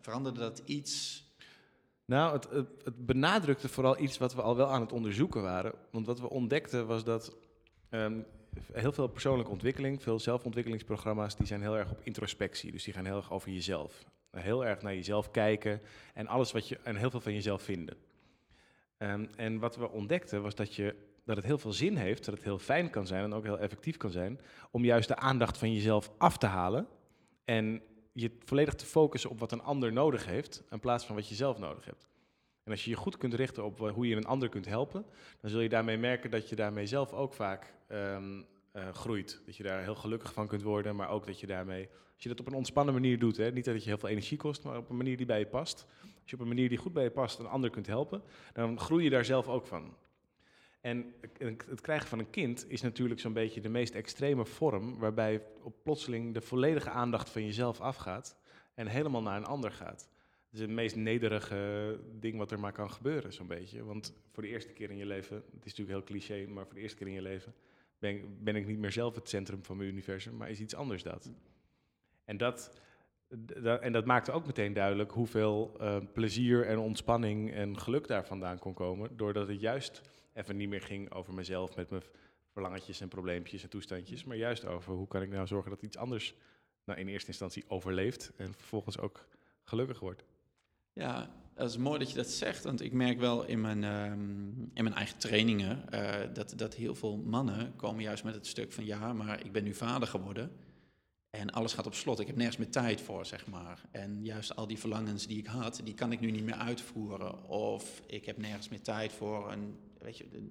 veranderde 0.00 0.40
dat 0.40 0.62
iets? 0.64 1.24
Nou, 2.04 2.32
het, 2.32 2.50
het, 2.50 2.68
het 2.84 3.06
benadrukte 3.06 3.68
vooral 3.68 4.00
iets 4.00 4.18
wat 4.18 4.34
we 4.34 4.42
al 4.42 4.56
wel 4.56 4.68
aan 4.68 4.80
het 4.80 4.92
onderzoeken 4.92 5.42
waren. 5.42 5.72
Want 5.90 6.06
wat 6.06 6.20
we 6.20 6.30
ontdekten 6.30 6.86
was 6.86 7.04
dat 7.04 7.36
Um, 7.90 8.26
heel 8.72 8.92
veel 8.92 9.06
persoonlijke 9.08 9.50
ontwikkeling, 9.50 10.02
veel 10.02 10.18
zelfontwikkelingsprogramma's, 10.18 11.36
die 11.36 11.46
zijn 11.46 11.60
heel 11.60 11.76
erg 11.76 11.90
op 11.90 12.00
introspectie. 12.02 12.72
Dus 12.72 12.84
die 12.84 12.94
gaan 12.94 13.04
heel 13.04 13.16
erg 13.16 13.32
over 13.32 13.50
jezelf. 13.50 14.04
Heel 14.30 14.64
erg 14.64 14.82
naar 14.82 14.94
jezelf 14.94 15.30
kijken 15.30 15.80
en 16.14 16.26
alles 16.26 16.52
wat 16.52 16.68
je 16.68 16.78
en 16.82 16.96
heel 16.96 17.10
veel 17.10 17.20
van 17.20 17.32
jezelf 17.32 17.62
vinden. 17.62 17.96
Um, 18.98 19.28
en 19.36 19.58
wat 19.58 19.76
we 19.76 19.90
ontdekten 19.90 20.42
was 20.42 20.54
dat, 20.54 20.74
je, 20.74 20.96
dat 21.24 21.36
het 21.36 21.44
heel 21.44 21.58
veel 21.58 21.72
zin 21.72 21.96
heeft, 21.96 22.24
dat 22.24 22.34
het 22.34 22.44
heel 22.44 22.58
fijn 22.58 22.90
kan 22.90 23.06
zijn 23.06 23.24
en 23.24 23.32
ook 23.32 23.44
heel 23.44 23.58
effectief 23.58 23.96
kan 23.96 24.10
zijn, 24.10 24.40
om 24.70 24.84
juist 24.84 25.08
de 25.08 25.16
aandacht 25.16 25.58
van 25.58 25.72
jezelf 25.72 26.10
af 26.18 26.38
te 26.38 26.46
halen 26.46 26.86
en 27.44 27.82
je 28.12 28.30
volledig 28.44 28.74
te 28.74 28.86
focussen 28.86 29.30
op 29.30 29.38
wat 29.38 29.52
een 29.52 29.62
ander 29.62 29.92
nodig 29.92 30.26
heeft, 30.26 30.62
in 30.70 30.80
plaats 30.80 31.06
van 31.06 31.14
wat 31.14 31.28
je 31.28 31.34
zelf 31.34 31.58
nodig 31.58 31.84
hebt. 31.84 32.09
En 32.70 32.76
als 32.76 32.84
je 32.84 32.90
je 32.90 32.96
goed 32.96 33.16
kunt 33.16 33.34
richten 33.34 33.64
op 33.64 33.78
hoe 33.78 34.08
je 34.08 34.16
een 34.16 34.26
ander 34.26 34.48
kunt 34.48 34.66
helpen, 34.66 35.04
dan 35.40 35.50
zul 35.50 35.60
je 35.60 35.68
daarmee 35.68 35.98
merken 35.98 36.30
dat 36.30 36.48
je 36.48 36.56
daarmee 36.56 36.86
zelf 36.86 37.12
ook 37.12 37.32
vaak 37.32 37.74
um, 37.92 38.46
uh, 38.72 38.88
groeit. 38.88 39.42
Dat 39.46 39.56
je 39.56 39.62
daar 39.62 39.82
heel 39.82 39.94
gelukkig 39.94 40.32
van 40.32 40.46
kunt 40.46 40.62
worden, 40.62 40.96
maar 40.96 41.08
ook 41.08 41.26
dat 41.26 41.40
je 41.40 41.46
daarmee, 41.46 41.88
als 42.14 42.22
je 42.22 42.28
dat 42.28 42.40
op 42.40 42.46
een 42.46 42.54
ontspannen 42.54 42.94
manier 42.94 43.18
doet, 43.18 43.36
hè, 43.36 43.52
niet 43.52 43.64
dat 43.64 43.74
het 43.74 43.82
je 43.82 43.88
heel 43.88 43.98
veel 43.98 44.08
energie 44.08 44.36
kost, 44.36 44.62
maar 44.62 44.76
op 44.76 44.90
een 44.90 44.96
manier 44.96 45.16
die 45.16 45.26
bij 45.26 45.38
je 45.38 45.46
past. 45.46 45.86
Als 46.02 46.30
je 46.30 46.34
op 46.34 46.40
een 46.40 46.48
manier 46.48 46.68
die 46.68 46.78
goed 46.78 46.92
bij 46.92 47.02
je 47.02 47.10
past 47.10 47.38
een 47.38 47.46
ander 47.46 47.70
kunt 47.70 47.86
helpen, 47.86 48.22
dan 48.52 48.80
groei 48.80 49.04
je 49.04 49.10
daar 49.10 49.24
zelf 49.24 49.48
ook 49.48 49.66
van. 49.66 49.94
En 50.80 51.14
het 51.68 51.80
krijgen 51.80 52.08
van 52.08 52.18
een 52.18 52.30
kind 52.30 52.70
is 52.70 52.80
natuurlijk 52.80 53.20
zo'n 53.20 53.32
beetje 53.32 53.60
de 53.60 53.68
meest 53.68 53.94
extreme 53.94 54.44
vorm, 54.44 54.98
waarbij 54.98 55.42
op 55.62 55.74
plotseling 55.82 56.34
de 56.34 56.40
volledige 56.40 56.90
aandacht 56.90 57.30
van 57.30 57.44
jezelf 57.44 57.80
afgaat 57.80 58.36
en 58.74 58.86
helemaal 58.86 59.22
naar 59.22 59.36
een 59.36 59.44
ander 59.44 59.72
gaat. 59.72 60.08
Is 60.52 60.60
het 60.60 60.70
meest 60.70 60.96
nederige 60.96 61.98
ding 62.18 62.36
wat 62.36 62.50
er 62.50 62.60
maar 62.60 62.72
kan 62.72 62.90
gebeuren, 62.90 63.32
zo'n 63.32 63.46
beetje. 63.46 63.84
Want 63.84 64.14
voor 64.32 64.42
de 64.42 64.48
eerste 64.48 64.72
keer 64.72 64.90
in 64.90 64.96
je 64.96 65.06
leven, 65.06 65.36
het 65.36 65.64
is 65.64 65.76
natuurlijk 65.76 65.88
heel 65.90 66.04
cliché, 66.04 66.46
maar 66.46 66.64
voor 66.64 66.74
de 66.74 66.80
eerste 66.80 66.96
keer 66.96 67.06
in 67.06 67.12
je 67.12 67.22
leven 67.22 67.54
ben, 67.98 68.44
ben 68.44 68.56
ik 68.56 68.66
niet 68.66 68.78
meer 68.78 68.92
zelf 68.92 69.14
het 69.14 69.28
centrum 69.28 69.64
van 69.64 69.76
mijn 69.76 69.88
universum, 69.88 70.36
maar 70.36 70.50
is 70.50 70.60
iets 70.60 70.74
anders 70.74 71.02
dat. 71.02 71.30
En 72.24 72.36
dat, 72.36 72.70
en 73.80 73.92
dat 73.92 74.04
maakte 74.04 74.32
ook 74.32 74.46
meteen 74.46 74.72
duidelijk 74.72 75.12
hoeveel 75.12 75.76
eh, 75.80 75.96
plezier 76.12 76.66
en 76.66 76.78
ontspanning 76.78 77.52
en 77.52 77.78
geluk 77.78 78.06
daar 78.06 78.26
vandaan 78.26 78.58
kon 78.58 78.74
komen, 78.74 79.16
doordat 79.16 79.48
het 79.48 79.60
juist 79.60 80.02
even 80.32 80.56
niet 80.56 80.68
meer 80.68 80.82
ging 80.82 81.12
over 81.12 81.34
mezelf 81.34 81.76
met 81.76 81.90
mijn 81.90 82.02
verlangetjes 82.52 83.00
en 83.00 83.08
probleempjes 83.08 83.62
en 83.62 83.68
toestandjes, 83.68 84.24
maar 84.24 84.36
juist 84.36 84.66
over 84.66 84.94
hoe 84.94 85.08
kan 85.08 85.22
ik 85.22 85.30
nou 85.30 85.46
zorgen 85.46 85.70
dat 85.70 85.82
iets 85.82 85.96
anders 85.96 86.34
nou, 86.84 86.98
in 86.98 87.08
eerste 87.08 87.28
instantie 87.28 87.64
overleeft 87.68 88.32
en 88.36 88.54
vervolgens 88.54 88.98
ook 88.98 89.26
gelukkig 89.64 90.00
wordt. 90.00 90.24
Ja, 90.92 91.30
dat 91.54 91.70
is 91.70 91.76
mooi 91.76 91.98
dat 91.98 92.10
je 92.10 92.16
dat 92.16 92.28
zegt. 92.28 92.64
Want 92.64 92.80
ik 92.80 92.92
merk 92.92 93.18
wel 93.18 93.44
in 93.44 93.60
mijn, 93.60 93.84
ehm, 93.84 94.48
in 94.74 94.82
mijn 94.84 94.94
eigen 94.94 95.18
trainingen 95.18 95.92
eh, 95.92 96.34
dat, 96.34 96.52
dat 96.56 96.74
heel 96.74 96.94
veel 96.94 97.16
mannen 97.16 97.76
komen 97.76 98.02
juist 98.02 98.24
met 98.24 98.34
het 98.34 98.46
stuk 98.46 98.72
van 98.72 98.84
ja, 98.84 99.12
maar 99.12 99.44
ik 99.44 99.52
ben 99.52 99.64
nu 99.64 99.74
vader 99.74 100.08
geworden. 100.08 100.52
En 101.30 101.50
alles 101.50 101.72
gaat 101.72 101.86
op 101.86 101.94
slot. 101.94 102.20
Ik 102.20 102.26
heb 102.26 102.36
nergens 102.36 102.56
meer 102.56 102.70
tijd 102.70 103.00
voor, 103.00 103.26
zeg 103.26 103.46
maar. 103.46 103.82
En 103.90 104.24
juist 104.24 104.56
al 104.56 104.66
die 104.66 104.78
verlangens 104.78 105.26
die 105.26 105.38
ik 105.38 105.46
had, 105.46 105.80
die 105.84 105.94
kan 105.94 106.12
ik 106.12 106.20
nu 106.20 106.30
niet 106.30 106.44
meer 106.44 106.54
uitvoeren. 106.54 107.48
Of 107.48 108.02
ik 108.06 108.26
heb 108.26 108.38
nergens 108.38 108.68
meer 108.68 108.82
tijd 108.82 109.12
voor. 109.12 109.50
En 109.50 109.78
weet 109.98 110.18
je, 110.18 110.50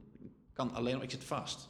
kan 0.53 0.73
alleen, 0.73 1.01
ik 1.01 1.11
zit 1.11 1.23
vast. 1.23 1.69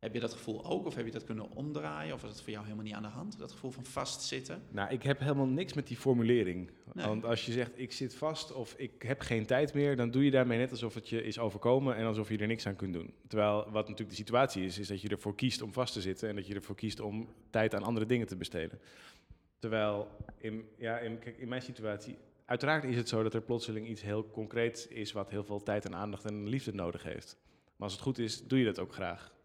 Heb 0.00 0.14
je 0.14 0.20
dat 0.20 0.32
gevoel 0.32 0.64
ook? 0.64 0.86
Of 0.86 0.94
heb 0.94 1.06
je 1.06 1.12
dat 1.12 1.24
kunnen 1.24 1.50
omdraaien? 1.50 2.14
Of 2.14 2.22
was 2.22 2.30
het 2.30 2.40
voor 2.40 2.50
jou 2.50 2.64
helemaal 2.64 2.84
niet 2.84 2.94
aan 2.94 3.02
de 3.02 3.08
hand? 3.08 3.38
Dat 3.38 3.52
gevoel 3.52 3.70
van 3.70 3.84
vastzitten? 3.84 4.62
Nou, 4.70 4.90
ik 4.90 5.02
heb 5.02 5.18
helemaal 5.18 5.46
niks 5.46 5.72
met 5.72 5.86
die 5.86 5.96
formulering. 5.96 6.70
Nee. 6.92 7.06
Want 7.06 7.24
als 7.24 7.46
je 7.46 7.52
zegt 7.52 7.70
ik 7.74 7.92
zit 7.92 8.14
vast 8.14 8.52
of 8.52 8.74
ik 8.76 9.02
heb 9.02 9.20
geen 9.20 9.46
tijd 9.46 9.74
meer, 9.74 9.96
dan 9.96 10.10
doe 10.10 10.24
je 10.24 10.30
daarmee 10.30 10.58
net 10.58 10.70
alsof 10.70 10.94
het 10.94 11.08
je 11.08 11.22
is 11.22 11.38
overkomen 11.38 11.96
en 11.96 12.06
alsof 12.06 12.28
je 12.28 12.38
er 12.38 12.46
niks 12.46 12.66
aan 12.66 12.76
kunt 12.76 12.92
doen. 12.92 13.14
Terwijl 13.26 13.56
wat 13.56 13.88
natuurlijk 13.88 14.08
de 14.08 14.14
situatie 14.14 14.64
is, 14.64 14.78
is 14.78 14.88
dat 14.88 15.00
je 15.00 15.08
ervoor 15.08 15.34
kiest 15.34 15.62
om 15.62 15.72
vast 15.72 15.92
te 15.92 16.00
zitten 16.00 16.28
en 16.28 16.36
dat 16.36 16.46
je 16.46 16.54
ervoor 16.54 16.76
kiest 16.76 17.00
om 17.00 17.28
tijd 17.50 17.74
aan 17.74 17.82
andere 17.82 18.06
dingen 18.06 18.26
te 18.26 18.36
besteden. 18.36 18.80
Terwijl 19.58 20.08
in, 20.38 20.64
ja, 20.78 20.98
in, 20.98 21.18
kijk, 21.18 21.38
in 21.38 21.48
mijn 21.48 21.62
situatie, 21.62 22.16
uiteraard 22.44 22.84
is 22.84 22.96
het 22.96 23.08
zo 23.08 23.22
dat 23.22 23.34
er 23.34 23.42
plotseling 23.42 23.88
iets 23.88 24.02
heel 24.02 24.30
concreets 24.30 24.86
is 24.86 25.12
wat 25.12 25.30
heel 25.30 25.44
veel 25.44 25.62
tijd 25.62 25.84
en 25.84 25.94
aandacht 25.94 26.24
en 26.24 26.48
liefde 26.48 26.74
nodig 26.74 27.02
heeft. 27.02 27.36
Maar 27.46 27.88
als 27.88 27.92
het 27.92 28.02
goed 28.02 28.18
is, 28.18 28.46
doe 28.46 28.58
je 28.58 28.64
dat 28.64 28.78
ook 28.78 28.92
graag. 28.92 29.38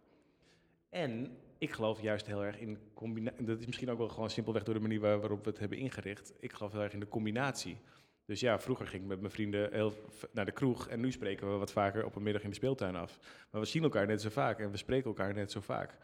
En 0.89 1.37
ik 1.57 1.71
geloof 1.71 2.01
juist 2.01 2.27
heel 2.27 2.43
erg 2.43 2.59
in 2.59 2.77
combinatie. 2.93 3.45
Dat 3.45 3.59
is 3.59 3.65
misschien 3.65 3.89
ook 3.89 3.97
wel 3.97 4.09
gewoon 4.09 4.29
simpelweg 4.29 4.63
door 4.63 4.73
de 4.73 4.79
manier 4.79 4.99
waar- 4.99 5.19
waarop 5.19 5.43
we 5.43 5.49
het 5.49 5.59
hebben 5.59 5.77
ingericht. 5.77 6.33
Ik 6.39 6.53
geloof 6.53 6.71
heel 6.71 6.81
erg 6.81 6.93
in 6.93 6.99
de 6.99 7.07
combinatie. 7.07 7.77
Dus 8.25 8.39
ja, 8.39 8.59
vroeger 8.59 8.87
ging 8.87 9.01
ik 9.01 9.07
met 9.07 9.19
mijn 9.19 9.31
vrienden 9.31 9.73
heel 9.73 9.93
naar 10.31 10.45
de 10.45 10.51
kroeg 10.51 10.87
en 10.87 10.99
nu 10.99 11.11
spreken 11.11 11.51
we 11.51 11.57
wat 11.57 11.71
vaker 11.71 12.05
op 12.05 12.15
een 12.15 12.23
middag 12.23 12.43
in 12.43 12.49
de 12.49 12.55
speeltuin 12.55 12.95
af. 12.95 13.19
Maar 13.51 13.61
we 13.61 13.67
zien 13.67 13.83
elkaar 13.83 14.07
net 14.07 14.21
zo 14.21 14.29
vaak 14.29 14.59
en 14.59 14.71
we 14.71 14.77
spreken 14.77 15.07
elkaar 15.07 15.33
net 15.33 15.51
zo 15.51 15.59
vaak. 15.61 15.97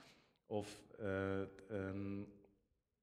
Of 0.46 0.82
eh, 1.00 1.42
ehm, 1.42 2.22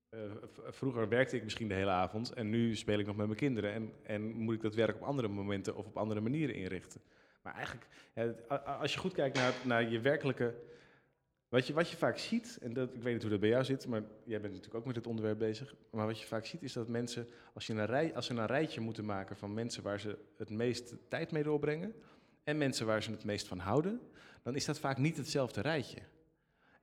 eh, 0.09 0.21
vroeger 0.69 1.09
werkte 1.09 1.37
ik 1.37 1.45
misschien 1.45 1.69
de 1.69 1.75
hele 1.75 1.91
avond 1.91 2.33
en 2.33 2.51
nu 2.51 2.77
speel 2.77 2.99
ik 2.99 3.07
nog 3.07 3.17
met 3.17 3.27
mijn 3.27 3.39
kinderen. 3.39 3.73
En, 3.73 3.93
en 4.03 4.23
moet 4.23 4.55
ik 4.55 4.63
dat 4.63 4.75
werk 4.75 4.97
op 4.97 5.03
andere 5.03 5.29
momenten 5.29 5.77
of 5.77 5.87
op 5.87 5.97
andere 5.97 6.21
manieren 6.21 6.55
inrichten. 6.55 7.01
Maar 7.43 7.55
eigenlijk, 7.55 7.87
als 8.81 8.93
je 8.93 8.99
goed 8.99 9.13
kijkt 9.13 9.37
naar, 9.37 9.53
naar 9.65 9.91
je 9.91 10.01
werkelijke 10.01 10.55
wat 11.49 11.67
je, 11.67 11.73
wat 11.73 11.91
je 11.91 11.97
vaak 11.97 12.19
ziet, 12.19 12.59
en 12.63 12.73
dat, 12.73 12.95
ik 12.95 13.03
weet 13.03 13.13
niet 13.13 13.23
hoe 13.23 13.31
dat 13.31 13.41
bij 13.41 13.49
jou 13.49 13.65
zit, 13.65 13.87
maar 13.87 14.03
jij 14.25 14.41
bent 14.41 14.53
natuurlijk 14.53 14.75
ook 14.75 14.85
met 14.85 14.95
dit 14.95 15.07
onderwerp 15.07 15.39
bezig. 15.39 15.75
Maar 15.91 16.07
wat 16.07 16.21
je 16.21 16.27
vaak 16.27 16.47
ziet 16.47 16.63
is 16.63 16.73
dat 16.73 16.89
mensen, 16.89 17.29
als, 17.53 17.67
je 17.67 17.73
een 17.73 17.87
rij, 17.87 18.15
als 18.15 18.27
ze 18.27 18.35
een 18.35 18.47
rijtje 18.47 18.81
moeten 18.81 19.05
maken 19.05 19.37
van 19.37 19.55
mensen 19.55 19.83
waar 19.83 20.01
ze 20.01 20.19
het 20.37 20.51
meest 20.51 20.95
tijd 21.09 21.33
mee 21.33 21.43
doorbrengen 21.43 21.95
en 22.45 22.59
mensen 22.59 22.87
waar 22.87 23.03
ze 23.03 23.11
het 23.11 23.25
meest 23.25 23.47
van 23.49 23.59
houden, 23.59 24.01
dan 24.43 24.55
is 24.55 24.65
dat 24.65 24.79
vaak 24.79 24.99
niet 24.99 25.17
hetzelfde 25.17 25.61
rijtje. 25.61 25.99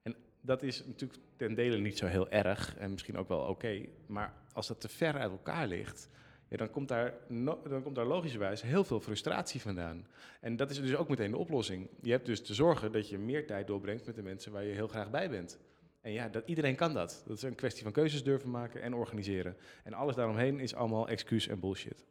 En 0.01 0.15
dat 0.41 0.63
is 0.63 0.85
natuurlijk 0.85 1.19
ten 1.35 1.53
dele 1.53 1.77
niet 1.77 1.97
zo 1.97 2.05
heel 2.05 2.29
erg 2.29 2.77
en 2.77 2.91
misschien 2.91 3.17
ook 3.17 3.27
wel 3.27 3.39
oké, 3.39 3.85
maar 4.05 4.33
als 4.53 4.67
dat 4.67 4.81
te 4.81 4.89
ver 4.89 5.17
uit 5.17 5.31
elkaar 5.31 5.67
ligt, 5.67 6.09
ja, 6.47 6.57
dan, 6.57 6.69
komt 6.69 6.87
daar 6.87 7.13
no- 7.27 7.61
dan 7.69 7.83
komt 7.83 7.95
daar 7.95 8.05
logischerwijs 8.05 8.61
heel 8.61 8.83
veel 8.83 8.99
frustratie 8.99 9.61
vandaan. 9.61 10.07
En 10.41 10.55
dat 10.55 10.69
is 10.69 10.81
dus 10.81 10.95
ook 10.95 11.09
meteen 11.09 11.31
de 11.31 11.37
oplossing. 11.37 11.87
Je 12.01 12.11
hebt 12.11 12.25
dus 12.25 12.41
te 12.41 12.53
zorgen 12.53 12.91
dat 12.91 13.09
je 13.09 13.17
meer 13.17 13.47
tijd 13.47 13.67
doorbrengt 13.67 14.05
met 14.05 14.15
de 14.15 14.23
mensen 14.23 14.51
waar 14.51 14.63
je 14.63 14.73
heel 14.73 14.87
graag 14.87 15.09
bij 15.09 15.29
bent. 15.29 15.59
En 16.01 16.11
ja, 16.11 16.27
dat, 16.29 16.43
iedereen 16.45 16.75
kan 16.75 16.93
dat. 16.93 17.23
Dat 17.27 17.37
is 17.37 17.43
een 17.43 17.55
kwestie 17.55 17.83
van 17.83 17.91
keuzes 17.91 18.23
durven 18.23 18.49
maken 18.49 18.81
en 18.81 18.93
organiseren. 18.93 19.57
En 19.83 19.93
alles 19.93 20.15
daaromheen 20.15 20.59
is 20.59 20.75
allemaal 20.75 21.07
excuus 21.07 21.47
en 21.47 21.59
bullshit. 21.59 22.05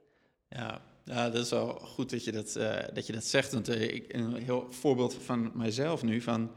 Ja, 0.49 0.83
ja, 1.05 1.31
dat 1.31 1.45
is 1.45 1.51
wel 1.51 1.69
goed 1.69 2.11
dat 2.11 2.25
je 2.25 2.33
dat, 2.33 2.57
eh, 2.57 2.79
dat, 2.93 3.07
je 3.07 3.13
dat 3.13 3.25
zegt. 3.25 3.53
Want 3.53 3.69
eh, 3.69 3.83
ik, 3.83 4.13
een 4.13 4.35
heel 4.35 4.67
voorbeeld 4.71 5.15
van 5.15 5.51
mijzelf 5.55 6.03
nu. 6.03 6.21
Van, 6.21 6.51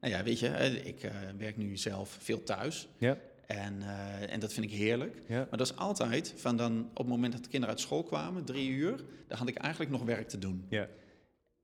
nou 0.00 0.14
ja, 0.14 0.22
weet 0.22 0.38
je, 0.38 0.48
eh, 0.48 0.86
ik 0.86 1.10
werk 1.38 1.56
nu 1.56 1.76
zelf 1.76 2.16
veel 2.20 2.42
thuis. 2.42 2.88
Ja. 2.98 3.18
En, 3.48 3.82
eh, 3.82 4.32
en 4.32 4.40
dat 4.40 4.52
vind 4.52 4.66
ik 4.66 4.72
heerlijk. 4.72 5.22
Ja. 5.28 5.46
Maar 5.48 5.58
dat 5.58 5.70
is 5.70 5.76
altijd 5.76 6.34
van 6.36 6.56
dan 6.56 6.88
op 6.90 6.96
het 6.98 7.06
moment 7.06 7.32
dat 7.32 7.42
de 7.44 7.48
kinderen 7.48 7.74
uit 7.74 7.84
school 7.84 8.02
kwamen, 8.02 8.44
drie 8.44 8.68
uur, 8.70 9.04
dan 9.28 9.38
had 9.38 9.48
ik 9.48 9.56
eigenlijk 9.56 9.90
nog 9.92 10.02
werk 10.02 10.28
te 10.28 10.38
doen. 10.38 10.64
Ja. 10.68 10.88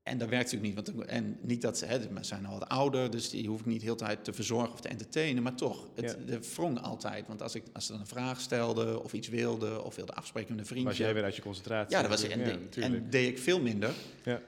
En 0.03 0.17
dat 0.17 0.29
werkt 0.29 0.51
natuurlijk 0.51 0.75
niet. 0.87 0.95
Want, 0.95 1.07
en 1.09 1.37
niet 1.41 1.61
dat 1.61 1.77
ze, 1.77 1.85
hè, 1.85 2.01
ze 2.01 2.09
zijn 2.21 2.45
al 2.45 2.59
wat 2.59 2.69
ouder, 2.69 3.11
dus 3.11 3.29
die 3.29 3.47
hoef 3.47 3.59
ik 3.59 3.65
niet 3.65 3.81
heel 3.81 3.95
tijd 3.95 4.23
te 4.23 4.33
verzorgen 4.33 4.71
of 4.73 4.81
te 4.81 4.87
entertainen. 4.87 5.43
Maar 5.43 5.55
toch, 5.55 5.87
het 5.95 6.05
Ja. 6.19 6.25
de 6.25 6.39
wrong 6.55 6.79
altijd. 6.81 7.27
Want 7.27 7.41
als 7.41 7.55
ik 7.55 7.63
als 7.73 7.85
ze 7.85 7.91
dan 7.91 8.01
een 8.01 8.07
vraag 8.07 8.41
stelde 8.41 9.03
of 9.03 9.13
iets 9.13 9.27
wilde 9.27 9.81
of 9.83 9.95
wilde 9.95 10.13
afspreken 10.13 10.49
met 10.51 10.59
een 10.59 10.65
vriendje. 10.67 10.89
Was 10.89 10.97
jij 10.97 11.13
weer 11.13 11.23
uit 11.23 11.35
je 11.35 11.41
concentratie? 11.41 11.95
Ja, 11.95 12.01
dat 12.01 12.11
was 12.11 12.23
en, 12.23 12.39
Ja, 12.39 12.57
de- 12.69 12.81
en 12.81 13.09
deed 13.09 13.27
ik 13.29 13.39
veel 13.39 13.61
minder. 13.61 13.93
Ja. 14.23 14.41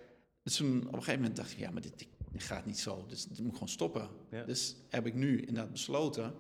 Dus 0.44 0.56
toen 0.56 0.78
op 0.78 0.86
een 0.86 0.94
gegeven 0.94 1.20
moment 1.20 1.36
dacht 1.36 1.52
ik, 1.52 1.58
ja, 1.58 1.72
maar 1.72 1.82
dit, 1.82 2.08
dit 2.32 2.44
gaat 2.44 2.66
niet 2.66 2.80
zo. 2.80 3.06
Dus 3.08 3.26
dit 3.26 3.38
moet 3.40 3.48
ik 3.48 3.54
gewoon 3.54 3.70
stoppen. 3.70 4.08
Ja. 4.32 4.44
Dus 4.44 4.76
heb 4.90 5.06
ik 5.06 5.14
nu 5.14 5.40
inderdaad 5.40 5.72
besloten. 5.72 6.34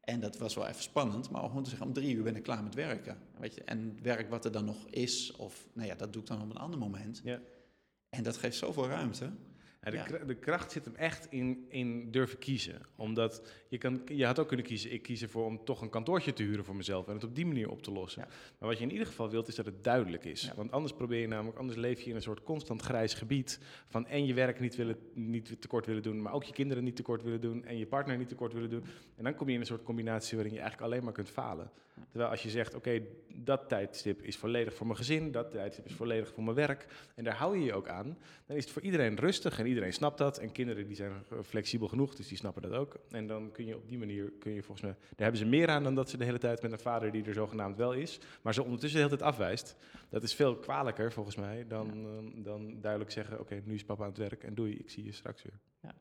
En 0.00 0.20
dat 0.20 0.38
was 0.38 0.54
wel 0.54 0.66
even 0.66 0.82
spannend, 0.82 1.30
maar 1.30 1.42
om 1.42 1.48
gewoon 1.48 1.62
te 1.62 1.68
zeggen, 1.68 1.88
om 1.88 1.92
drie 1.92 2.14
uur 2.14 2.22
ben 2.22 2.36
ik 2.36 2.42
klaar 2.42 2.62
met 2.62 2.74
werken. 2.74 3.18
Weet 3.38 3.54
je? 3.54 3.64
En 3.64 3.98
werk 4.02 4.30
wat 4.30 4.44
er 4.44 4.52
dan 4.52 4.64
nog 4.64 4.86
is, 4.86 5.32
of 5.36 5.68
nou 5.72 5.88
ja, 5.88 5.94
dat 5.94 6.12
doe 6.12 6.22
ik 6.22 6.28
dan 6.28 6.42
op 6.42 6.50
een 6.50 6.56
ander 6.56 6.78
moment. 6.78 7.20
Ja. 7.24 7.40
En 8.08 8.22
dat 8.22 8.36
geeft 8.36 8.56
zoveel 8.56 8.88
ruimte. 8.88 9.30
Ja, 9.82 9.90
de, 9.90 9.96
Ja. 9.96 10.02
kra- 10.02 10.24
de 10.24 10.34
kracht 10.34 10.72
zit 10.72 10.84
hem 10.84 10.94
echt 10.94 11.26
in, 11.30 11.64
in 11.68 12.10
durven 12.10 12.38
kiezen. 12.38 12.80
Omdat 12.96 13.42
je, 13.68 13.78
kan, 13.78 14.02
je 14.06 14.26
had 14.26 14.38
ook 14.38 14.48
kunnen 14.48 14.66
kiezen, 14.66 14.92
ik 14.92 15.02
kies 15.02 15.22
ervoor 15.22 15.44
om 15.44 15.64
toch 15.64 15.80
een 15.82 15.90
kantoortje 15.90 16.32
te 16.32 16.42
huren 16.42 16.64
voor 16.64 16.76
mezelf 16.76 17.08
en 17.08 17.14
het 17.14 17.24
op 17.24 17.34
die 17.34 17.46
manier 17.46 17.70
op 17.70 17.82
te 17.82 17.90
lossen. 17.92 18.22
Ja. 18.22 18.28
Maar 18.58 18.68
wat 18.68 18.78
je 18.78 18.84
in 18.84 18.90
ieder 18.92 19.06
geval 19.06 19.30
wilt, 19.30 19.48
is 19.48 19.54
dat 19.54 19.66
het 19.66 19.84
duidelijk 19.84 20.24
is. 20.24 20.52
Want 20.56 20.72
anders 20.72 20.92
probeer 20.94 21.20
je 21.20 21.26
namelijk, 21.28 21.58
anders 21.58 21.78
leef 21.78 22.00
je 22.00 22.10
in 22.10 22.16
een 22.16 22.22
soort 22.22 22.42
constant 22.42 22.82
grijs 22.82 23.14
gebied 23.14 23.58
van 23.88 24.06
en 24.06 24.26
je 24.26 24.34
werk 24.34 24.60
niet, 24.60 24.76
willen, 24.76 24.96
niet 25.14 25.60
tekort 25.60 25.86
willen 25.86 26.02
doen, 26.02 26.22
maar 26.22 26.32
ook 26.32 26.44
je 26.44 26.52
kinderen 26.52 26.84
niet 26.84 26.96
tekort 26.96 27.22
willen 27.22 27.40
doen 27.40 27.64
en 27.64 27.78
je 27.78 27.86
partner 27.86 28.16
niet 28.16 28.28
tekort 28.28 28.52
willen 28.52 28.70
doen. 28.70 28.84
En 29.16 29.24
dan 29.24 29.34
kom 29.34 29.48
je 29.48 29.54
in 29.54 29.60
een 29.60 29.66
soort 29.66 29.82
combinatie 29.82 30.34
waarin 30.36 30.54
je 30.54 30.60
eigenlijk 30.60 30.90
alleen 30.92 31.04
maar 31.04 31.12
kunt 31.12 31.30
falen. 31.30 31.70
Terwijl 32.10 32.30
als 32.30 32.42
je 32.42 32.50
zegt, 32.50 32.74
oké, 32.74 33.02
dat 33.34 33.68
tijdstip 33.68 34.22
is 34.22 34.36
volledig 34.36 34.74
voor 34.74 34.86
mijn 34.86 34.98
gezin, 34.98 35.32
dat 35.32 35.50
tijdstip 35.50 35.86
is 35.86 35.92
volledig 35.94 36.32
voor 36.34 36.42
mijn 36.44 36.56
werk, 36.56 36.86
en 37.14 37.24
daar 37.24 37.34
hou 37.36 37.58
je 37.58 37.64
je 37.64 37.74
ook 37.74 37.88
aan, 37.88 38.18
dan 38.46 38.56
is 38.56 38.64
het 38.64 38.72
voor 38.72 38.82
iedereen 38.82 39.16
rustig 39.16 39.58
en 39.58 39.66
iedereen 39.70 39.92
snapt 39.92 40.18
dat. 40.18 40.38
En 40.38 40.52
kinderen 40.52 40.86
die 40.86 40.96
zijn 40.96 41.12
flexibel 41.42 41.88
genoeg, 41.88 42.14
dus 42.14 42.28
die 42.28 42.36
snappen 42.36 42.62
dat 42.62 42.72
ook. 42.72 42.96
En 43.10 43.26
dan 43.26 43.52
kun 43.52 43.66
je 43.66 43.76
op 43.76 43.88
die 43.88 43.98
manier, 43.98 44.32
kun 44.38 44.52
je 44.52 44.62
volgens 44.62 44.86
mij, 44.86 44.96
daar 45.00 45.16
hebben 45.16 45.38
ze 45.38 45.46
meer 45.46 45.68
aan 45.68 45.82
dan 45.82 45.94
dat 45.94 46.10
ze 46.10 46.16
de 46.16 46.24
hele 46.24 46.38
tijd 46.38 46.62
met 46.62 46.72
een 46.72 46.78
vader 46.78 47.12
die 47.12 47.24
er 47.24 47.34
zogenaamd 47.34 47.76
wel 47.76 47.92
is, 47.92 48.20
maar 48.42 48.54
ze 48.54 48.62
ondertussen 48.62 49.00
de 49.00 49.06
hele 49.06 49.16
tijd 49.16 49.30
afwijst. 49.30 49.76
Dat 50.08 50.22
is 50.22 50.34
veel 50.34 50.56
kwalijker 50.56 51.12
volgens 51.12 51.36
mij 51.36 51.66
dan, 51.68 51.88
eh, 51.88 52.44
dan 52.44 52.80
duidelijk 52.80 53.10
zeggen, 53.10 53.40
oké, 53.40 53.62
nu 53.64 53.74
is 53.74 53.84
papa 53.84 54.02
aan 54.02 54.08
het 54.08 54.18
werk 54.18 54.44
en 54.44 54.54
doei, 54.54 54.74
ik 54.74 54.90
zie 54.90 55.04
je 55.04 55.12
straks 55.12 55.42
weer. 55.42 55.58
Ja, 55.80 55.94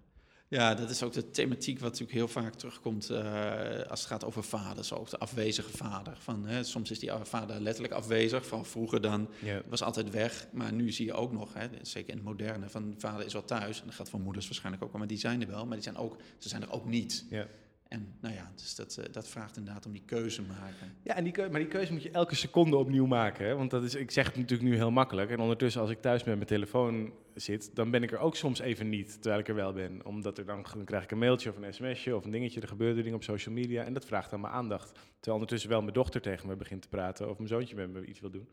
dat 0.50 0.90
is 0.90 1.04
ook 1.04 1.14
de 1.14 1.30
thematiek 1.32 1.80
wat 1.80 1.90
natuurlijk 1.92 2.18
heel 2.18 2.28
vaak 2.28 2.54
terugkomt 2.54 3.10
eh, 3.10 3.82
als 3.90 4.00
het 4.00 4.10
gaat 4.10 4.26
over 4.26 4.44
vaders. 4.44 4.94
Ook 4.94 5.10
de 5.10 5.18
afwezige 5.18 5.70
vader. 5.78 6.18
Van, 6.20 6.46
hè, 6.46 6.64
soms 6.64 6.92
is 6.92 7.00
die 7.00 7.12
vader 7.24 7.62
letterlijk 7.62 7.94
afwezig. 7.94 8.48
Van 8.48 8.66
vroeger 8.66 9.02
dan 9.02 9.30
Ja. 9.42 9.62
was 9.68 9.84
altijd 9.84 10.10
weg. 10.10 10.48
Maar 10.52 10.74
nu 10.74 10.92
zie 10.92 11.06
je 11.06 11.14
ook 11.14 11.32
nog, 11.32 11.54
hè, 11.54 11.68
zeker 11.82 12.10
in 12.10 12.16
het 12.16 12.26
moderne, 12.26 12.70
van 12.70 12.94
vader 12.98 13.26
is 13.26 13.34
wel 13.34 13.46
thuis. 13.46 13.80
En 13.80 13.86
dat 13.86 13.96
gaat 13.96 14.10
voor 14.10 14.20
moeders 14.20 14.46
waarschijnlijk 14.46 14.84
ook 14.84 14.90
wel, 14.92 15.00
maar 15.00 15.08
die 15.10 15.18
zijn 15.18 15.42
er 15.42 15.48
wel. 15.48 15.66
Maar 15.66 15.76
die 15.76 15.84
zijn 15.84 15.98
ook, 15.98 16.16
ze 16.38 16.50
zijn 16.50 16.62
er 16.62 16.72
ook 16.72 16.86
niet. 16.86 17.26
Ja. 17.30 17.48
En 17.90 18.16
nou 18.22 18.36
ja, 18.36 18.52
dus 18.56 18.76
dat, 18.76 18.98
eh, 18.98 19.06
dat 19.12 19.28
vraagt 19.28 19.58
inderdaad 19.58 19.86
om 19.86 19.92
die 19.92 20.04
keuze 20.06 20.42
maken. 20.42 20.96
Ja, 21.04 21.16
en 21.16 21.24
die 21.24 21.34
keu- 21.34 21.50
maar 21.50 21.60
die 21.60 21.70
keuze 21.70 21.94
moet 21.94 22.04
je 22.04 22.12
elke 22.12 22.36
seconde 22.36 22.78
opnieuw 22.78 23.06
maken. 23.06 23.46
Hè? 23.46 23.56
Want 23.56 23.72
dat 23.72 23.84
is, 23.84 23.96
ik 23.96 24.12
zeg 24.12 24.26
het 24.26 24.36
natuurlijk 24.36 24.70
nu 24.70 24.76
heel 24.76 24.92
makkelijk. 24.92 25.30
En 25.30 25.40
ondertussen, 25.40 25.82
als 25.82 25.90
ik 25.90 26.02
thuis 26.02 26.24
met 26.24 26.36
mijn 26.36 26.48
telefoon 26.48 27.14
zit, 27.36 27.76
dan 27.76 27.92
ben 27.92 28.04
ik 28.04 28.12
er 28.12 28.18
ook 28.18 28.36
soms 28.36 28.60
even 28.60 28.90
niet, 28.90 29.12
terwijl 29.22 29.42
ik 29.42 29.48
er 29.48 29.56
wel 29.56 29.74
ben. 29.74 30.06
Omdat 30.06 30.38
er 30.38 30.46
dan, 30.46 30.66
dan 30.74 30.86
krijg 30.86 31.04
ik 31.04 31.12
een 31.12 31.18
mailtje 31.18 31.50
of 31.50 31.58
een 31.58 31.74
sms'je 31.74 32.16
of 32.16 32.26
een 32.26 32.32
dingetje. 32.32 32.62
Er 32.62 32.68
gebeuren 32.68 33.04
dingen 33.04 33.18
op 33.18 33.24
social 33.24 33.56
media 33.56 33.84
en 33.84 33.94
dat 33.94 34.06
vraagt 34.06 34.30
dan 34.30 34.42
mijn 34.42 34.54
aandacht. 34.54 34.92
Terwijl 34.92 35.34
ondertussen 35.34 35.70
wel 35.70 35.82
mijn 35.82 35.94
dochter 35.94 36.22
tegen 36.22 36.48
me 36.48 36.56
begint 36.56 36.82
te 36.82 36.90
praten 36.90 37.30
of 37.30 37.38
mijn 37.38 37.50
zoontje 37.50 37.76
met 37.76 37.90
me 37.90 38.06
iets 38.06 38.20
wil 38.20 38.32
doen. 38.32 38.48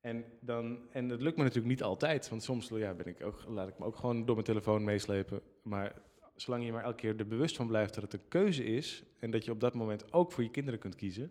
En, 0.00 0.24
dan, 0.40 0.78
en 0.90 1.08
dat 1.08 1.20
lukt 1.20 1.36
me 1.36 1.42
natuurlijk 1.42 1.70
niet 1.70 1.82
altijd. 1.82 2.28
Want 2.28 2.42
soms 2.42 2.68
ja, 2.68 2.94
ben 2.94 3.06
ik 3.06 3.24
ook, 3.24 3.44
laat 3.48 3.68
ik 3.68 3.78
me 3.78 3.84
ook 3.84 3.96
gewoon 3.96 4.24
door 4.24 4.34
mijn 4.34 4.46
telefoon 4.46 4.84
meeslepen. 4.84 5.40
Maar 5.62 5.92
zolang 6.40 6.64
je 6.64 6.72
maar 6.72 6.84
elke 6.84 6.96
keer 6.96 7.16
er 7.16 7.26
bewust 7.26 7.56
van 7.56 7.66
blijft 7.66 7.94
dat 7.94 8.02
het 8.02 8.12
een 8.12 8.28
keuze 8.28 8.64
is. 8.64 9.02
En 9.18 9.30
dat 9.30 9.44
je 9.44 9.50
op 9.50 9.60
dat 9.60 9.74
moment 9.74 10.12
ook 10.12 10.32
voor 10.32 10.42
je 10.42 10.50
kinderen 10.50 10.80
kunt 10.80 10.94
kiezen. 10.94 11.30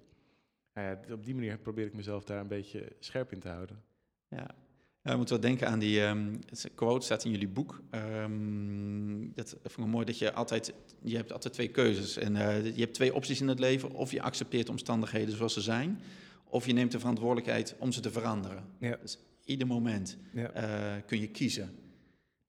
Nou 0.73 0.87
ja, 0.87 1.13
op 1.13 1.25
die 1.25 1.35
manier 1.35 1.57
probeer 1.57 1.85
ik 1.85 1.93
mezelf 1.93 2.23
daar 2.23 2.39
een 2.39 2.47
beetje 2.47 2.91
scherp 2.99 3.31
in 3.31 3.39
te 3.39 3.49
houden. 3.49 3.83
Ja. 4.27 4.55
Ja, 5.01 5.13
we 5.13 5.17
moeten 5.17 5.39
wel 5.39 5.49
denken 5.49 5.67
aan 5.67 5.79
die 5.79 6.01
um, 6.01 6.39
quote, 6.75 7.05
staat 7.05 7.23
in 7.23 7.31
jullie 7.31 7.47
boek. 7.47 7.81
Um, 7.91 9.33
dat 9.33 9.55
vond 9.63 9.87
ik 9.87 9.93
mooi 9.93 10.05
dat 10.05 10.17
je 10.17 10.33
altijd, 10.33 10.73
je 11.01 11.15
hebt 11.15 11.31
altijd 11.31 11.53
twee 11.53 11.67
keuzes. 11.67 12.17
En 12.17 12.35
uh, 12.35 12.75
je 12.75 12.81
hebt 12.81 12.93
twee 12.93 13.13
opties 13.13 13.41
in 13.41 13.47
het 13.47 13.59
leven. 13.59 13.91
Of 13.91 14.11
je 14.11 14.21
accepteert 14.21 14.69
omstandigheden 14.69 15.35
zoals 15.35 15.53
ze 15.53 15.61
zijn. 15.61 16.01
Of 16.43 16.65
je 16.65 16.73
neemt 16.73 16.91
de 16.91 16.99
verantwoordelijkheid 16.99 17.75
om 17.79 17.91
ze 17.91 17.99
te 17.99 18.11
veranderen. 18.11 18.63
Ja. 18.79 18.97
Dus 19.01 19.19
ieder 19.43 19.67
moment 19.67 20.17
ja. 20.33 20.95
uh, 20.97 21.01
kun 21.05 21.19
je 21.19 21.27
kiezen. 21.27 21.75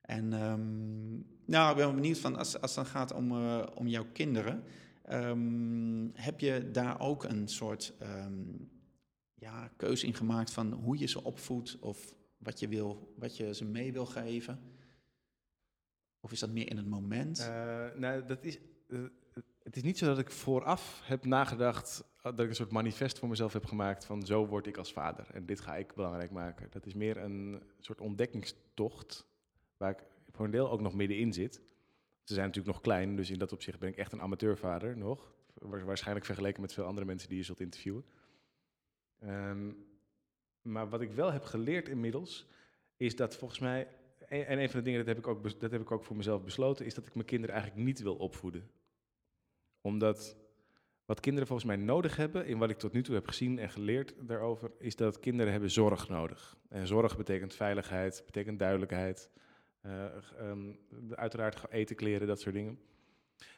En 0.01 0.33
um, 0.33 1.27
nou, 1.49 1.71
ik 1.71 1.77
ben 1.77 1.95
benieuwd 1.95 2.19
van, 2.19 2.37
als, 2.37 2.61
als 2.61 2.77
het 2.77 2.85
dan 2.85 2.93
gaat 2.95 3.13
om, 3.13 3.33
uh, 3.33 3.67
om 3.75 3.87
jouw 3.87 4.07
kinderen. 4.13 4.65
heb 6.15 6.41
je 6.41 6.71
daar 6.71 7.01
ook 7.01 7.25
een 7.25 7.49
soort 7.49 7.95
ja, 9.35 9.71
keuze 9.77 10.07
in 10.07 10.15
gemaakt 10.15 10.51
van 10.51 10.73
hoe 10.73 10.99
je 10.99 11.07
ze 11.07 11.25
opvoedt? 11.25 11.79
Of 11.79 12.15
wat 12.39 12.61
je, 12.61 12.69
wil, 12.69 13.15
wat 13.17 13.37
je 13.37 13.55
ze 13.55 13.65
mee 13.65 13.93
wil 13.93 14.07
geven? 14.07 14.77
Of 16.21 16.33
is 16.33 16.41
dat 16.41 16.51
meer 16.51 16.71
in 16.71 16.77
het 16.77 16.89
moment? 16.89 17.39
Uh, 17.41 17.87
nou, 17.95 18.25
dat 18.25 18.45
is, 18.45 18.59
uh, 18.89 19.05
het 19.63 19.77
is 19.77 19.83
niet 19.83 19.99
zo 19.99 20.07
dat 20.07 20.19
ik 20.19 20.31
vooraf 20.31 21.01
heb 21.05 21.25
nagedacht 21.25 22.05
dat 22.23 22.41
ik 22.41 22.49
een 22.49 22.55
soort 22.55 22.71
manifest 22.71 23.19
voor 23.19 23.29
mezelf 23.29 23.53
heb 23.53 23.65
gemaakt 23.65 24.05
van 24.05 24.27
zo 24.27 24.47
word 24.47 24.67
ik 24.67 24.77
als 24.77 24.93
vader 24.93 25.27
en 25.33 25.47
dit 25.47 25.61
ga 25.61 25.77
ik 25.77 25.95
belangrijk 25.95 26.31
maken. 26.31 26.67
Dat 26.71 26.87
is 26.87 26.95
meer 26.95 27.17
een 27.17 27.63
soort 27.79 28.01
ontdekkingstocht 28.01 29.27
waar 29.77 29.91
ik 29.91 30.05
deel 30.47 30.71
ook 30.71 30.81
nog 30.81 30.95
middenin 30.95 31.33
zit. 31.33 31.55
Ze 32.23 32.35
zijn 32.35 32.47
natuurlijk 32.47 32.75
nog 32.75 32.83
klein, 32.83 33.17
dus 33.17 33.31
in 33.31 33.39
dat 33.39 33.53
opzicht 33.53 33.79
ben 33.79 33.89
ik 33.89 33.97
echt 33.97 34.13
een 34.13 34.21
amateurvader 34.21 34.97
nog. 34.97 35.33
Waarschijnlijk 35.85 36.27
vergeleken 36.27 36.61
met 36.61 36.73
veel 36.73 36.85
andere 36.85 37.07
mensen 37.07 37.29
die 37.29 37.39
je 37.39 37.45
zult 37.45 37.61
interviewen. 37.61 38.05
Um, 39.25 39.87
maar 40.63 40.89
wat 40.89 41.01
ik 41.01 41.13
wel 41.13 41.33
heb 41.33 41.45
geleerd 41.45 41.89
inmiddels, 41.89 42.47
is 42.97 43.17
dat 43.17 43.37
volgens 43.37 43.61
mij, 43.61 43.89
en 44.29 44.59
een 44.59 44.71
van 44.71 44.79
de 44.79 44.85
dingen, 44.85 44.99
dat 44.99 45.09
heb, 45.09 45.19
ik 45.19 45.27
ook, 45.27 45.61
dat 45.61 45.71
heb 45.71 45.81
ik 45.81 45.91
ook 45.91 46.05
voor 46.05 46.17
mezelf 46.17 46.45
besloten, 46.45 46.87
is 46.87 46.95
dat 46.95 47.07
ik 47.07 47.15
mijn 47.15 47.27
kinderen 47.27 47.55
eigenlijk 47.55 47.87
niet 47.87 48.03
wil 48.03 48.15
opvoeden. 48.15 48.71
Omdat 49.81 50.37
wat 51.05 51.21
kinderen 51.21 51.49
volgens 51.49 51.69
mij 51.69 51.77
nodig 51.77 52.17
hebben, 52.17 52.47
in 52.47 52.59
wat 52.59 52.71
ik 52.71 52.79
tot 52.79 52.93
nu 52.93 53.03
toe 53.03 53.15
heb 53.15 53.27
gezien 53.27 53.59
en 53.59 53.71
geleerd 53.71 54.15
daarover, 54.21 54.71
is 54.79 54.97
dat 54.97 55.21
kinderen 55.21 55.53
hebben 55.53 55.71
zorg 55.71 56.09
nodig. 56.09 56.57
En 56.69 56.87
zorg 56.87 57.17
betekent 57.17 57.55
veiligheid, 57.55 58.23
betekent 58.27 58.59
duidelijkheid, 58.59 59.31
um, 60.41 60.79
uiteraard 61.11 61.71
eten, 61.71 61.97
kleren, 61.97 62.27
dat 62.27 62.41
soort 62.41 62.55
dingen. 62.55 62.79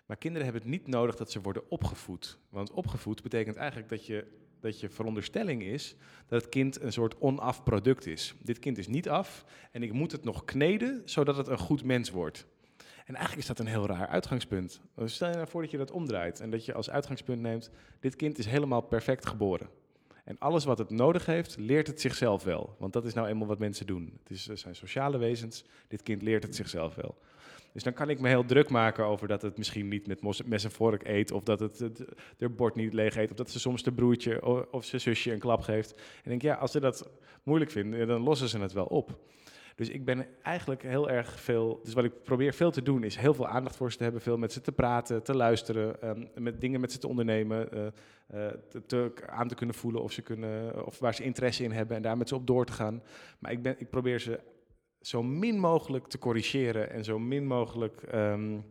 Maar 0.06 0.16
kinderen 0.16 0.44
hebben 0.46 0.62
het 0.62 0.70
niet 0.70 0.86
nodig 0.86 1.16
dat 1.16 1.30
ze 1.30 1.40
worden 1.40 1.70
opgevoed. 1.70 2.38
Want 2.48 2.70
opgevoed 2.70 3.22
betekent 3.22 3.56
eigenlijk 3.56 3.88
dat 3.88 4.06
je 4.06 4.38
dat 4.60 4.80
je 4.80 4.90
veronderstelling 4.90 5.62
is 5.62 5.96
dat 6.26 6.40
het 6.42 6.50
kind 6.50 6.80
een 6.80 6.92
soort 6.92 7.18
onaf 7.18 7.62
product 7.62 8.06
is. 8.06 8.34
Dit 8.42 8.58
kind 8.58 8.78
is 8.78 8.88
niet 8.88 9.08
af 9.08 9.44
en 9.72 9.82
ik 9.82 9.92
moet 9.92 10.12
het 10.12 10.24
nog 10.24 10.44
kneden 10.44 11.02
zodat 11.04 11.36
het 11.36 11.48
een 11.48 11.58
goed 11.58 11.84
mens 11.84 12.10
wordt. 12.10 12.46
En 13.06 13.14
eigenlijk 13.14 13.38
is 13.38 13.46
dat 13.46 13.58
een 13.58 13.72
heel 13.72 13.86
raar 13.86 14.06
uitgangspunt. 14.06 14.80
Dus 14.94 15.14
stel 15.14 15.28
je 15.28 15.34
nou 15.34 15.48
voor 15.48 15.62
dat 15.62 15.70
je 15.70 15.76
dat 15.76 15.90
omdraait 15.90 16.40
en 16.40 16.50
dat 16.50 16.64
je 16.64 16.74
als 16.74 16.90
uitgangspunt 16.90 17.40
neemt, 17.40 17.70
dit 18.00 18.16
kind 18.16 18.38
is 18.38 18.46
helemaal 18.46 18.80
perfect 18.80 19.26
geboren. 19.26 19.68
En 20.24 20.38
alles 20.38 20.64
wat 20.64 20.78
het 20.78 20.90
nodig 20.90 21.26
heeft, 21.26 21.56
leert 21.58 21.86
het 21.86 22.00
zichzelf 22.00 22.44
wel. 22.44 22.74
Want 22.78 22.92
dat 22.92 23.04
is 23.04 23.14
nou 23.14 23.28
eenmaal 23.28 23.46
wat 23.46 23.58
mensen 23.58 23.86
doen. 23.86 24.18
Het, 24.22 24.30
is, 24.30 24.44
zijn 24.60 24.76
sociale 24.76 25.18
wezens, 25.18 25.64
dit 25.88 26.02
kind 26.02 26.22
leert 26.22 26.42
het 26.42 26.56
zichzelf 26.56 26.94
wel. 26.94 27.18
Dus 27.72 27.82
dan 27.82 27.92
kan 27.92 28.10
ik 28.10 28.20
me 28.20 28.28
heel 28.28 28.44
druk 28.44 28.68
maken 28.68 29.04
over 29.04 29.28
dat 29.28 29.42
het 29.42 29.58
misschien 29.58 29.88
niet 29.88 30.06
met 30.06 30.46
mes 30.46 30.64
en 30.64 30.70
vork 30.70 31.06
eet, 31.06 31.30
of 31.30 31.42
dat 31.42 31.60
het, 31.60 31.78
het 32.38 32.56
bord 32.56 32.74
niet 32.74 32.92
leeg 32.92 33.16
eet, 33.16 33.30
of 33.30 33.36
dat 33.36 33.50
ze 33.50 33.60
soms 33.60 33.82
de 33.82 33.92
broertje 33.92 34.46
of 34.70 34.84
zijn 34.84 35.00
zusje 35.00 35.32
een 35.32 35.38
klap 35.38 35.60
geeft. 35.60 35.94
En 35.94 36.30
denk, 36.30 36.42
ja, 36.42 36.54
als 36.54 36.70
ze 36.70 36.80
dat 36.80 37.10
moeilijk 37.42 37.70
vinden, 37.70 38.06
dan 38.06 38.22
lossen 38.22 38.48
ze 38.48 38.58
het 38.58 38.72
wel 38.72 38.84
op. 38.86 39.18
Dus 39.80 39.88
ik 39.88 40.04
ben 40.04 40.26
eigenlijk 40.42 40.82
heel 40.82 41.10
erg 41.10 41.40
veel. 41.40 41.80
Dus 41.82 41.94
wat 41.94 42.04
ik 42.04 42.22
probeer 42.22 42.52
veel 42.52 42.70
te 42.70 42.82
doen, 42.82 43.04
is 43.04 43.16
heel 43.16 43.34
veel 43.34 43.48
aandacht 43.48 43.76
voor 43.76 43.90
ze 43.90 43.96
te 43.96 44.02
hebben, 44.02 44.20
veel 44.20 44.36
met 44.36 44.52
ze 44.52 44.60
te 44.60 44.72
praten, 44.72 45.22
te 45.22 45.36
luisteren, 45.36 46.08
um, 46.08 46.28
met 46.34 46.60
dingen 46.60 46.80
met 46.80 46.92
ze 46.92 46.98
te 46.98 47.08
ondernemen, 47.08 47.68
uh, 47.74 47.86
uh, 48.34 48.46
te, 48.86 49.12
aan 49.26 49.48
te 49.48 49.54
kunnen 49.54 49.74
voelen 49.74 50.02
of, 50.02 50.12
ze 50.12 50.22
kunnen, 50.22 50.86
of 50.86 50.98
waar 50.98 51.14
ze 51.14 51.22
interesse 51.22 51.64
in 51.64 51.70
hebben 51.70 51.96
en 51.96 52.02
daar 52.02 52.16
met 52.16 52.28
ze 52.28 52.34
op 52.34 52.46
door 52.46 52.64
te 52.64 52.72
gaan. 52.72 53.02
Maar 53.38 53.52
ik, 53.52 53.62
ben, 53.62 53.74
ik 53.78 53.90
probeer 53.90 54.20
ze 54.20 54.40
zo 55.00 55.22
min 55.22 55.58
mogelijk 55.58 56.06
te 56.06 56.18
corrigeren 56.18 56.90
en 56.90 57.04
zo 57.04 57.18
min 57.18 57.46
mogelijk 57.46 58.02
um, 58.14 58.64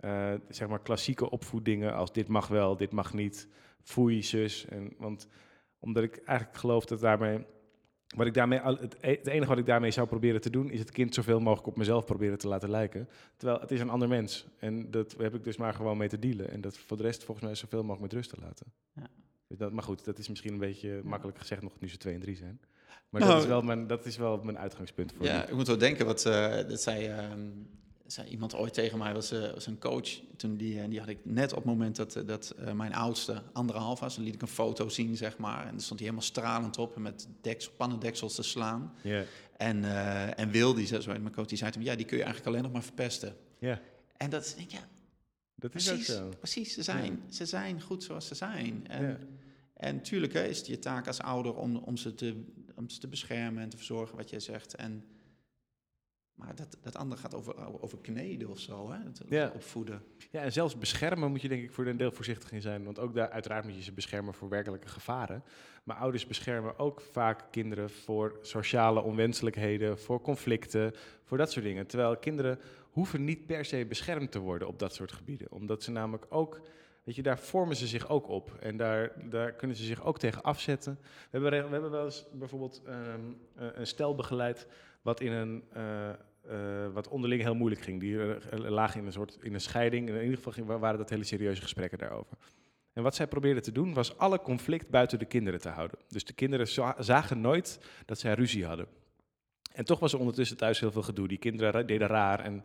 uh, 0.00 0.32
zeg 0.48 0.68
maar 0.68 0.82
klassieke 0.82 1.30
opvoedingen 1.30 1.94
als 1.94 2.12
dit 2.12 2.28
mag 2.28 2.48
wel, 2.48 2.76
dit 2.76 2.92
mag 2.92 3.14
niet, 3.14 3.48
foei, 3.82 4.22
zus. 4.22 4.66
En, 4.66 4.94
want 4.98 5.28
omdat 5.78 6.02
ik 6.02 6.16
eigenlijk 6.16 6.58
geloof 6.58 6.84
dat 6.84 7.00
daarmee, 7.00 7.44
wat 8.14 8.26
ik 8.26 8.34
daarmee, 8.34 8.60
het, 8.60 8.96
e-, 9.00 9.10
het 9.10 9.26
enige 9.26 9.48
wat 9.48 9.58
ik 9.58 9.66
daarmee 9.66 9.90
zou 9.90 10.06
proberen 10.06 10.40
te 10.40 10.50
doen, 10.50 10.70
is 10.70 10.78
het 10.78 10.90
kind 10.90 11.14
zoveel 11.14 11.40
mogelijk 11.40 11.66
op 11.66 11.76
mezelf 11.76 12.04
proberen 12.04 12.38
te 12.38 12.48
laten 12.48 12.70
lijken. 12.70 13.08
Terwijl 13.36 13.60
het 13.60 13.70
is 13.70 13.80
een 13.80 13.90
ander 13.90 14.08
mens 14.08 14.46
en 14.58 14.90
dat 14.90 15.14
heb 15.18 15.34
ik 15.34 15.44
dus 15.44 15.56
maar 15.56 15.74
gewoon 15.74 15.96
mee 15.96 16.08
te 16.08 16.18
dealen. 16.18 16.50
En 16.50 16.60
dat 16.60 16.78
voor 16.78 16.96
de 16.96 17.02
rest 17.02 17.24
volgens 17.24 17.46
mij 17.46 17.54
zoveel 17.54 17.82
mogelijk 17.82 18.02
met 18.02 18.12
rust 18.12 18.30
te 18.30 18.40
laten. 18.40 18.66
Ja. 18.92 19.06
Dus 19.46 19.58
dat, 19.58 19.72
maar 19.72 19.82
goed, 19.82 20.04
dat 20.04 20.18
is 20.18 20.28
misschien 20.28 20.52
een 20.52 20.58
beetje 20.58 21.00
makkelijk 21.04 21.38
gezegd 21.38 21.62
nog 21.62 21.72
nu 21.80 21.88
ze 21.88 21.96
twee 21.96 22.14
en 22.14 22.20
drie 22.20 22.36
zijn. 22.36 22.60
Maar 23.08 23.20
dat, 23.20 23.30
is 23.30 23.36
nou, 23.36 23.48
wel 23.48 23.62
mijn, 23.62 23.86
dat 23.86 24.06
is 24.06 24.16
wel 24.16 24.40
mijn 24.42 24.58
uitgangspunt 24.58 25.12
voor 25.16 25.26
Ja, 25.26 25.46
ik 25.46 25.54
moet 25.54 25.66
wel 25.66 25.78
denken, 25.78 26.06
wat, 26.06 26.26
uh, 26.26 26.54
dat 26.54 26.80
zei, 26.80 27.08
uh, 27.08 27.18
zei 28.06 28.28
iemand 28.28 28.54
ooit 28.54 28.74
tegen 28.74 28.98
mij, 28.98 29.12
was, 29.12 29.32
uh, 29.32 29.52
was 29.52 29.66
een 29.66 29.78
coach. 29.78 30.20
Toen 30.36 30.56
die, 30.56 30.88
die 30.88 30.98
had 30.98 31.08
ik 31.08 31.18
net 31.22 31.50
op 31.50 31.56
het 31.56 31.66
moment 31.66 31.96
dat, 31.96 32.22
dat 32.26 32.54
mijn 32.74 32.94
oudste 32.94 33.42
anderhalf 33.52 34.00
was, 34.00 34.14
dan 34.14 34.24
liet 34.24 34.34
ik 34.34 34.42
een 34.42 34.48
foto 34.48 34.88
zien, 34.88 35.16
zeg 35.16 35.38
maar. 35.38 35.64
En 35.64 35.70
dan 35.70 35.80
stond 35.80 36.00
hij 36.00 36.08
helemaal 36.08 36.28
stralend 36.28 36.78
op 36.78 36.96
en 36.96 37.02
met 37.02 37.28
deks, 37.40 37.70
pannendeksels 37.70 38.34
te 38.34 38.42
slaan. 38.42 38.94
Yeah. 39.02 39.24
En, 39.56 39.84
en 40.36 40.50
Wil, 40.50 40.74
die, 40.74 40.86
zo, 40.86 41.00
mijn 41.06 41.32
coach, 41.32 41.46
die 41.46 41.58
zei 41.58 41.70
toen, 41.70 41.82
ja, 41.82 41.94
die 41.94 42.06
kun 42.06 42.16
je 42.16 42.22
eigenlijk 42.22 42.52
alleen 42.52 42.64
nog 42.64 42.72
maar 42.72 42.82
verpesten. 42.82 43.36
Ja. 43.58 43.80
En 44.16 44.30
dat 44.30 44.54
denk 44.56 44.70
ik, 44.70 44.78
ja, 44.78 44.88
dat 45.54 45.74
is 45.74 45.84
precies, 45.84 46.06
zo. 46.06 46.28
Precies, 46.38 46.74
ze 46.74 46.82
zijn, 46.82 47.22
ze 47.28 47.46
zijn 47.46 47.80
goed 47.80 48.02
zoals 48.02 48.26
ze 48.26 48.34
zijn. 48.34 48.86
En, 48.88 49.28
en 49.74 49.94
natuurlijk 49.94 50.32
hè, 50.32 50.46
is 50.46 50.58
het 50.58 50.66
je 50.66 50.78
taak 50.78 51.06
als 51.06 51.20
ouder 51.20 51.54
om, 51.54 51.76
om 51.76 51.96
ze 51.96 52.14
te 52.14 52.44
om 52.76 52.90
ze 52.90 52.98
te 52.98 53.08
beschermen 53.08 53.62
en 53.62 53.68
te 53.68 53.76
verzorgen, 53.76 54.16
wat 54.16 54.30
jij 54.30 54.40
zegt. 54.40 54.74
En, 54.74 55.04
maar 56.34 56.54
dat, 56.54 56.76
dat 56.82 56.96
andere 56.96 57.20
gaat 57.20 57.34
over, 57.34 57.82
over 57.82 57.98
kneden 57.98 58.48
of 58.48 58.58
zo, 58.58 58.90
hè? 58.90 58.98
Het, 58.98 59.22
ja. 59.28 59.52
opvoeden. 59.54 60.02
Ja, 60.30 60.42
en 60.42 60.52
zelfs 60.52 60.78
beschermen 60.78 61.30
moet 61.30 61.42
je 61.42 61.48
denk 61.48 61.62
ik 61.62 61.72
voor 61.72 61.86
een 61.86 61.96
deel 61.96 62.12
voorzichtig 62.12 62.52
in 62.52 62.60
zijn. 62.60 62.84
Want 62.84 62.98
ook 62.98 63.14
daar, 63.14 63.30
uiteraard 63.30 63.64
moet 63.64 63.74
je 63.74 63.82
ze 63.82 63.92
beschermen 63.92 64.34
voor 64.34 64.48
werkelijke 64.48 64.88
gevaren. 64.88 65.44
Maar 65.84 65.96
ouders 65.96 66.26
beschermen 66.26 66.78
ook 66.78 67.00
vaak 67.00 67.44
kinderen 67.50 67.90
voor 67.90 68.38
sociale 68.42 69.02
onwenselijkheden, 69.02 69.98
voor 69.98 70.20
conflicten, 70.20 70.92
voor 71.24 71.38
dat 71.38 71.52
soort 71.52 71.64
dingen. 71.64 71.86
Terwijl 71.86 72.16
kinderen 72.16 72.58
hoeven 72.90 73.24
niet 73.24 73.46
per 73.46 73.64
se 73.64 73.86
beschermd 73.86 74.30
te 74.30 74.38
worden 74.38 74.68
op 74.68 74.78
dat 74.78 74.94
soort 74.94 75.12
gebieden. 75.12 75.52
Omdat 75.52 75.82
ze 75.82 75.90
namelijk 75.90 76.26
ook 76.28 76.60
Weet 77.04 77.14
je, 77.14 77.22
daar 77.22 77.38
vormen 77.38 77.76
ze 77.76 77.86
zich 77.86 78.08
ook 78.08 78.28
op. 78.28 78.54
En 78.60 78.76
daar, 78.76 79.12
daar 79.30 79.52
kunnen 79.52 79.76
ze 79.76 79.84
zich 79.84 80.04
ook 80.04 80.18
tegen 80.18 80.42
afzetten. 80.42 80.98
We 81.30 81.38
hebben, 81.38 81.50
we 81.50 81.72
hebben 81.72 81.90
wel 81.90 82.04
eens 82.04 82.26
bijvoorbeeld 82.32 82.82
um, 82.88 83.36
een 83.54 83.86
stel 83.86 84.14
begeleid 84.14 84.66
wat 85.04 85.20
in 85.20 85.32
een... 85.32 85.64
Uh, 85.76 86.08
uh, 86.50 86.86
wat 86.92 87.08
onderling 87.08 87.42
heel 87.42 87.54
moeilijk 87.54 87.82
ging. 87.82 88.00
Die 88.00 88.16
lagen 88.70 89.00
in 89.00 89.06
een 89.06 89.12
soort 89.12 89.38
in 89.40 89.54
een 89.54 89.60
scheiding. 89.60 90.08
In 90.08 90.22
ieder 90.22 90.38
geval 90.38 90.78
waren 90.78 90.98
dat 90.98 91.10
hele 91.10 91.24
serieuze 91.24 91.62
gesprekken 91.62 91.98
daarover. 91.98 92.36
En 92.92 93.02
wat 93.02 93.14
zij 93.14 93.26
probeerden 93.26 93.62
te 93.62 93.72
doen 93.72 93.94
was 93.94 94.18
alle 94.18 94.40
conflict 94.40 94.90
buiten 94.90 95.18
de 95.18 95.24
kinderen 95.24 95.60
te 95.60 95.68
houden. 95.68 95.98
Dus 96.08 96.24
de 96.24 96.32
kinderen 96.32 96.68
zagen 97.04 97.40
nooit 97.40 97.80
dat 98.04 98.18
zij 98.18 98.34
ruzie 98.34 98.66
hadden. 98.66 98.86
En 99.72 99.84
toch 99.84 99.98
was 99.98 100.12
er 100.12 100.18
ondertussen 100.18 100.56
thuis 100.56 100.80
heel 100.80 100.92
veel 100.92 101.02
gedoe. 101.02 101.28
Die 101.28 101.38
kinderen 101.38 101.86
deden 101.86 102.08
raar 102.08 102.40
en 102.40 102.64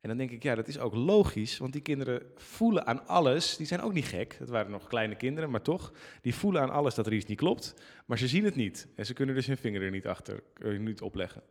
en 0.00 0.08
dan 0.08 0.16
denk 0.16 0.30
ik, 0.30 0.42
ja, 0.42 0.54
dat 0.54 0.68
is 0.68 0.78
ook 0.78 0.94
logisch, 0.94 1.58
want 1.58 1.72
die 1.72 1.82
kinderen 1.82 2.22
voelen 2.34 2.86
aan 2.86 3.06
alles. 3.06 3.56
Die 3.56 3.66
zijn 3.66 3.80
ook 3.80 3.92
niet 3.92 4.04
gek, 4.04 4.36
het 4.38 4.48
waren 4.48 4.70
nog 4.70 4.86
kleine 4.86 5.16
kinderen, 5.16 5.50
maar 5.50 5.62
toch. 5.62 5.92
Die 6.22 6.34
voelen 6.34 6.62
aan 6.62 6.70
alles 6.70 6.94
dat 6.94 7.06
er 7.06 7.12
iets 7.12 7.26
niet 7.26 7.38
klopt, 7.38 7.74
maar 8.06 8.18
ze 8.18 8.28
zien 8.28 8.44
het 8.44 8.54
niet. 8.54 8.88
En 8.94 9.06
ze 9.06 9.12
kunnen 9.12 9.34
dus 9.34 9.46
hun 9.46 9.56
vinger 9.56 9.82
er 9.82 9.90
niet 9.90 10.06
achter, 10.06 10.42
er 10.54 10.78
niet 10.78 11.00
opleggen. 11.00 11.42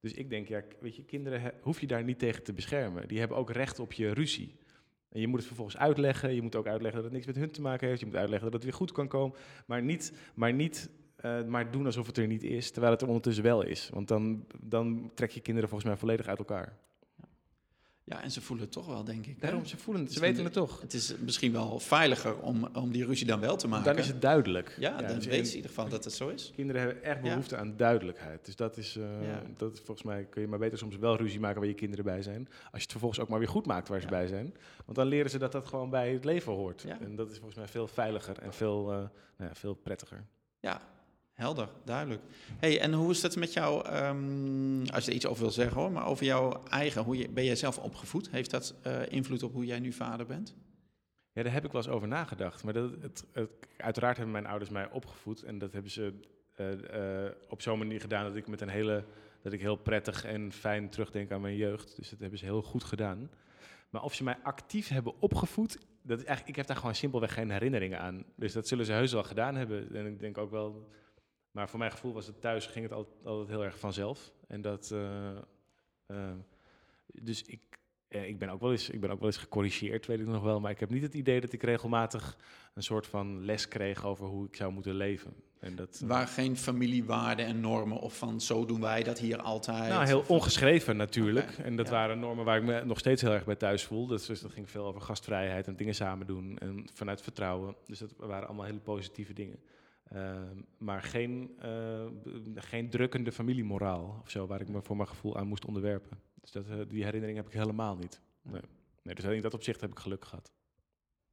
Dus 0.00 0.12
ik 0.12 0.30
denk, 0.30 0.48
ja, 0.48 0.62
weet 0.80 0.96
je, 0.96 1.04
kinderen 1.04 1.52
hoef 1.60 1.80
je 1.80 1.86
daar 1.86 2.04
niet 2.04 2.18
tegen 2.18 2.42
te 2.42 2.52
beschermen. 2.52 3.08
Die 3.08 3.18
hebben 3.18 3.36
ook 3.36 3.50
recht 3.50 3.78
op 3.78 3.92
je 3.92 4.12
ruzie. 4.12 4.56
En 5.08 5.20
je 5.20 5.26
moet 5.26 5.38
het 5.38 5.46
vervolgens 5.46 5.76
uitleggen. 5.76 6.34
Je 6.34 6.42
moet 6.42 6.56
ook 6.56 6.66
uitleggen 6.66 7.02
dat 7.02 7.04
het 7.04 7.12
niks 7.12 7.26
met 7.26 7.36
hun 7.36 7.50
te 7.50 7.60
maken 7.60 7.88
heeft. 7.88 8.00
Je 8.00 8.06
moet 8.06 8.16
uitleggen 8.16 8.44
dat 8.44 8.52
het 8.52 8.64
weer 8.64 8.78
goed 8.78 8.92
kan 8.92 9.08
komen. 9.08 9.36
Maar 9.66 9.82
niet, 9.82 10.12
maar 10.34 10.52
niet 10.52 10.90
uh, 11.24 11.44
maar 11.44 11.70
doen 11.70 11.86
alsof 11.86 12.06
het 12.06 12.18
er 12.18 12.26
niet 12.26 12.42
is, 12.42 12.70
terwijl 12.70 12.92
het 12.92 13.02
er 13.02 13.08
ondertussen 13.08 13.44
wel 13.44 13.62
is. 13.62 13.90
Want 13.92 14.08
dan, 14.08 14.46
dan 14.60 15.10
trek 15.14 15.30
je 15.30 15.40
kinderen 15.40 15.68
volgens 15.68 15.90
mij 15.90 15.98
volledig 15.98 16.26
uit 16.26 16.38
elkaar. 16.38 16.78
Ja, 18.08 18.22
en 18.22 18.30
ze 18.30 18.40
voelen 18.40 18.64
het 18.64 18.74
toch 18.74 18.86
wel, 18.86 19.04
denk 19.04 19.26
ik. 19.26 19.40
Daarom, 19.40 19.64
ze 19.64 19.76
voelen 19.76 20.02
het, 20.04 20.12
ze 20.12 20.20
weten 20.20 20.44
het 20.44 20.52
toch. 20.52 20.80
Het 20.80 20.94
is 20.94 21.14
misschien 21.18 21.52
wel 21.52 21.80
veiliger 21.80 22.38
om, 22.38 22.68
om 22.72 22.92
die 22.92 23.06
ruzie 23.06 23.26
dan 23.26 23.40
wel 23.40 23.56
te 23.56 23.68
maken. 23.68 23.84
Dan 23.84 23.98
is 23.98 24.06
het 24.08 24.20
duidelijk. 24.20 24.76
Ja, 24.78 25.02
dan 25.02 25.14
dus 25.14 25.26
weet 25.26 25.44
ze 25.44 25.50
in 25.50 25.56
ieder 25.56 25.70
geval 25.70 25.88
dat 25.88 26.04
het 26.04 26.12
zo 26.12 26.28
is. 26.28 26.52
Kinderen 26.54 26.82
hebben 26.82 27.02
echt 27.02 27.20
behoefte 27.20 27.56
aan 27.56 27.76
duidelijkheid. 27.76 28.44
Dus 28.44 28.56
dat 28.56 28.76
is, 28.76 28.96
uh, 28.96 29.04
dat 29.56 29.80
volgens 29.84 30.06
mij 30.06 30.24
kun 30.24 30.42
je 30.42 30.48
maar 30.48 30.58
beter 30.58 30.78
soms 30.78 30.96
wel 30.96 31.16
ruzie 31.16 31.40
maken 31.40 31.58
waar 31.58 31.68
je 31.68 31.74
kinderen 31.74 32.04
bij 32.04 32.22
zijn. 32.22 32.48
Als 32.48 32.70
je 32.70 32.78
het 32.78 32.90
vervolgens 32.90 33.20
ook 33.20 33.28
maar 33.28 33.38
weer 33.38 33.48
goed 33.48 33.66
maakt 33.66 33.88
waar 33.88 34.00
ze 34.00 34.06
bij 34.06 34.26
zijn. 34.26 34.54
Want 34.84 34.98
dan 34.98 35.06
leren 35.06 35.30
ze 35.30 35.38
dat 35.38 35.52
dat 35.52 35.66
gewoon 35.66 35.90
bij 35.90 36.12
het 36.12 36.24
leven 36.24 36.52
hoort. 36.52 36.84
En 37.00 37.16
dat 37.16 37.30
is 37.30 37.36
volgens 37.36 37.56
mij 37.56 37.68
veel 37.68 37.86
veiliger 37.86 38.38
en 38.38 38.52
veel, 38.52 38.92
uh, 38.92 38.98
nou 39.36 39.50
veel 39.54 39.74
prettiger. 39.74 40.24
Ja, 40.60 40.80
Helder, 41.38 41.68
duidelijk. 41.84 42.22
Hey, 42.58 42.80
en 42.80 42.92
hoe 42.92 43.10
is 43.10 43.20
dat 43.20 43.36
met 43.36 43.52
jou, 43.52 43.86
ehm, 43.86 44.86
als 44.94 45.04
je 45.04 45.10
er 45.10 45.16
iets 45.16 45.26
over 45.26 45.42
wil 45.42 45.50
zeggen 45.50 45.76
hoor, 45.76 45.92
maar 45.92 46.06
over 46.06 46.24
jouw 46.24 46.62
eigen, 46.68 47.02
hoe 47.02 47.16
je, 47.16 47.28
ben 47.28 47.44
jij 47.44 47.56
zelf 47.56 47.78
opgevoed? 47.78 48.30
Heeft 48.30 48.50
dat 48.50 48.74
uh, 48.86 49.12
invloed 49.12 49.42
op 49.42 49.52
hoe 49.52 49.64
jij 49.64 49.78
nu 49.78 49.92
vader 49.92 50.26
bent? 50.26 50.54
Ja, 51.32 51.42
daar 51.42 51.52
heb 51.52 51.64
ik 51.64 51.72
wel 51.72 51.82
eens 51.82 51.90
over 51.90 52.08
nagedacht. 52.08 52.64
Maar 52.64 52.72
dat, 52.72 52.90
het, 53.00 53.24
het, 53.32 53.50
uiteraard 53.76 54.16
hebben 54.16 54.34
mijn 54.34 54.46
ouders 54.46 54.70
mij 54.70 54.90
opgevoed. 54.90 55.42
En 55.42 55.58
dat 55.58 55.72
hebben 55.72 55.90
ze 55.90 56.14
uh, 56.60 57.24
uh, 57.24 57.30
op 57.48 57.62
zo'n 57.62 57.78
manier 57.78 58.00
gedaan 58.00 58.24
dat 58.24 58.36
ik 58.36 58.48
met 58.48 58.60
een 58.60 58.68
hele 58.68 59.04
dat 59.42 59.52
ik 59.52 59.60
heel 59.60 59.76
prettig 59.76 60.24
en 60.24 60.52
fijn 60.52 60.88
terugdenk 60.88 61.30
aan 61.30 61.40
mijn 61.40 61.56
jeugd. 61.56 61.96
Dus 61.96 62.10
dat 62.10 62.18
hebben 62.18 62.38
ze 62.38 62.44
heel 62.44 62.62
goed 62.62 62.84
gedaan. 62.84 63.30
Maar 63.90 64.02
of 64.02 64.14
ze 64.14 64.24
mij 64.24 64.38
actief 64.42 64.88
hebben 64.88 65.20
opgevoed, 65.20 65.78
dat 66.02 66.18
is 66.18 66.24
eigenlijk, 66.24 66.48
ik 66.48 66.56
heb 66.56 66.66
daar 66.66 66.76
gewoon 66.76 66.94
simpelweg 66.94 67.32
geen 67.34 67.50
herinneringen 67.50 68.00
aan. 68.00 68.24
Dus 68.36 68.52
dat 68.52 68.68
zullen 68.68 68.84
ze 68.84 68.92
heus 68.92 69.12
wel 69.12 69.24
gedaan 69.24 69.54
hebben. 69.54 69.94
En 69.94 70.06
ik 70.06 70.20
denk 70.20 70.38
ook 70.38 70.50
wel. 70.50 70.88
Maar 71.58 71.68
voor 71.68 71.78
mijn 71.78 71.90
gevoel 71.90 72.12
was 72.12 72.26
het 72.26 72.40
thuis, 72.40 72.66
ging 72.66 72.84
het 72.84 72.94
altijd, 72.94 73.16
altijd 73.24 73.48
heel 73.48 73.64
erg 73.64 73.78
vanzelf. 73.78 74.32
En 74.48 74.60
dat. 74.60 74.90
Uh, 74.92 75.00
uh, 76.08 76.30
dus 77.22 77.42
ik, 77.42 77.60
ja, 78.08 78.20
ik, 78.20 78.38
ben 78.38 78.48
ook 78.48 78.60
wel 78.60 78.70
eens, 78.70 78.90
ik 78.90 79.00
ben 79.00 79.10
ook 79.10 79.18
wel 79.18 79.28
eens 79.28 79.36
gecorrigeerd, 79.36 80.06
weet 80.06 80.20
ik 80.20 80.26
nog 80.26 80.42
wel. 80.42 80.60
Maar 80.60 80.70
ik 80.70 80.80
heb 80.80 80.90
niet 80.90 81.02
het 81.02 81.14
idee 81.14 81.40
dat 81.40 81.52
ik 81.52 81.62
regelmatig 81.62 82.36
een 82.74 82.82
soort 82.82 83.06
van 83.06 83.44
les 83.44 83.68
kreeg 83.68 84.04
over 84.04 84.26
hoe 84.26 84.46
ik 84.46 84.56
zou 84.56 84.72
moeten 84.72 84.94
leven. 84.94 85.34
En 85.60 85.76
dat, 85.76 86.02
Waar 86.04 86.26
geen 86.26 86.56
familiewaarden 86.56 87.46
en 87.46 87.60
normen 87.60 87.98
of 87.98 88.18
van 88.18 88.40
zo 88.40 88.64
doen 88.64 88.80
wij 88.80 89.02
dat 89.02 89.18
hier 89.18 89.38
altijd. 89.38 89.88
Nou, 89.88 90.06
heel 90.06 90.24
ongeschreven 90.26 90.96
natuurlijk. 90.96 91.50
en 91.58 91.76
dat 91.76 91.88
waren 91.88 92.18
normen 92.18 92.44
waar 92.44 92.58
ik 92.58 92.64
me 92.64 92.84
nog 92.84 92.98
steeds 92.98 93.22
heel 93.22 93.32
erg 93.32 93.44
bij 93.44 93.56
thuis 93.56 93.84
voel. 93.84 94.06
Dus, 94.06 94.26
dus 94.26 94.40
dat 94.40 94.52
ging 94.52 94.70
veel 94.70 94.84
over 94.84 95.00
gastvrijheid 95.00 95.66
en 95.66 95.76
dingen 95.76 95.94
samen 95.94 96.26
doen 96.26 96.58
en 96.58 96.86
vanuit 96.92 97.22
vertrouwen. 97.22 97.74
Dus 97.86 97.98
dat 97.98 98.14
waren 98.16 98.46
allemaal 98.46 98.66
hele 98.66 98.78
positieve 98.78 99.32
dingen. 99.32 99.58
Uh, 100.14 100.40
maar 100.78 101.02
geen, 101.02 101.56
uh, 101.62 102.06
geen 102.54 102.90
drukkende 102.90 103.32
familiemoraal 103.32 104.20
of 104.22 104.30
zo, 104.30 104.46
waar 104.46 104.60
ik 104.60 104.68
me 104.68 104.82
voor 104.82 104.96
mijn 104.96 105.08
gevoel 105.08 105.36
aan 105.36 105.46
moest 105.46 105.64
onderwerpen. 105.64 106.18
Dus 106.40 106.50
dat, 106.50 106.68
uh, 106.68 106.76
die 106.88 107.04
herinnering 107.04 107.38
heb 107.38 107.46
ik 107.46 107.52
helemaal 107.52 107.96
niet. 107.96 108.20
Nee. 108.42 108.60
nee, 109.02 109.14
dus 109.14 109.24
in 109.24 109.42
dat 109.42 109.54
opzicht 109.54 109.80
heb 109.80 109.90
ik 109.90 109.98
geluk 109.98 110.24
gehad. 110.24 110.52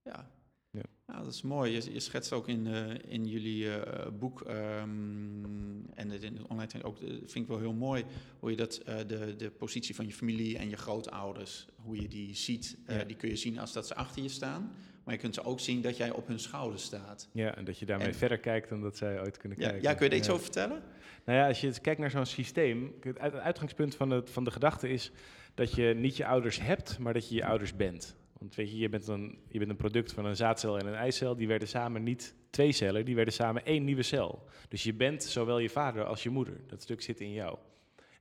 Ja, 0.01 0.31
ja. 0.71 0.83
Dat 1.05 1.33
is 1.33 1.41
mooi. 1.41 1.71
Je, 1.71 1.93
je 1.93 1.99
schetst 1.99 2.33
ook 2.33 2.47
in, 2.47 2.65
uh, 2.65 2.93
in 3.07 3.25
jullie 3.25 3.63
uh, 3.63 4.07
boek 4.19 4.41
um, 4.41 5.85
en 5.93 6.09
het 6.09 6.23
in 6.23 6.35
het 6.35 6.47
online 6.47 6.83
ook, 6.83 6.97
vind 6.97 7.35
ik 7.35 7.47
wel 7.47 7.59
heel 7.59 7.73
mooi, 7.73 8.05
hoe 8.39 8.49
je 8.49 8.57
dat, 8.57 8.81
de, 8.85 9.35
de 9.38 9.51
positie 9.51 9.95
van 9.95 10.05
je 10.05 10.13
familie 10.13 10.57
en 10.57 10.69
je 10.69 10.77
grootouders, 10.77 11.67
hoe 11.75 12.01
je 12.01 12.07
die 12.07 12.35
ziet. 12.35 12.77
Ja. 12.88 13.03
Die 13.03 13.15
kun 13.15 13.29
je 13.29 13.35
zien 13.35 13.59
als 13.59 13.73
dat 13.73 13.88
ze 13.88 13.95
achter 13.95 14.21
je 14.23 14.29
staan, 14.29 14.71
maar 15.06 15.13
je 15.13 15.20
kunt 15.20 15.34
ze 15.34 15.44
ook 15.44 15.60
zien 15.60 15.82
dat 15.82 15.98
jij 15.98 16.12
op 16.12 16.28
hun 16.28 16.39
schouders 16.39 16.84
staat. 16.84 17.30
Ja, 17.32 17.56
en 17.56 17.65
dat 17.65 17.80
je 17.80 17.86
daarmee 17.86 18.08
en, 18.08 18.15
verder 18.15 18.38
kijkt 18.38 18.70
dan 18.70 18.82
dat 18.82 18.98
zij 18.98 19.20
ooit 19.20 19.38
kunnen 19.38 19.60
ja, 19.60 19.70
kijken. 19.70 19.89
Ja, 19.89 19.94
kun 19.94 20.06
je 20.06 20.12
er 20.12 20.18
iets 20.18 20.30
over 20.30 20.44
vertellen? 20.44 20.82
Nou 21.26 21.39
ja, 21.39 21.48
als 21.48 21.62
je 21.62 21.80
kijkt 21.82 22.00
naar 22.00 22.12
zo'n 22.12 22.26
systeem, 22.26 22.96
het 23.02 23.34
uitgangspunt 23.34 23.96
van, 23.96 24.10
het, 24.10 24.30
van 24.30 24.44
de 24.44 24.52
gedachte 24.52 24.89
is 24.89 25.12
dat 25.54 25.76
je 25.76 25.94
niet 25.96 26.18
je 26.18 26.26
ouders 26.26 26.62
hebt, 26.62 27.00
maar 27.00 27.13
dat 27.13 27.30
je 27.30 27.36
je 27.36 27.46
ouders 27.46 27.76
bent. 27.76 28.15
Want 28.39 28.56
weet 28.56 28.72
je, 28.72 28.78
je 28.78 28.89
bent, 28.89 29.08
een, 29.08 29.38
je 29.48 29.58
bent 29.60 29.70
een 29.70 29.78
product 29.78 30.13
van 30.13 30.26
een 30.26 30.36
zaadcel 30.36 30.80
en 30.80 30.86
een 30.86 30.96
eicel. 30.96 31.36
Die 31.36 31.48
werden 31.48 31.68
samen 31.68 32.04
niet 32.04 32.36
twee 32.50 32.72
cellen, 32.72 33.06
die 33.06 33.15
werden 33.15 33.34
samen 33.34 33.65
één 33.65 33.84
nieuwe 33.84 34.04
cel. 34.04 34.48
Dus 34.70 34.84
je 34.84 34.94
bent 34.94 35.24
zowel 35.24 35.60
je 35.60 35.70
vader 35.70 36.04
als 36.04 36.24
je 36.24 36.30
moeder. 36.30 36.62
Dat 36.68 36.82
stuk 36.82 37.02
zit 37.02 37.20
in 37.20 37.32
jou. 37.32 37.58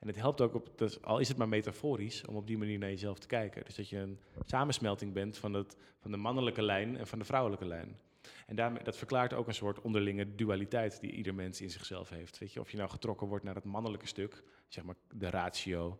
En 0.04 0.10
het 0.10 0.18
helpt 0.18 0.40
ook, 0.40 0.54
op, 0.54 0.82
al 1.02 1.18
is 1.18 1.28
het 1.28 1.36
maar 1.36 1.48
metaforisch, 1.48 2.24
om 2.24 2.36
op 2.36 2.46
die 2.46 2.58
manier 2.58 2.78
naar 2.78 2.88
jezelf 2.88 3.18
te 3.18 3.26
kijken. 3.26 3.64
Dus 3.64 3.74
dat 3.74 3.88
je 3.88 3.96
een 3.96 4.18
samensmelting 4.46 5.12
bent 5.12 5.38
van, 5.38 5.52
het, 5.52 5.76
van 6.00 6.10
de 6.10 6.16
mannelijke 6.16 6.62
lijn 6.62 6.96
en 6.96 7.06
van 7.06 7.18
de 7.18 7.24
vrouwelijke 7.24 7.66
lijn. 7.66 7.98
En 8.46 8.56
daarmee, 8.56 8.82
dat 8.82 8.96
verklaart 8.96 9.32
ook 9.32 9.46
een 9.46 9.54
soort 9.54 9.80
onderlinge 9.80 10.34
dualiteit 10.34 11.00
die 11.00 11.10
ieder 11.10 11.34
mens 11.34 11.60
in 11.60 11.70
zichzelf 11.70 12.08
heeft. 12.08 12.38
Weet 12.38 12.52
je, 12.52 12.60
of 12.60 12.70
je 12.70 12.76
nou 12.76 12.90
getrokken 12.90 13.26
wordt 13.26 13.44
naar 13.44 13.54
het 13.54 13.64
mannelijke 13.64 14.06
stuk, 14.06 14.42
zeg 14.68 14.84
maar 14.84 14.94
de 15.14 15.30
ratio, 15.30 15.98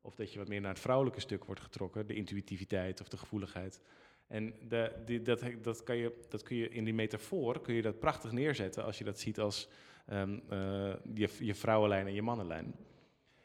of 0.00 0.14
dat 0.14 0.32
je 0.32 0.38
wat 0.38 0.48
meer 0.48 0.60
naar 0.60 0.70
het 0.70 0.80
vrouwelijke 0.80 1.20
stuk 1.20 1.44
wordt 1.44 1.60
getrokken, 1.60 2.06
de 2.06 2.14
intuïtiviteit 2.14 3.00
of 3.00 3.08
de 3.08 3.16
gevoeligheid. 3.16 3.80
En 4.26 4.54
de, 4.68 4.92
die, 5.04 5.22
dat, 5.22 5.42
dat, 5.62 5.82
kan 5.82 5.96
je, 5.96 6.24
dat 6.28 6.42
kun 6.42 6.56
je 6.56 6.68
in 6.68 6.84
die 6.84 6.94
metafoor 6.94 7.60
kun 7.60 7.74
je 7.74 7.82
dat 7.82 7.98
prachtig 7.98 8.32
neerzetten 8.32 8.84
als 8.84 8.98
je 8.98 9.04
dat 9.04 9.18
ziet 9.18 9.40
als 9.40 9.68
um, 10.12 10.42
uh, 10.52 10.94
je, 11.14 11.28
je 11.38 11.54
vrouwenlijn 11.54 12.06
en 12.06 12.14
je 12.14 12.22
mannenlijn. 12.22 12.74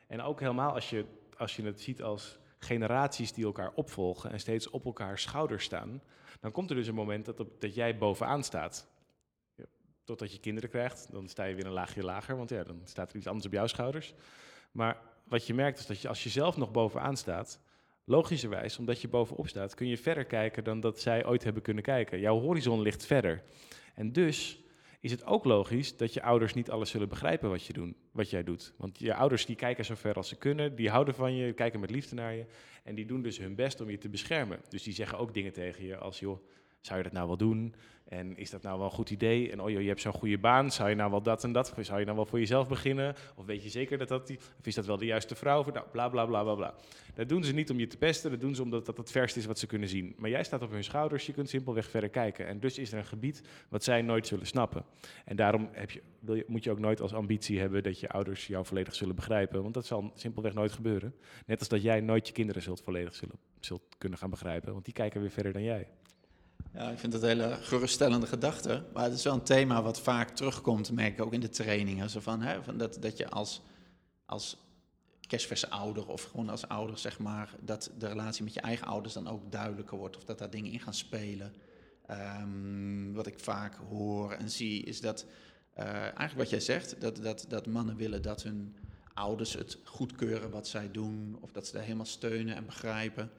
En 0.07 0.21
ook 0.21 0.39
helemaal 0.39 0.73
als 0.73 0.89
je, 0.89 1.05
als 1.37 1.55
je 1.55 1.63
het 1.63 1.81
ziet 1.81 2.01
als 2.01 2.39
generaties 2.57 3.33
die 3.33 3.45
elkaar 3.45 3.71
opvolgen 3.75 4.31
en 4.31 4.39
steeds 4.39 4.69
op 4.69 4.85
elkaar 4.85 5.19
schouders 5.19 5.63
staan, 5.63 6.01
dan 6.39 6.51
komt 6.51 6.69
er 6.69 6.75
dus 6.75 6.87
een 6.87 6.95
moment 6.95 7.25
dat, 7.25 7.37
dat 7.59 7.75
jij 7.75 7.97
bovenaan 7.97 8.43
staat. 8.43 8.87
Totdat 10.03 10.31
je 10.31 10.39
kinderen 10.39 10.69
krijgt, 10.69 11.11
dan 11.11 11.27
sta 11.27 11.43
je 11.43 11.55
weer 11.55 11.65
een 11.65 11.71
laagje 11.71 12.03
lager, 12.03 12.37
want 12.37 12.49
ja, 12.49 12.63
dan 12.63 12.81
staat 12.83 13.09
er 13.09 13.17
iets 13.17 13.27
anders 13.27 13.45
op 13.45 13.51
jouw 13.51 13.67
schouders. 13.67 14.13
Maar 14.71 15.01
wat 15.23 15.47
je 15.47 15.53
merkt 15.53 15.79
is 15.79 15.85
dat 15.85 16.01
je 16.01 16.07
als 16.07 16.23
je 16.23 16.29
zelf 16.29 16.57
nog 16.57 16.71
bovenaan 16.71 17.17
staat, 17.17 17.59
logischerwijs, 18.03 18.77
omdat 18.77 19.01
je 19.01 19.07
bovenop 19.07 19.47
staat, 19.47 19.73
kun 19.73 19.87
je 19.87 19.97
verder 19.97 20.25
kijken 20.25 20.63
dan 20.63 20.79
dat 20.79 20.99
zij 20.99 21.25
ooit 21.25 21.43
hebben 21.43 21.61
kunnen 21.61 21.83
kijken. 21.83 22.19
Jouw 22.19 22.39
horizon 22.39 22.81
ligt 22.81 23.05
verder. 23.05 23.43
En 23.95 24.11
dus 24.11 24.59
is 25.07 25.13
het 25.13 25.25
ook 25.25 25.43
logisch 25.43 25.97
dat 25.97 26.13
je 26.13 26.21
ouders 26.21 26.53
niet 26.53 26.69
alles 26.69 26.89
zullen 26.89 27.09
begrijpen 27.09 27.49
wat, 27.49 27.65
je 27.65 27.73
doen, 27.73 27.95
wat 28.11 28.29
jij 28.29 28.43
doet. 28.43 28.73
Want 28.77 28.99
je 28.99 29.13
ouders 29.13 29.45
die 29.45 29.55
kijken 29.55 29.85
zo 29.85 29.95
ver 29.95 30.13
als 30.13 30.27
ze 30.27 30.35
kunnen, 30.35 30.75
die 30.75 30.89
houden 30.89 31.13
van 31.13 31.35
je, 31.35 31.53
kijken 31.53 31.79
met 31.79 31.89
liefde 31.89 32.15
naar 32.15 32.33
je. 32.33 32.45
En 32.83 32.95
die 32.95 33.05
doen 33.05 33.21
dus 33.21 33.37
hun 33.37 33.55
best 33.55 33.81
om 33.81 33.89
je 33.89 33.97
te 33.97 34.09
beschermen. 34.09 34.59
Dus 34.69 34.83
die 34.83 34.93
zeggen 34.93 35.17
ook 35.17 35.33
dingen 35.33 35.53
tegen 35.53 35.85
je 35.85 35.97
als, 35.97 36.19
joh, 36.19 36.39
zou 36.87 36.97
je 36.97 37.03
dat 37.03 37.13
nou 37.13 37.27
wel 37.27 37.37
doen? 37.37 37.75
En 38.07 38.37
is 38.37 38.49
dat 38.49 38.61
nou 38.61 38.77
wel 38.77 38.85
een 38.85 38.93
goed 38.93 39.09
idee? 39.09 39.51
En 39.51 39.61
oh 39.61 39.69
joh, 39.69 39.81
je 39.81 39.87
hebt 39.87 40.01
zo'n 40.01 40.13
goede 40.13 40.37
baan, 40.37 40.71
zou 40.71 40.89
je 40.89 40.95
nou 40.95 41.11
wel 41.11 41.21
dat 41.21 41.43
en 41.43 41.51
dat? 41.51 41.73
Zou 41.79 41.99
je 41.99 42.05
nou 42.05 42.17
wel 42.17 42.25
voor 42.25 42.39
jezelf 42.39 42.67
beginnen? 42.67 43.15
Of 43.35 43.45
weet 43.45 43.63
je 43.63 43.69
zeker 43.69 43.97
dat 43.97 44.07
dat 44.07 44.27
die, 44.27 44.37
of 44.59 44.65
is 44.65 44.75
dat 44.75 44.85
wel 44.85 44.97
de 44.97 45.05
juiste 45.05 45.35
vrouw? 45.35 45.63
Voor, 45.63 45.73
nou, 45.73 45.85
bla 45.91 46.09
bla 46.09 46.25
bla 46.25 46.43
bla 46.43 46.55
bla. 46.55 46.73
Dat 47.13 47.29
doen 47.29 47.43
ze 47.43 47.53
niet 47.53 47.69
om 47.69 47.79
je 47.79 47.87
te 47.87 47.97
pesten, 47.97 48.31
dat 48.31 48.39
doen 48.39 48.55
ze 48.55 48.61
omdat 48.61 48.85
dat 48.85 48.97
het 48.97 49.11
verst 49.11 49.37
is 49.37 49.45
wat 49.45 49.59
ze 49.59 49.67
kunnen 49.67 49.89
zien. 49.89 50.15
Maar 50.17 50.29
jij 50.29 50.43
staat 50.43 50.61
op 50.61 50.71
hun 50.71 50.83
schouders, 50.83 51.25
je 51.25 51.33
kunt 51.33 51.49
simpelweg 51.49 51.89
verder 51.89 52.09
kijken. 52.09 52.47
En 52.47 52.59
dus 52.59 52.77
is 52.77 52.91
er 52.91 52.97
een 52.97 53.05
gebied 53.05 53.41
wat 53.69 53.83
zij 53.83 54.01
nooit 54.01 54.27
zullen 54.27 54.47
snappen. 54.47 54.85
En 55.25 55.35
daarom 55.35 55.69
heb 55.71 55.91
je, 55.91 56.01
wil 56.19 56.35
je, 56.35 56.43
moet 56.47 56.63
je 56.63 56.71
ook 56.71 56.79
nooit 56.79 57.01
als 57.01 57.13
ambitie 57.13 57.59
hebben 57.59 57.83
dat 57.83 57.99
je 57.99 58.09
ouders 58.09 58.47
jou 58.47 58.65
volledig 58.65 58.95
zullen 58.95 59.15
begrijpen. 59.15 59.61
Want 59.61 59.73
dat 59.73 59.85
zal 59.85 60.11
simpelweg 60.15 60.53
nooit 60.53 60.71
gebeuren. 60.71 61.15
Net 61.45 61.59
als 61.59 61.67
dat 61.67 61.81
jij 61.81 62.01
nooit 62.01 62.27
je 62.27 62.33
kinderen 62.33 62.61
zult 62.61 62.81
volledig 62.81 63.15
zullen, 63.15 63.35
zult 63.59 63.83
kunnen 63.97 64.17
gaan 64.17 64.29
begrijpen. 64.29 64.73
Want 64.73 64.85
die 64.85 64.93
kijken 64.93 65.21
weer 65.21 65.31
verder 65.31 65.53
dan 65.53 65.63
jij. 65.63 65.87
Ja, 66.77 66.89
ik 66.89 66.99
vind 66.99 67.11
dat 67.11 67.21
een 67.21 67.27
hele 67.27 67.57
geruststellende 67.61 68.27
gedachte. 68.27 68.83
Maar 68.93 69.03
het 69.03 69.13
is 69.13 69.23
wel 69.23 69.33
een 69.33 69.43
thema 69.43 69.81
wat 69.81 70.01
vaak 70.01 70.29
terugkomt, 70.29 70.91
merk 70.91 71.13
ik 71.13 71.21
ook 71.21 71.33
in 71.33 71.39
de 71.39 71.49
trainingen. 71.49 72.09
Zo 72.09 72.19
van, 72.19 72.41
hè, 72.41 72.63
van 72.63 72.77
dat, 72.77 72.97
dat 73.01 73.17
je 73.17 73.29
als, 73.29 73.61
als 74.25 74.57
kerstverse 75.27 75.69
ouder 75.69 76.07
of 76.07 76.23
gewoon 76.23 76.49
als 76.49 76.67
ouder, 76.67 76.97
zeg 76.97 77.19
maar, 77.19 77.55
dat 77.59 77.91
de 77.97 78.07
relatie 78.07 78.43
met 78.43 78.53
je 78.53 78.61
eigen 78.61 78.87
ouders 78.87 79.13
dan 79.13 79.27
ook 79.27 79.51
duidelijker 79.51 79.97
wordt. 79.97 80.17
Of 80.17 80.23
dat 80.23 80.37
daar 80.37 80.49
dingen 80.49 80.71
in 80.71 80.79
gaan 80.79 80.93
spelen. 80.93 81.53
Um, 82.41 83.13
wat 83.13 83.27
ik 83.27 83.39
vaak 83.39 83.75
hoor 83.89 84.31
en 84.31 84.49
zie, 84.49 84.83
is 84.83 85.01
dat 85.01 85.25
uh, 85.77 85.85
eigenlijk 85.85 86.37
wat 86.37 86.49
jij 86.49 86.59
zegt, 86.59 87.01
dat, 87.01 87.15
dat, 87.15 87.45
dat 87.47 87.67
mannen 87.67 87.95
willen 87.95 88.21
dat 88.21 88.43
hun 88.43 88.75
ouders 89.13 89.53
het 89.53 89.77
goedkeuren 89.83 90.49
wat 90.49 90.67
zij 90.67 90.91
doen. 90.91 91.37
Of 91.41 91.51
dat 91.51 91.67
ze 91.67 91.73
daar 91.73 91.83
helemaal 91.83 92.05
steunen 92.05 92.55
en 92.55 92.65
begrijpen. 92.65 93.31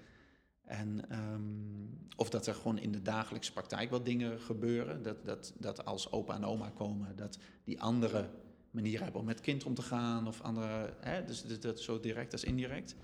En 0.68 1.04
um, 1.12 1.98
of 2.16 2.30
dat 2.30 2.46
er 2.46 2.54
gewoon 2.54 2.78
in 2.78 2.92
de 2.92 3.02
dagelijkse 3.02 3.52
praktijk 3.52 3.90
wat 3.90 4.04
dingen 4.04 4.40
gebeuren. 4.40 5.02
Dat, 5.02 5.24
dat, 5.24 5.52
dat 5.58 5.84
als 5.84 6.12
opa 6.12 6.34
en 6.34 6.44
oma 6.44 6.70
komen, 6.70 7.16
dat 7.16 7.38
die 7.64 7.80
andere 7.80 8.30
manieren 8.70 9.02
hebben 9.02 9.20
om 9.20 9.26
met 9.26 9.40
kind 9.40 9.64
om 9.64 9.74
te 9.74 9.82
gaan. 9.82 10.26
Of 10.26 10.40
andere, 10.40 10.94
hè, 11.00 11.24
dus 11.24 11.42
dat, 11.42 11.80
zo 11.80 12.00
direct 12.00 12.32
als 12.32 12.44
indirect. 12.44 12.96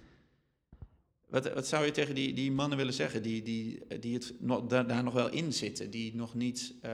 Wat, 1.29 1.53
wat 1.53 1.67
zou 1.67 1.85
je 1.85 1.91
tegen 1.91 2.15
die, 2.15 2.35
die 2.35 2.53
mannen 2.53 2.79
willen 2.79 2.95
zeggen 2.95 3.23
die, 3.23 3.43
die, 3.43 3.99
die 4.01 4.15
het 4.15 4.35
daar, 4.69 4.87
daar 4.87 5.03
nog 5.03 5.15
wel 5.15 5.31
in 5.31 5.53
zitten? 5.53 5.91
Die, 5.91 6.15
nog 6.15 6.35
niet, 6.35 6.75
uh, 6.83 6.91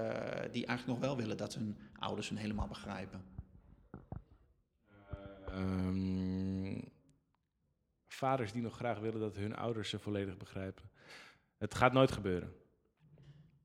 die 0.52 0.66
eigenlijk 0.66 0.86
nog 0.86 1.08
wel 1.08 1.16
willen 1.16 1.36
dat 1.36 1.54
hun 1.54 1.76
ouders 1.98 2.28
hun 2.28 2.38
helemaal 2.38 2.68
begrijpen? 2.68 3.22
Um, 5.54 6.49
vaders 8.20 8.52
die 8.52 8.62
nog 8.62 8.74
graag 8.74 8.98
willen 8.98 9.20
dat 9.20 9.36
hun 9.36 9.56
ouders 9.56 9.88
ze 9.88 9.98
volledig 9.98 10.36
begrijpen. 10.36 10.90
Het 11.58 11.74
gaat 11.74 11.92
nooit 11.92 12.12
gebeuren. 12.12 12.52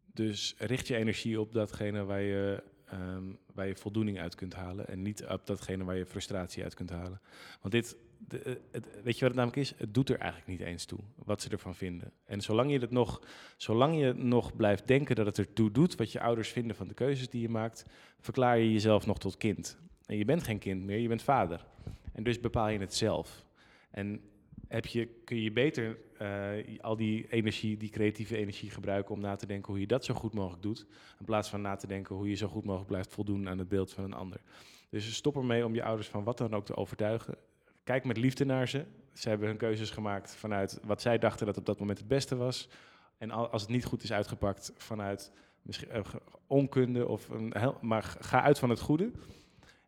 Dus 0.05 0.55
richt 0.57 0.87
je 0.87 0.95
energie 0.95 1.39
op 1.39 1.53
datgene 1.53 2.03
waar 2.03 2.21
je, 2.21 2.63
um, 2.93 3.37
waar 3.53 3.67
je 3.67 3.75
voldoening 3.75 4.19
uit 4.19 4.35
kunt 4.35 4.53
halen. 4.53 4.87
En 4.87 5.01
niet 5.01 5.25
op 5.25 5.45
datgene 5.45 5.83
waar 5.83 5.97
je 5.97 6.05
frustratie 6.05 6.63
uit 6.63 6.73
kunt 6.73 6.89
halen. 6.89 7.21
Want 7.61 7.73
dit, 7.73 7.97
de, 8.17 8.61
het, 8.71 8.87
weet 9.03 9.13
je 9.13 9.25
wat 9.25 9.35
het 9.35 9.35
namelijk 9.35 9.57
is? 9.57 9.73
Het 9.77 9.93
doet 9.93 10.09
er 10.09 10.19
eigenlijk 10.19 10.49
niet 10.49 10.67
eens 10.67 10.85
toe 10.85 10.99
wat 11.15 11.41
ze 11.41 11.49
ervan 11.49 11.75
vinden. 11.75 12.11
En 12.25 12.41
zolang 12.41 12.71
je, 12.71 12.79
het 12.79 12.91
nog, 12.91 13.21
zolang 13.57 13.99
je 13.99 14.13
nog 14.13 14.55
blijft 14.55 14.87
denken 14.87 15.15
dat 15.15 15.25
het 15.25 15.37
ertoe 15.37 15.71
doet 15.71 15.95
wat 15.95 16.11
je 16.11 16.21
ouders 16.21 16.49
vinden 16.49 16.75
van 16.75 16.87
de 16.87 16.93
keuzes 16.93 17.29
die 17.29 17.41
je 17.41 17.49
maakt, 17.49 17.85
verklaar 18.19 18.57
je 18.57 18.71
jezelf 18.71 19.05
nog 19.05 19.19
tot 19.19 19.37
kind. 19.37 19.77
En 20.05 20.17
je 20.17 20.25
bent 20.25 20.43
geen 20.43 20.59
kind 20.59 20.83
meer, 20.83 20.99
je 20.99 21.07
bent 21.07 21.23
vader. 21.23 21.65
En 22.13 22.23
dus 22.23 22.39
bepaal 22.39 22.69
je 22.69 22.79
het 22.79 22.93
zelf. 22.93 23.45
En 23.91 24.21
heb 24.67 24.86
je, 24.86 25.08
kun 25.23 25.41
je 25.41 25.51
beter 25.51 25.97
uh, 26.21 26.80
al 26.82 26.95
die 26.95 27.28
energie, 27.30 27.78
die 27.78 27.89
creatieve 27.89 28.38
energie 28.38 28.69
gebruiken 28.69 29.15
om 29.15 29.21
na 29.21 29.36
te 29.36 29.45
denken 29.45 29.71
hoe 29.71 29.82
je 29.82 29.88
dat 29.88 30.06
zo 30.06 30.13
goed 30.13 30.34
mogelijk 30.34 30.62
doet. 30.62 30.86
In 31.19 31.25
plaats 31.25 31.49
van 31.49 31.62
na 31.62 31.75
te 31.75 31.88
denken 31.88 32.15
hoe 32.15 32.30
je 32.30 32.36
zo 32.36 32.47
goed 32.47 32.63
mogelijk 32.63 32.89
blijft 32.89 33.13
voldoen 33.13 33.49
aan 33.49 33.58
het 33.58 33.67
beeld 33.67 33.93
van 33.93 34.04
een 34.04 34.13
ander. 34.13 34.41
Dus 34.89 35.15
stop 35.15 35.36
ermee 35.36 35.65
om 35.65 35.75
je 35.75 35.84
ouders 35.84 36.08
van 36.08 36.23
wat 36.23 36.38
dan 36.38 36.54
ook 36.54 36.65
te 36.65 36.75
overtuigen. 36.75 37.38
Kijk 37.84 38.06
met 38.06 38.17
liefde 38.17 38.45
naar 38.45 38.67
ze. 38.67 38.86
Ze 39.13 39.30
hebben 39.30 39.47
hun 39.47 39.58
keuzes 39.58 39.89
gemaakt 39.89 40.36
vanuit 40.36 40.80
wat 40.84 41.01
zij 41.01 41.17
dachten 41.17 41.45
dat 41.45 41.58
op 41.58 41.65
dat 41.65 41.80
moment 41.80 41.97
het 41.97 42.08
beste 42.08 42.36
was. 42.36 42.69
En 43.17 43.32
als 43.32 43.62
het 43.62 43.71
niet 43.71 43.86
goed 43.86 44.04
is 44.04 44.12
uitgepakt 44.12 44.73
vanuit 44.78 45.32
misschien, 45.62 45.89
uh, 45.95 46.01
onkunde, 46.47 47.08
of 47.08 47.30
een, 47.30 47.54
maar 47.82 48.04
ga 48.19 48.41
uit 48.41 48.60
van 48.60 48.69
het 48.69 48.80
goede. 48.80 49.12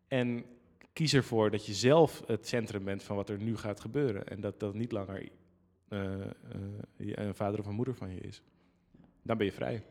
En 0.08 0.44
kies 0.98 1.14
ervoor 1.14 1.50
dat 1.50 1.66
je 1.66 1.74
zelf 1.74 2.22
het 2.26 2.48
centrum 2.48 2.84
bent 2.84 3.02
van 3.02 3.16
wat 3.16 3.28
er 3.28 3.38
nu 3.38 3.56
gaat 3.56 3.80
gebeuren. 3.80 4.26
En 4.26 4.40
dat 4.40 4.60
dat 4.60 4.74
niet 4.74 4.92
langer 4.92 5.28
uh, 5.88 6.00
uh, 6.96 7.16
een 7.16 7.34
vader 7.34 7.60
of 7.60 7.66
een 7.66 7.74
moeder 7.74 7.94
van 7.94 8.14
je 8.14 8.20
is. 8.20 8.42
Dan 9.22 9.36
ben 9.36 9.46
je 9.46 9.52
vrij. 9.52 9.82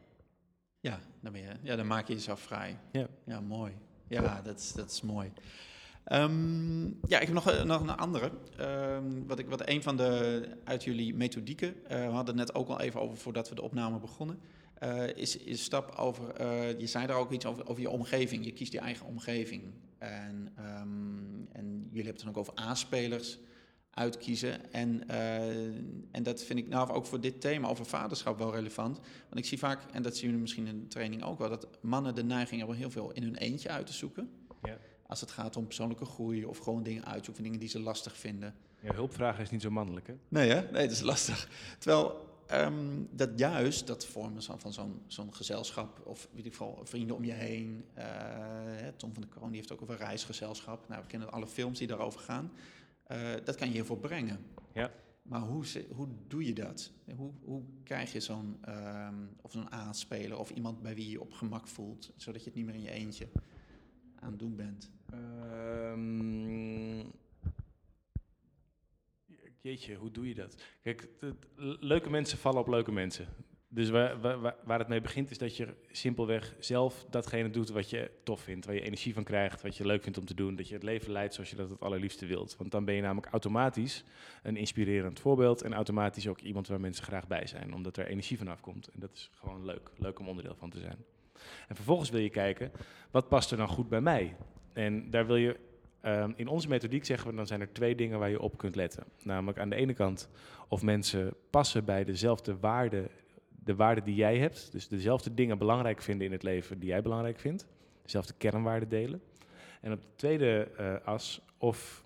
Ja, 0.80 1.00
dan, 1.20 1.32
ben 1.32 1.42
je, 1.42 1.50
ja, 1.62 1.76
dan 1.76 1.88
maak 1.88 2.08
je 2.08 2.14
jezelf 2.14 2.40
vrij. 2.40 2.78
Ja, 2.92 3.08
ja 3.24 3.42
mooi. 3.42 3.74
Ja, 4.08 4.42
dat 4.42 4.60
is, 4.60 4.74
dat 4.74 4.92
is 4.92 5.02
mooi. 5.02 5.32
Um, 6.12 7.00
ja, 7.08 7.20
ik 7.20 7.28
heb 7.28 7.34
nog, 7.34 7.64
nog 7.64 7.82
een 7.82 7.90
andere. 7.90 8.32
Um, 8.60 9.28
wat, 9.28 9.40
ik, 9.40 9.50
wat 9.50 9.70
een 9.70 9.84
van 9.84 9.98
de 9.98 10.42
uit 10.64 10.84
jullie 10.84 11.16
methodieken, 11.16 11.76
uh, 11.84 11.88
we 11.88 11.96
hadden 11.96 12.38
het 12.38 12.48
net 12.48 12.56
ook 12.56 12.68
al 12.68 12.82
even 12.82 13.02
over 13.02 13.18
voordat 13.18 13.50
we 13.50 13.56
de 13.56 13.62
opname 13.62 14.00
begonnen, 14.00 14.40
uh, 14.84 15.08
is, 15.16 15.38
is 15.38 15.64
stap 15.64 15.96
over, 15.96 16.42
uh, 16.42 16.80
je 16.80 16.88
zei 16.88 17.08
daar 17.08 17.18
ook 17.18 17.32
iets 17.32 17.46
over, 17.46 17.68
over 17.68 17.82
je 17.82 17.90
omgeving. 17.90 18.46
Je 18.46 18.52
kiest 18.52 18.72
je 18.72 18.80
eigen 18.80 19.06
omgeving. 19.06 19.64
En, 19.98 20.54
um, 20.60 21.48
en 21.52 21.66
jullie 21.66 22.06
hebben 22.06 22.06
het 22.06 22.20
dan 22.20 22.30
ook 22.30 22.38
over 22.38 22.56
aanspelers 22.56 23.40
uitkiezen. 23.98 24.74
En, 24.74 25.04
uh, 25.12 25.66
en 26.12 26.24
dat 26.24 26.44
vind 26.44 26.60
ik 26.60 26.68
nou 26.68 26.90
ook 26.90 27.06
voor 27.06 27.22
dit 27.22 27.42
thema 27.42 27.68
over 27.68 27.86
vaderschap 27.86 28.38
wel 28.38 28.54
relevant. 28.54 29.00
Want 29.00 29.38
ik 29.38 29.46
zie 29.46 29.58
vaak, 29.58 29.82
en 29.92 30.02
dat 30.02 30.16
zien 30.16 30.26
jullie 30.26 30.42
misschien 30.42 30.68
in 30.68 30.80
de 30.80 30.88
training 30.88 31.24
ook 31.24 31.40
wel, 31.40 31.50
dat 31.50 31.68
mannen 31.82 32.16
de 32.16 32.24
neiging 32.24 32.60
hebben 32.60 32.78
heel 32.78 32.92
veel 32.92 33.12
in 33.12 33.24
hun 33.24 33.36
eentje 33.36 33.70
uit 33.70 33.88
te 33.88 33.94
zoeken. 33.94 34.30
Ja. 34.64 34.78
Als 35.08 35.22
het 35.22 35.32
gaat 35.32 35.56
om 35.56 35.66
persoonlijke 35.66 36.06
groei 36.06 36.46
of 36.46 36.58
gewoon 36.58 36.84
dingen 36.84 37.06
uitzoeken, 37.06 37.44
dingen 37.44 37.60
die 37.60 37.70
ze 37.70 37.80
lastig 37.80 38.18
vinden. 38.18 38.56
Ja, 38.80 38.94
hulpvragen 38.94 39.44
is 39.44 39.50
niet 39.50 39.62
zo 39.62 39.70
mannelijk, 39.70 40.08
hè? 40.08 40.14
Nee, 40.28 40.50
hè? 40.50 40.62
Nee, 40.72 40.88
dat 40.88 40.92
is 40.92 41.02
lastig. 41.02 41.50
Terwijl 41.80 42.27
um, 42.52 43.08
dat 43.12 43.30
juist, 43.36 43.88
dat 43.88 44.06
vormen 44.06 44.44
van 44.44 44.74
zo'n 44.74 45.02
zo'n 45.08 45.34
gezelschap, 45.34 46.02
of 46.06 46.30
weet 46.32 46.46
ik 46.46 46.54
veel, 46.54 46.80
vrienden 46.84 47.16
om 47.16 47.24
je 47.24 47.32
heen. 47.32 47.86
Uh, 47.98 48.04
Tom 48.96 49.14
van 49.14 49.22
der 49.22 49.32
Kroon 49.32 49.48
die 49.48 49.58
heeft 49.58 49.72
ook 49.72 49.82
over 49.82 49.94
een 49.94 50.06
reisgezelschap. 50.06 50.88
Nou, 50.88 51.02
we 51.02 51.08
kennen 51.08 51.32
alle 51.32 51.48
films 51.48 51.80
die 51.80 51.88
daarover 51.88 52.20
gaan. 52.20 52.52
Uh, 53.12 53.18
dat 53.44 53.56
kan 53.56 53.68
je 53.68 53.74
heel 53.74 53.86
veel 53.86 53.98
brengen. 53.98 54.40
Ja. 54.74 54.92
Maar 55.22 55.42
hoe, 55.42 55.66
hoe 55.96 56.08
doe 56.28 56.46
je 56.46 56.54
dat? 56.54 56.92
Hoe, 57.16 57.32
hoe 57.44 57.64
krijg 57.84 58.12
je 58.14 58.20
zo'n 58.20 58.58
um, 58.68 59.30
of 59.42 59.52
zo'n 59.52 59.72
aanspeler 59.72 60.38
of 60.38 60.50
iemand 60.50 60.82
bij 60.82 60.96
wie 60.96 61.06
je 61.06 61.12
je 61.12 61.22
op 61.22 61.34
gemak 61.34 61.68
voelt, 61.68 62.12
zodat 62.16 62.42
je 62.42 62.48
het 62.48 62.56
niet 62.56 62.66
meer 62.66 62.76
in 62.76 62.82
je 62.82 62.92
eentje 62.92 63.28
aan 64.20 64.30
het 64.30 64.40
doen 64.40 64.56
bent? 64.56 64.92
Um, 65.14 67.12
jeetje, 69.68 69.96
hoe 69.96 70.12
doe 70.12 70.28
je 70.28 70.36
dat? 70.36 70.64
Kijk, 70.82 71.08
leuke 71.80 72.10
mensen 72.10 72.38
vallen 72.38 72.60
op 72.60 72.68
leuke 72.68 72.92
mensen. 72.92 73.28
Dus 73.70 73.90
waar, 73.90 74.22
waar, 74.22 74.56
waar, 74.64 74.80
het 74.80 74.88
mee 74.88 75.02
begint 75.02 75.32
is 75.32 75.38
dat 75.38 75.58
je 75.58 75.68
simpelweg 75.92 76.56
zelf 76.60 77.06
datgene 77.10 77.50
doet 77.50 77.70
wat 77.70 77.90
je 77.90 78.12
tof 78.24 78.42
vindt, 78.42 78.66
waar 78.66 78.76
je 78.76 78.82
energie 78.82 79.14
van 79.14 79.24
krijgt, 79.24 79.62
wat 79.62 79.78
je 79.78 79.86
leuk 79.86 80.04
vindt 80.04 80.18
om 80.18 80.26
te 80.26 80.34
doen. 80.34 80.56
Dat 80.56 80.68
je 80.68 80.74
het 80.74 80.84
leven 80.84 81.12
leidt 81.12 81.34
zoals 81.34 81.50
je 81.50 81.56
dat 81.56 81.70
het 81.70 81.82
allerliefste 81.82 82.26
wilt. 82.26 82.56
Want 82.58 82.72
dan 82.72 82.86
ben 82.86 82.96
je 82.96 83.02
namelijk 83.02 83.28
automatisch 83.28 84.04
een 84.44 84.58
inspirerend 84.58 85.20
voorbeeld 85.20 85.62
en 85.62 85.74
automatisch 85.74 86.28
ook 86.28 86.40
iemand 86.40 86.68
waar 86.68 86.80
mensen 86.80 87.04
graag 87.04 87.28
bij 87.28 87.48
zijn, 87.48 87.74
omdat 87.74 87.98
er 87.98 88.08
energie 88.08 88.38
vanaf 88.38 88.62
komt. 88.62 88.88
En 88.88 89.00
dat 89.00 89.14
is 89.14 89.30
gewoon 89.34 89.66
leuk, 89.66 89.92
leuk 89.98 90.20
om 90.20 90.28
onderdeel 90.28 90.56
van 90.56 90.70
te 90.70 90.80
zijn. 90.80 90.98
En 91.68 91.76
vervolgens 91.76 92.10
wil 92.10 92.22
je 92.22 92.30
kijken, 92.30 92.72
wat 93.12 93.28
past 93.28 93.52
er 93.52 93.58
dan 93.58 93.68
goed 93.68 93.90
bij 93.90 94.02
mij? 94.02 94.36
En 94.74 95.10
daar 95.10 95.28
wil 95.28 95.36
je 95.36 95.60
Um, 96.06 96.34
in 96.36 96.48
onze 96.48 96.68
methodiek 96.68 97.06
zeggen 97.06 97.30
we 97.30 97.36
dan 97.36 97.48
zijn 97.48 97.62
er 97.62 97.74
twee 97.74 97.96
dingen 97.96 98.20
waar 98.20 98.30
je 98.30 98.42
op 98.42 98.58
kunt 98.58 98.76
letten. 98.76 99.04
Namelijk 99.24 99.60
aan 99.60 99.70
de 99.70 99.76
ene 99.76 99.94
kant 99.94 100.30
of 100.68 100.82
mensen 100.82 101.34
passen 101.50 101.86
bij 101.86 102.04
dezelfde 102.04 102.58
waarden, 102.58 103.08
de 103.64 103.76
waarden 103.76 104.04
die 104.04 104.16
jij 104.16 104.38
hebt. 104.38 104.72
Dus 104.72 104.88
dezelfde 104.88 105.34
dingen 105.34 105.58
belangrijk 105.58 106.02
vinden 106.02 106.26
in 106.28 106.32
het 106.32 106.44
leven 106.44 106.80
die 106.80 106.90
jij 106.90 107.02
belangrijk 107.02 107.40
vindt. 107.40 107.68
Dezelfde 108.02 108.34
kernwaarden 108.38 108.90
delen. 108.90 109.22
En 109.82 109.92
op 109.92 110.02
de 110.02 110.16
tweede 110.16 110.72
uh, 110.80 110.96
as 111.06 111.42
of 111.58 112.04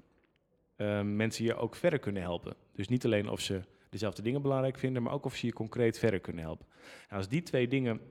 uh, 0.77 1.01
mensen 1.01 1.45
je 1.45 1.55
ook 1.55 1.75
verder 1.75 1.99
kunnen 1.99 2.21
helpen. 2.21 2.55
Dus 2.73 2.87
niet 2.87 3.05
alleen 3.05 3.29
of 3.29 3.39
ze 3.39 3.61
dezelfde 3.89 4.21
dingen 4.21 4.41
belangrijk 4.41 4.77
vinden, 4.77 5.03
maar 5.03 5.13
ook 5.13 5.25
of 5.25 5.35
ze 5.35 5.45
je 5.45 5.53
concreet 5.53 5.99
verder 5.99 6.19
kunnen 6.19 6.43
helpen. 6.43 6.65
En 7.09 7.17
als 7.17 7.27
die 7.27 7.43
twee 7.43 7.67
dingen 7.67 8.01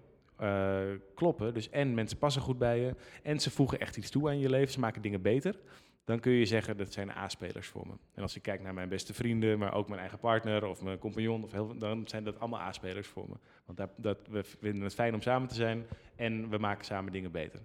uh, 0.42 0.80
kloppen, 1.14 1.54
dus 1.54 1.70
en 1.70 1.94
mensen 1.94 2.18
passen 2.18 2.42
goed 2.42 2.58
bij 2.58 2.80
je, 2.80 2.94
en 3.22 3.40
ze 3.40 3.50
voegen 3.50 3.80
echt 3.80 3.96
iets 3.96 4.10
toe 4.10 4.28
aan 4.28 4.38
je 4.38 4.50
leven, 4.50 4.72
ze 4.72 4.80
maken 4.80 5.02
dingen 5.02 5.22
beter, 5.22 5.56
dan 6.04 6.20
kun 6.20 6.32
je 6.32 6.46
zeggen 6.46 6.76
dat 6.76 6.92
zijn 6.92 7.10
A-spelers 7.10 7.66
voor 7.66 7.86
me. 7.86 7.92
En 8.14 8.22
als 8.22 8.36
ik 8.36 8.42
kijk 8.42 8.62
naar 8.62 8.74
mijn 8.74 8.88
beste 8.88 9.14
vrienden, 9.14 9.58
maar 9.58 9.74
ook 9.74 9.88
mijn 9.88 10.00
eigen 10.00 10.18
partner 10.18 10.66
of 10.66 10.82
mijn 10.82 10.98
compagnon, 10.98 11.44
of 11.44 11.52
heel, 11.52 11.78
dan 11.78 12.08
zijn 12.08 12.24
dat 12.24 12.38
allemaal 12.38 12.60
A-spelers 12.60 13.08
voor 13.08 13.28
me. 13.28 13.34
Want 13.64 13.78
dat, 13.78 13.90
dat, 13.96 14.18
we 14.30 14.44
vinden 14.44 14.82
het 14.82 14.94
fijn 14.94 15.14
om 15.14 15.20
samen 15.20 15.48
te 15.48 15.54
zijn 15.54 15.86
en 16.16 16.48
we 16.48 16.58
maken 16.58 16.84
samen 16.84 17.12
dingen 17.12 17.32
beter. 17.32 17.60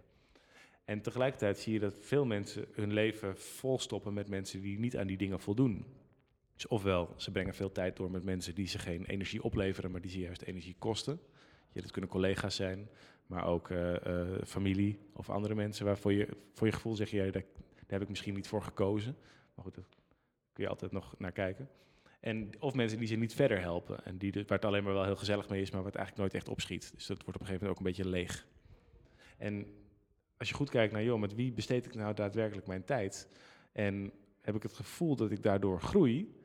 En 0.86 1.02
tegelijkertijd 1.02 1.60
zie 1.60 1.74
je 1.74 1.80
dat 1.80 1.98
veel 2.00 2.26
mensen 2.26 2.66
hun 2.72 2.94
leven 2.94 3.38
volstoppen 3.38 4.14
met 4.14 4.30
mensen 4.30 4.62
die 4.62 4.80
niet 4.80 4.98
aan 4.98 5.08
die 5.08 5.18
dingen 5.18 5.40
voldoen. 5.40 5.86
Dus 6.54 6.68
ofwel, 6.68 7.14
ze 7.18 7.32
brengen 7.32 7.54
veel 7.54 7.72
tijd 7.72 7.96
door 7.98 8.12
met 8.12 8.24
mensen 8.24 8.56
die 8.56 8.68
ze 8.68 8.80
geen 8.80 9.06
energie 9.06 9.44
opleveren, 9.44 9.92
maar 9.92 10.02
die 10.02 10.12
ze 10.12 10.20
juist 10.20 10.42
energie 10.42 10.76
kosten. 10.80 11.20
Dat 11.82 11.92
kunnen 11.92 12.10
collega's 12.10 12.56
zijn, 12.56 12.90
maar 13.28 13.46
ook 13.46 13.70
uh, 13.70 13.94
uh, 14.08 14.28
familie 14.46 15.00
of 15.14 15.30
andere 15.30 15.56
mensen 15.56 15.86
waarvoor 15.86 16.14
je 16.14 16.28
voor 16.54 16.68
je 16.68 16.74
gevoel 16.74 16.96
zeg 16.96 17.10
je, 17.10 17.18
ja, 17.18 17.24
daar, 17.24 17.32
daar, 17.32 17.86
heb 17.88 18.02
ik 18.02 18.10
misschien 18.10 18.34
niet 18.34 18.48
voor 18.48 18.62
gekozen. 18.62 19.16
Maar 19.56 19.66
goed, 19.66 19.76
daar 19.76 19.86
kun 20.54 20.64
je 20.64 20.70
altijd 20.70 20.92
nog 20.92 21.16
naar 21.18 21.32
kijken. 21.32 21.70
En, 22.20 22.50
of 22.60 22.74
mensen 22.74 23.00
die 23.00 23.08
ze 23.08 23.16
niet 23.16 23.34
verder 23.34 23.60
helpen 23.60 24.06
en 24.06 24.18
die, 24.18 24.32
waar 24.32 24.44
het 24.48 24.66
alleen 24.66 24.84
maar 24.84 24.94
wel 24.94 25.04
heel 25.04 25.16
gezellig 25.16 25.50
mee 25.50 25.62
is, 25.62 25.72
maar 25.72 25.84
wat 25.84 25.96
eigenlijk 25.96 26.18
nooit 26.18 26.44
echt 26.44 26.54
opschiet. 26.54 26.92
Dus 26.94 27.06
dat 27.06 27.24
wordt 27.24 27.36
op 27.36 27.42
een 27.42 27.48
gegeven 27.48 27.68
moment 27.68 27.72
ook 27.72 27.86
een 27.86 27.92
beetje 27.92 28.10
leeg. 28.10 28.48
En 29.38 29.68
als 30.38 30.50
je 30.50 30.56
goed 30.56 30.70
kijkt 30.70 30.94
naar, 30.94 31.04
joh, 31.04 31.20
met 31.20 31.36
wie 31.36 31.52
besteed 31.52 31.86
ik 31.86 31.96
nou 31.96 32.14
daadwerkelijk 32.14 32.68
mijn 32.68 32.84
tijd? 32.84 33.28
En 33.72 34.12
heb 34.42 34.56
ik 34.56 34.64
het 34.64 34.74
gevoel 34.74 35.16
dat 35.16 35.32
ik 35.32 35.44
daardoor 35.44 35.82
groei? 35.82 36.36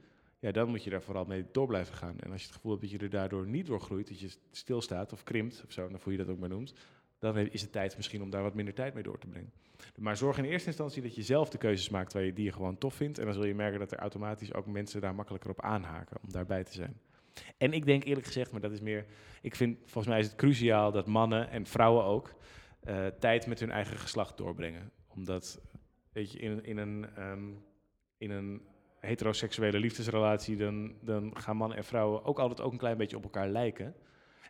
Ja, 0.40 0.50
dan 0.52 0.68
moet 0.68 0.84
je 0.84 0.90
daar 0.90 1.02
vooral 1.02 1.24
mee 1.24 1.44
door 1.52 1.66
blijven 1.66 1.94
gaan. 1.94 2.18
En 2.18 2.30
als 2.30 2.40
je 2.40 2.46
het 2.46 2.56
gevoel 2.56 2.70
hebt 2.70 2.82
dat 2.82 2.90
je 2.90 2.98
er 2.98 3.10
daardoor 3.10 3.46
niet 3.46 3.66
door 3.66 3.80
groeit, 3.80 4.08
dat 4.08 4.20
je 4.20 4.30
stilstaat 4.50 5.12
of 5.12 5.22
krimpt, 5.22 5.62
of 5.66 5.72
zo, 5.72 5.88
dan 5.88 6.00
voel 6.00 6.12
je 6.12 6.18
dat 6.18 6.28
ook 6.28 6.38
maar 6.38 6.48
noemt, 6.48 6.74
dan 7.18 7.36
is 7.36 7.62
het 7.62 7.72
tijd 7.72 7.96
misschien 7.96 8.22
om 8.22 8.30
daar 8.30 8.42
wat 8.42 8.54
minder 8.54 8.74
tijd 8.74 8.94
mee 8.94 9.02
door 9.02 9.18
te 9.18 9.26
brengen. 9.26 9.52
Maar 9.98 10.16
zorg 10.16 10.38
in 10.38 10.44
eerste 10.44 10.68
instantie 10.68 11.02
dat 11.02 11.14
je 11.14 11.22
zelf 11.22 11.48
de 11.48 11.58
keuzes 11.58 11.88
maakt 11.88 12.12
waar 12.12 12.22
je, 12.22 12.32
die 12.32 12.44
je 12.44 12.52
gewoon 12.52 12.78
tof 12.78 12.94
vindt. 12.94 13.18
En 13.18 13.24
dan 13.24 13.34
zul 13.34 13.44
je 13.44 13.54
merken 13.54 13.78
dat 13.78 13.92
er 13.92 13.98
automatisch 13.98 14.54
ook 14.54 14.66
mensen 14.66 15.00
daar 15.00 15.14
makkelijker 15.14 15.50
op 15.50 15.60
aanhaken 15.60 16.16
om 16.22 16.32
daarbij 16.32 16.64
te 16.64 16.72
zijn. 16.72 17.00
En 17.56 17.72
ik 17.72 17.84
denk 17.84 18.04
eerlijk 18.04 18.26
gezegd, 18.26 18.52
maar 18.52 18.60
dat 18.60 18.72
is 18.72 18.80
meer. 18.80 19.06
Ik 19.42 19.54
vind 19.54 19.78
volgens 19.78 20.06
mij 20.06 20.18
is 20.18 20.26
het 20.26 20.36
cruciaal 20.36 20.92
dat 20.92 21.06
mannen 21.06 21.50
en 21.50 21.66
vrouwen 21.66 22.04
ook 22.04 22.34
uh, 22.84 23.06
tijd 23.06 23.46
met 23.46 23.60
hun 23.60 23.70
eigen 23.70 23.96
geslacht 23.96 24.36
doorbrengen. 24.36 24.90
Omdat, 25.08 25.60
weet 26.12 26.32
je, 26.32 26.38
in, 26.38 26.64
in 26.64 26.76
een. 26.76 27.06
Um, 27.18 27.62
in 28.20 28.30
een 28.30 28.62
heteroseksuele 29.00 29.78
liefdesrelatie, 29.78 30.56
dan, 30.56 30.94
dan 31.00 31.30
gaan 31.36 31.56
mannen 31.56 31.76
en 31.76 31.84
vrouwen 31.84 32.24
ook 32.24 32.38
altijd 32.38 32.60
ook 32.60 32.72
een 32.72 32.78
klein 32.78 32.96
beetje 32.96 33.16
op 33.16 33.22
elkaar 33.22 33.48
lijken. 33.48 33.94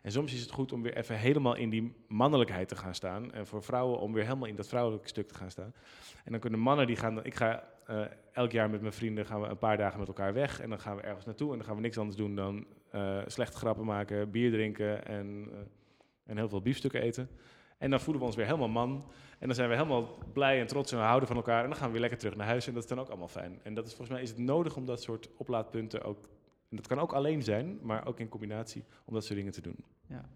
En 0.01 0.11
soms 0.11 0.33
is 0.33 0.41
het 0.41 0.51
goed 0.51 0.71
om 0.71 0.81
weer 0.81 0.97
even 0.97 1.17
helemaal 1.17 1.55
in 1.55 1.69
die 1.69 1.95
mannelijkheid 2.07 2.67
te 2.67 2.75
gaan 2.75 2.95
staan. 2.95 3.33
En 3.33 3.47
voor 3.47 3.63
vrouwen 3.63 3.99
om 3.99 4.13
weer 4.13 4.23
helemaal 4.23 4.47
in 4.47 4.55
dat 4.55 4.67
vrouwelijke 4.67 5.07
stuk 5.07 5.27
te 5.27 5.33
gaan 5.35 5.51
staan. 5.51 5.73
En 6.23 6.31
dan 6.31 6.39
kunnen 6.39 6.59
mannen 6.59 6.87
die 6.87 6.95
gaan. 6.95 7.23
Ik 7.23 7.35
ga 7.35 7.63
uh, 7.89 8.05
elk 8.31 8.51
jaar 8.51 8.69
met 8.69 8.81
mijn 8.81 8.93
vrienden 8.93 9.25
gaan 9.25 9.41
we 9.41 9.47
een 9.47 9.57
paar 9.57 9.77
dagen 9.77 9.99
met 9.99 10.07
elkaar 10.07 10.33
weg. 10.33 10.59
En 10.59 10.69
dan 10.69 10.79
gaan 10.79 10.95
we 10.95 11.01
ergens 11.01 11.25
naartoe. 11.25 11.51
En 11.51 11.57
dan 11.57 11.65
gaan 11.65 11.75
we 11.75 11.81
niks 11.81 11.97
anders 11.97 12.17
doen 12.17 12.35
dan 12.35 12.65
uh, 12.95 13.21
slechte 13.25 13.57
grappen 13.57 13.85
maken, 13.85 14.31
bier 14.31 14.51
drinken 14.51 15.05
en, 15.05 15.47
uh, 15.51 15.57
en 16.25 16.37
heel 16.37 16.49
veel 16.49 16.61
biefstukken 16.61 17.01
eten. 17.01 17.29
En 17.81 17.89
dan 17.89 17.99
voelen 17.99 18.21
we 18.21 18.27
ons 18.27 18.35
weer 18.35 18.45
helemaal 18.45 18.67
man. 18.67 19.05
En 19.39 19.47
dan 19.47 19.55
zijn 19.55 19.69
we 19.69 19.75
helemaal 19.75 20.17
blij 20.33 20.59
en 20.59 20.67
trots 20.67 20.91
en 20.91 20.97
we 20.97 21.03
houden 21.03 21.27
van 21.27 21.37
elkaar. 21.37 21.63
En 21.63 21.69
dan 21.69 21.77
gaan 21.77 21.85
we 21.85 21.91
weer 21.91 22.01
lekker 22.01 22.19
terug 22.19 22.35
naar 22.35 22.47
huis. 22.47 22.67
En 22.67 22.73
dat 22.73 22.83
is 22.83 22.89
dan 22.89 22.99
ook 22.99 23.07
allemaal 23.07 23.27
fijn. 23.27 23.59
En 23.63 23.73
dat 23.73 23.85
is 23.85 23.93
volgens 23.93 24.09
mij 24.09 24.21
is 24.21 24.29
het 24.29 24.37
nodig 24.37 24.75
om 24.75 24.85
dat 24.85 25.01
soort 25.01 25.29
oplaadpunten 25.37 26.03
ook. 26.03 26.29
En 26.69 26.75
dat 26.75 26.87
kan 26.87 26.99
ook 26.99 27.13
alleen 27.13 27.43
zijn, 27.43 27.79
maar 27.81 28.07
ook 28.07 28.19
in 28.19 28.29
combinatie 28.29 28.83
om 29.05 29.13
dat 29.13 29.25
soort 29.25 29.37
dingen 29.37 29.51
te 29.51 29.61
doen. 29.61 29.75
Ja, 30.07 30.29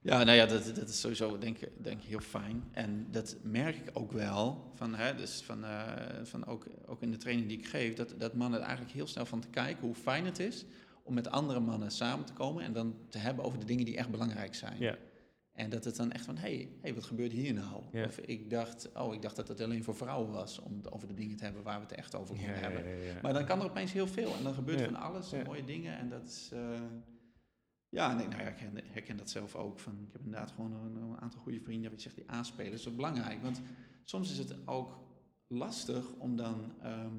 ja 0.00 0.24
nou 0.24 0.36
ja, 0.36 0.46
dat, 0.46 0.74
dat 0.74 0.88
is 0.88 1.00
sowieso 1.00 1.38
denk, 1.38 1.58
denk 1.76 2.02
ik 2.02 2.08
heel 2.08 2.20
fijn. 2.20 2.64
En 2.72 3.06
dat 3.10 3.36
merk 3.42 3.76
ik 3.76 3.90
ook 3.92 4.12
wel. 4.12 4.70
Van, 4.74 4.94
hè, 4.94 5.14
dus 5.14 5.42
van, 5.42 5.64
uh, 5.64 5.82
van 6.22 6.46
ook, 6.46 6.66
ook 6.86 7.02
in 7.02 7.10
de 7.10 7.16
training 7.16 7.48
die 7.48 7.58
ik 7.58 7.66
geef. 7.66 7.94
Dat, 7.94 8.14
dat 8.18 8.34
mannen 8.34 8.60
er 8.60 8.66
eigenlijk 8.66 8.96
heel 8.96 9.06
snel 9.06 9.26
van 9.26 9.40
te 9.40 9.48
kijken 9.48 9.86
hoe 9.86 9.94
fijn 9.94 10.24
het 10.24 10.38
is 10.38 10.64
om 11.02 11.14
met 11.14 11.30
andere 11.30 11.60
mannen 11.60 11.90
samen 11.90 12.24
te 12.24 12.32
komen. 12.32 12.64
En 12.64 12.72
dan 12.72 12.94
te 13.08 13.18
hebben 13.18 13.44
over 13.44 13.58
de 13.58 13.66
dingen 13.66 13.84
die 13.84 13.96
echt 13.96 14.10
belangrijk 14.10 14.54
zijn. 14.54 14.78
Ja. 14.78 14.96
En 15.56 15.70
dat 15.70 15.84
het 15.84 15.96
dan 15.96 16.12
echt 16.12 16.24
van, 16.24 16.36
hé, 16.36 16.56
hey, 16.56 16.68
hey, 16.80 16.94
wat 16.94 17.04
gebeurt 17.04 17.32
hier 17.32 17.54
nou? 17.54 17.82
Ja. 17.92 18.04
Of 18.04 18.18
ik 18.18 18.50
dacht, 18.50 18.92
oh, 18.94 19.14
ik 19.14 19.22
dacht 19.22 19.36
dat 19.36 19.48
het 19.48 19.60
alleen 19.60 19.84
voor 19.84 19.96
vrouwen 19.96 20.32
was 20.32 20.58
om 20.58 20.76
het 20.76 20.92
over 20.92 21.08
de 21.08 21.14
dingen 21.14 21.36
te 21.36 21.44
hebben 21.44 21.62
waar 21.62 21.76
we 21.76 21.82
het 21.82 21.92
echt 21.92 22.14
over 22.14 22.34
moeten 22.34 22.58
hebben. 22.60 23.04
ja. 23.04 23.14
Maar 23.22 23.32
dan 23.32 23.44
kan 23.44 23.60
er 23.60 23.64
opeens 23.64 23.92
heel 23.92 24.06
veel 24.06 24.34
en 24.34 24.42
dan 24.42 24.54
gebeurt 24.54 24.82
van 24.82 24.94
alles, 24.94 25.32
mooie 25.44 25.64
dingen. 25.64 25.98
En 25.98 26.08
dat 26.08 26.24
is, 26.26 26.50
eh, 26.52 26.80
ja, 27.88 28.14
nee, 28.14 28.28
nou 28.28 28.42
ja, 28.42 28.48
ik 28.48 28.58
herken, 28.58 28.84
herken 28.92 29.16
dat 29.16 29.30
zelf 29.30 29.54
ook. 29.54 29.78
Van, 29.78 29.92
ik 30.06 30.12
heb 30.12 30.24
inderdaad 30.24 30.50
gewoon 30.50 30.72
een, 30.72 30.96
een 30.96 31.20
aantal 31.20 31.40
goede 31.40 31.60
vrienden, 31.60 31.90
wat 31.90 32.02
je 32.02 32.08
zegt, 32.08 32.20
die 32.20 32.30
aanspelen. 32.30 32.70
Dat 32.70 32.80
is 32.80 32.88
ook 32.88 32.96
belangrijk, 32.96 33.42
want 33.42 33.60
soms 34.04 34.30
is 34.30 34.38
het 34.38 34.56
ook 34.64 34.98
lastig 35.46 36.12
om 36.12 36.36
dan 36.36 36.72
ehm, 36.82 37.12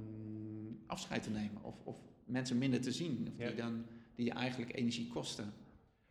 afscheid 0.86 1.24
te 1.24 1.30
nemen. 1.30 1.64
Of, 1.64 1.76
of 1.84 2.00
mensen 2.26 2.58
minder 2.58 2.82
te 2.82 2.92
zien, 2.92 3.28
of 3.28 3.46
die, 3.46 3.56
dan, 3.56 3.86
die 4.16 4.26
je 4.26 4.32
eigenlijk 4.32 4.76
energie 4.76 5.08
kosten. 5.08 5.54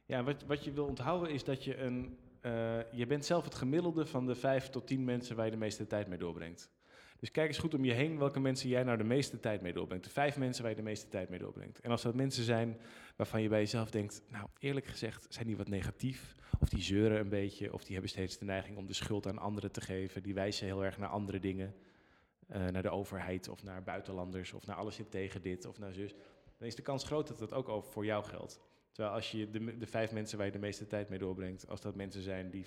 Ja, 0.07 0.23
wat, 0.25 0.45
wat 0.47 0.65
je 0.65 0.73
wil 0.73 0.87
onthouden 0.87 1.31
is 1.31 1.45
dat 1.45 1.65
je 1.65 1.77
een. 1.79 2.19
eh, 2.41 2.93
je 2.93 3.07
bent 3.07 3.25
zelf 3.25 3.45
het 3.45 3.55
gemiddelde 3.55 4.07
van 4.07 4.27
de 4.27 4.35
vijf 4.35 4.69
tot 4.69 4.87
tien 4.87 5.05
mensen 5.05 5.37
waar 5.37 5.45
je 5.45 5.51
de 5.51 5.57
meeste 5.57 5.87
tijd 5.87 6.09
mee 6.09 6.19
doorbrengt. 6.19 6.71
Dus 7.21 7.31
kijk 7.31 7.49
eens 7.49 7.59
goed 7.59 7.75
om 7.75 7.85
je 7.85 7.93
heen 7.93 8.19
welke 8.19 8.41
mensen 8.41 8.69
jij 8.69 8.83
nou 8.83 8.99
de 8.99 9.05
meeste 9.05 9.41
tijd 9.41 9.61
mee 9.63 9.73
doorbrengt. 9.73 10.05
De 10.05 10.11
vijf 10.11 10.37
mensen 10.37 10.63
waar 10.63 10.71
je 10.71 10.77
de 10.77 10.83
meeste 10.83 11.09
tijd 11.09 11.29
mee 11.29 11.39
doorbrengt. 11.39 11.81
En 11.81 11.91
als 11.91 12.03
dat 12.03 12.15
mensen 12.15 12.45
zijn 12.45 12.79
waarvan 13.17 13.43
je 13.43 13.49
bij 13.49 13.59
jezelf 13.59 13.91
denkt, 13.91 14.23
nou 14.29 14.47
eerlijk 14.59 14.87
gezegd 14.87 15.27
zijn 15.29 15.47
die 15.47 15.57
wat 15.57 15.69
negatief. 15.69 16.35
Of 16.61 16.69
die 16.69 16.83
zeuren 16.83 17.19
een 17.21 17.29
beetje. 17.29 17.73
Of 17.73 17.83
die 17.85 17.93
hebben 17.93 18.11
steeds 18.11 18.39
de 18.39 18.45
neiging 18.45 18.77
om 18.77 18.87
de 18.87 18.93
schuld 18.93 19.27
aan 19.27 19.39
anderen 19.39 19.73
te 19.73 19.81
geven. 19.81 20.23
Die 20.23 20.35
wijzen 20.35 20.67
heel 20.67 20.85
erg 20.85 20.99
naar 20.99 21.09
andere 21.09 21.39
dingen. 21.39 21.75
eh, 22.47 22.67
naar 22.67 22.83
de 22.83 22.91
overheid 22.91 23.49
of 23.49 23.63
naar 23.63 23.83
buitenlanders. 23.83 24.53
Of 24.53 24.67
naar 24.67 24.77
alles 24.77 24.95
zit 24.95 25.11
tegen 25.11 25.43
dit 25.43 25.65
of 25.67 25.79
naar 25.79 25.93
zus. 25.93 26.15
Dan 26.59 26.69
is 26.69 26.75
de 26.75 26.83
kans 26.83 27.05
groot 27.05 27.27
dat 27.29 27.39
dat 27.39 27.53
ook 27.53 27.85
voor 27.85 28.05
jou 28.05 28.25
geldt. 28.25 28.61
Terwijl 28.97 29.17
als 29.17 29.31
je 29.31 29.51
de, 29.51 29.79
de 29.79 29.87
vijf 29.87 30.13
mensen 30.13 30.37
waar 30.37 30.47
je 30.47 30.53
de 30.53 30.59
meeste 30.59 30.87
tijd 30.87 31.09
mee 31.09 31.19
doorbrengt, 31.19 31.69
als 31.69 31.81
dat 31.81 31.95
mensen 31.95 32.23
zijn 32.23 32.51
die 32.51 32.65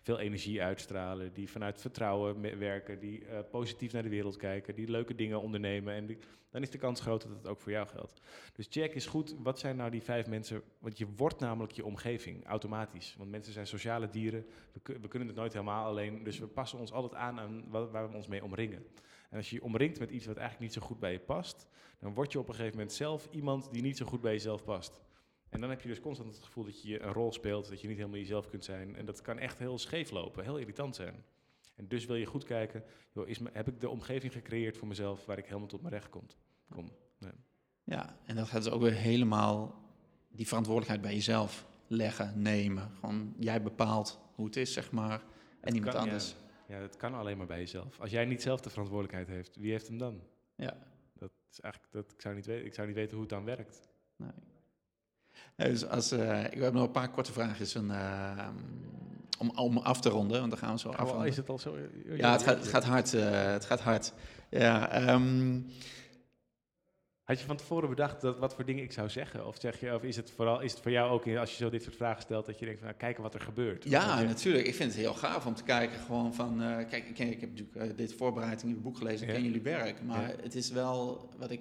veel 0.00 0.18
energie 0.18 0.62
uitstralen, 0.62 1.32
die 1.32 1.50
vanuit 1.50 1.80
vertrouwen 1.80 2.58
werken, 2.58 2.98
die 2.98 3.24
eh, 3.24 3.38
positief 3.50 3.92
naar 3.92 4.02
de 4.02 4.08
wereld 4.08 4.36
kijken, 4.36 4.74
die 4.74 4.90
leuke 4.90 5.14
dingen 5.14 5.40
ondernemen, 5.40 5.94
en 5.94 6.18
dan 6.50 6.62
is 6.62 6.70
de 6.70 6.78
kans 6.78 7.00
groot 7.00 7.22
dat 7.22 7.30
het 7.36 7.46
ook 7.46 7.60
voor 7.60 7.72
jou 7.72 7.86
geldt. 7.88 8.20
Dus 8.52 8.66
check 8.70 8.94
is 8.94 9.06
goed, 9.06 9.34
wat 9.38 9.58
zijn 9.58 9.76
nou 9.76 9.90
die 9.90 10.02
vijf 10.02 10.26
mensen, 10.26 10.62
want 10.78 10.98
je 10.98 11.06
wordt 11.16 11.38
namelijk 11.40 11.72
je 11.72 11.84
omgeving, 11.84 12.46
automatisch. 12.46 13.14
Want 13.18 13.30
mensen 13.30 13.52
zijn 13.52 13.66
sociale 13.66 14.08
dieren, 14.10 14.46
we, 14.72 14.80
ku- 14.80 14.98
we 15.00 15.08
kunnen 15.08 15.28
het 15.28 15.36
nooit 15.36 15.52
helemaal 15.52 15.84
alleen, 15.86 16.22
dus 16.24 16.38
we 16.38 16.46
passen 16.46 16.78
ons 16.78 16.92
altijd 16.92 17.14
aan 17.14 17.40
aan 17.40 17.64
wa- 17.70 17.86
waar 17.90 18.10
we 18.10 18.16
ons 18.16 18.26
mee 18.28 18.44
omringen. 18.44 18.84
En 19.30 19.36
als 19.36 19.50
je 19.50 19.56
je 19.56 19.62
omringt 19.62 19.98
met 19.98 20.10
iets 20.10 20.26
wat 20.26 20.36
eigenlijk 20.36 20.72
niet 20.72 20.80
zo 20.82 20.86
goed 20.86 20.98
bij 20.98 21.12
je 21.12 21.20
past, 21.20 21.66
dan 21.98 22.14
word 22.14 22.32
je 22.32 22.38
op 22.38 22.48
een 22.48 22.54
gegeven 22.54 22.76
moment 22.76 22.96
zelf 22.96 23.28
iemand 23.30 23.72
die 23.72 23.82
niet 23.82 23.96
zo 23.96 24.06
goed 24.06 24.20
bij 24.20 24.32
jezelf 24.32 24.64
past. 24.64 25.00
En 25.52 25.60
dan 25.60 25.70
heb 25.70 25.80
je 25.80 25.88
dus 25.88 26.00
constant 26.00 26.34
het 26.34 26.44
gevoel 26.44 26.64
dat 26.64 26.82
je 26.82 27.02
een 27.02 27.12
rol 27.12 27.32
speelt, 27.32 27.68
dat 27.68 27.80
je 27.80 27.88
niet 27.88 27.96
helemaal 27.96 28.18
jezelf 28.18 28.48
kunt 28.48 28.64
zijn. 28.64 28.96
En 28.96 29.04
dat 29.04 29.20
kan 29.20 29.38
echt 29.38 29.58
heel 29.58 29.78
scheef 29.78 30.10
lopen, 30.10 30.44
heel 30.44 30.58
irritant 30.58 30.94
zijn. 30.94 31.24
En 31.74 31.88
dus 31.88 32.04
wil 32.04 32.16
je 32.16 32.26
goed 32.26 32.44
kijken, 32.44 32.84
joh, 33.12 33.28
is 33.28 33.38
heb 33.52 33.68
ik 33.68 33.80
de 33.80 33.88
omgeving 33.88 34.32
gecreëerd 34.32 34.76
voor 34.76 34.88
mezelf 34.88 35.26
waar 35.26 35.38
ik 35.38 35.46
helemaal 35.46 35.68
tot 35.68 35.80
mijn 35.80 35.94
recht 35.94 36.08
kom? 36.08 36.26
kom. 36.70 36.90
Ja, 37.84 38.16
en 38.24 38.36
dat 38.36 38.48
gaat 38.48 38.62
dus 38.62 38.72
ook 38.72 38.82
weer 38.82 38.92
helemaal 38.92 39.82
die 40.28 40.46
verantwoordelijkheid 40.46 41.02
bij 41.02 41.14
jezelf 41.14 41.66
leggen, 41.86 42.42
nemen. 42.42 42.90
Gewoon 43.00 43.34
jij 43.38 43.62
bepaalt 43.62 44.20
hoe 44.34 44.46
het 44.46 44.56
is, 44.56 44.72
zeg 44.72 44.90
maar, 44.90 45.20
en 45.20 45.26
Het 45.60 45.72
niemand 45.72 45.94
kan, 45.94 46.04
ja. 46.04 46.10
anders. 46.10 46.34
Ja, 46.68 46.80
dat 46.80 46.96
kan 46.96 47.14
alleen 47.14 47.36
maar 47.36 47.46
bij 47.46 47.58
jezelf. 47.58 48.00
Als 48.00 48.10
jij 48.10 48.24
niet 48.24 48.42
zelf 48.42 48.60
de 48.60 48.70
verantwoordelijkheid 48.70 49.28
heeft, 49.28 49.56
wie 49.56 49.70
heeft 49.70 49.86
hem 49.86 49.98
dan? 49.98 50.20
Ja. 50.56 50.76
Dat 51.14 51.30
is 51.50 51.60
eigenlijk, 51.60 51.92
dat, 51.92 52.12
ik, 52.12 52.20
zou 52.20 52.34
niet 52.34 52.46
weten, 52.46 52.66
ik 52.66 52.74
zou 52.74 52.86
niet 52.86 52.96
weten 52.96 53.12
hoe 53.12 53.20
het 53.20 53.30
dan 53.30 53.44
werkt. 53.44 53.80
Nee. 54.16 54.30
Dus 55.56 55.86
als, 55.88 56.10
eh, 56.12 56.44
ik 56.44 56.60
heb 56.60 56.72
nog 56.72 56.82
een 56.82 56.90
paar 56.90 57.10
korte 57.10 57.32
vragen 57.32 57.80
een, 57.82 57.90
eh, 57.90 58.48
om, 59.38 59.50
om 59.50 59.78
af 59.78 60.00
te 60.00 60.08
ronden, 60.08 60.38
want 60.38 60.50
dan 60.50 60.58
gaan 60.60 60.72
we 60.74 60.78
zo 60.80 60.88
Oh, 60.88 60.96
afronden. 60.96 61.28
is 61.28 61.36
het 61.36 61.48
al 61.48 61.58
zo? 61.58 61.76
Ja, 62.16 62.32
het 62.32 62.42
gaat, 62.42 62.56
het 62.58 62.68
gaat 62.68 62.84
hard. 62.84 63.14
eh, 63.14 63.52
het 63.52 63.64
gaat 63.64 63.80
hard. 63.80 64.12
Ja, 64.50 64.90
ehm, 64.90 65.60
Had 67.22 67.40
je 67.40 67.46
van 67.46 67.56
tevoren 67.56 67.88
bedacht 67.88 68.20
dat, 68.20 68.38
wat 68.38 68.54
voor 68.54 68.64
dingen 68.64 68.84
ik 68.84 68.92
zou 68.92 69.08
zeggen? 69.08 69.46
Of, 69.46 69.56
zeg 69.60 69.80
je, 69.80 69.94
of 69.94 70.02
is, 70.02 70.16
het 70.16 70.30
vooral, 70.30 70.60
is 70.60 70.70
het 70.72 70.80
voor 70.80 70.90
jou 70.90 71.10
ook, 71.10 71.36
als 71.36 71.50
je 71.50 71.56
zo 71.64 71.70
dit 71.70 71.82
soort 71.82 71.96
vragen 71.96 72.22
stelt, 72.22 72.46
dat 72.46 72.58
je 72.58 72.64
denkt 72.64 72.80
van, 72.80 72.88
nou, 72.88 73.00
kijken 73.00 73.22
wat 73.22 73.34
er 73.34 73.40
gebeurt? 73.40 73.84
Ja, 73.84 74.18
je- 74.20 74.26
natuurlijk. 74.26 74.66
Ik 74.66 74.74
vind 74.74 74.90
het 74.92 75.00
heel 75.00 75.14
gaaf 75.14 75.46
om 75.46 75.54
te 75.54 75.62
kijken 75.62 75.98
gewoon 76.00 76.34
van... 76.34 76.62
eh, 76.62 76.76
kijk, 76.76 77.08
ik, 77.08 77.18
ik 77.18 77.40
heb 77.40 77.50
natuurlijk 77.50 77.96
dit 77.96 78.14
voorbereid 78.14 78.62
in 78.62 78.68
uw 78.68 78.80
boek 78.80 78.96
gelezen. 78.96 79.22
Ik 79.22 79.28
Ja. 79.28 79.34
ken 79.34 79.44
jullie 79.44 79.62
werk. 79.62 80.02
Maar 80.02 80.28
Ja. 80.28 80.34
het 80.42 80.54
is 80.54 80.70
wel 80.70 81.28
wat 81.38 81.50
ik... 81.50 81.60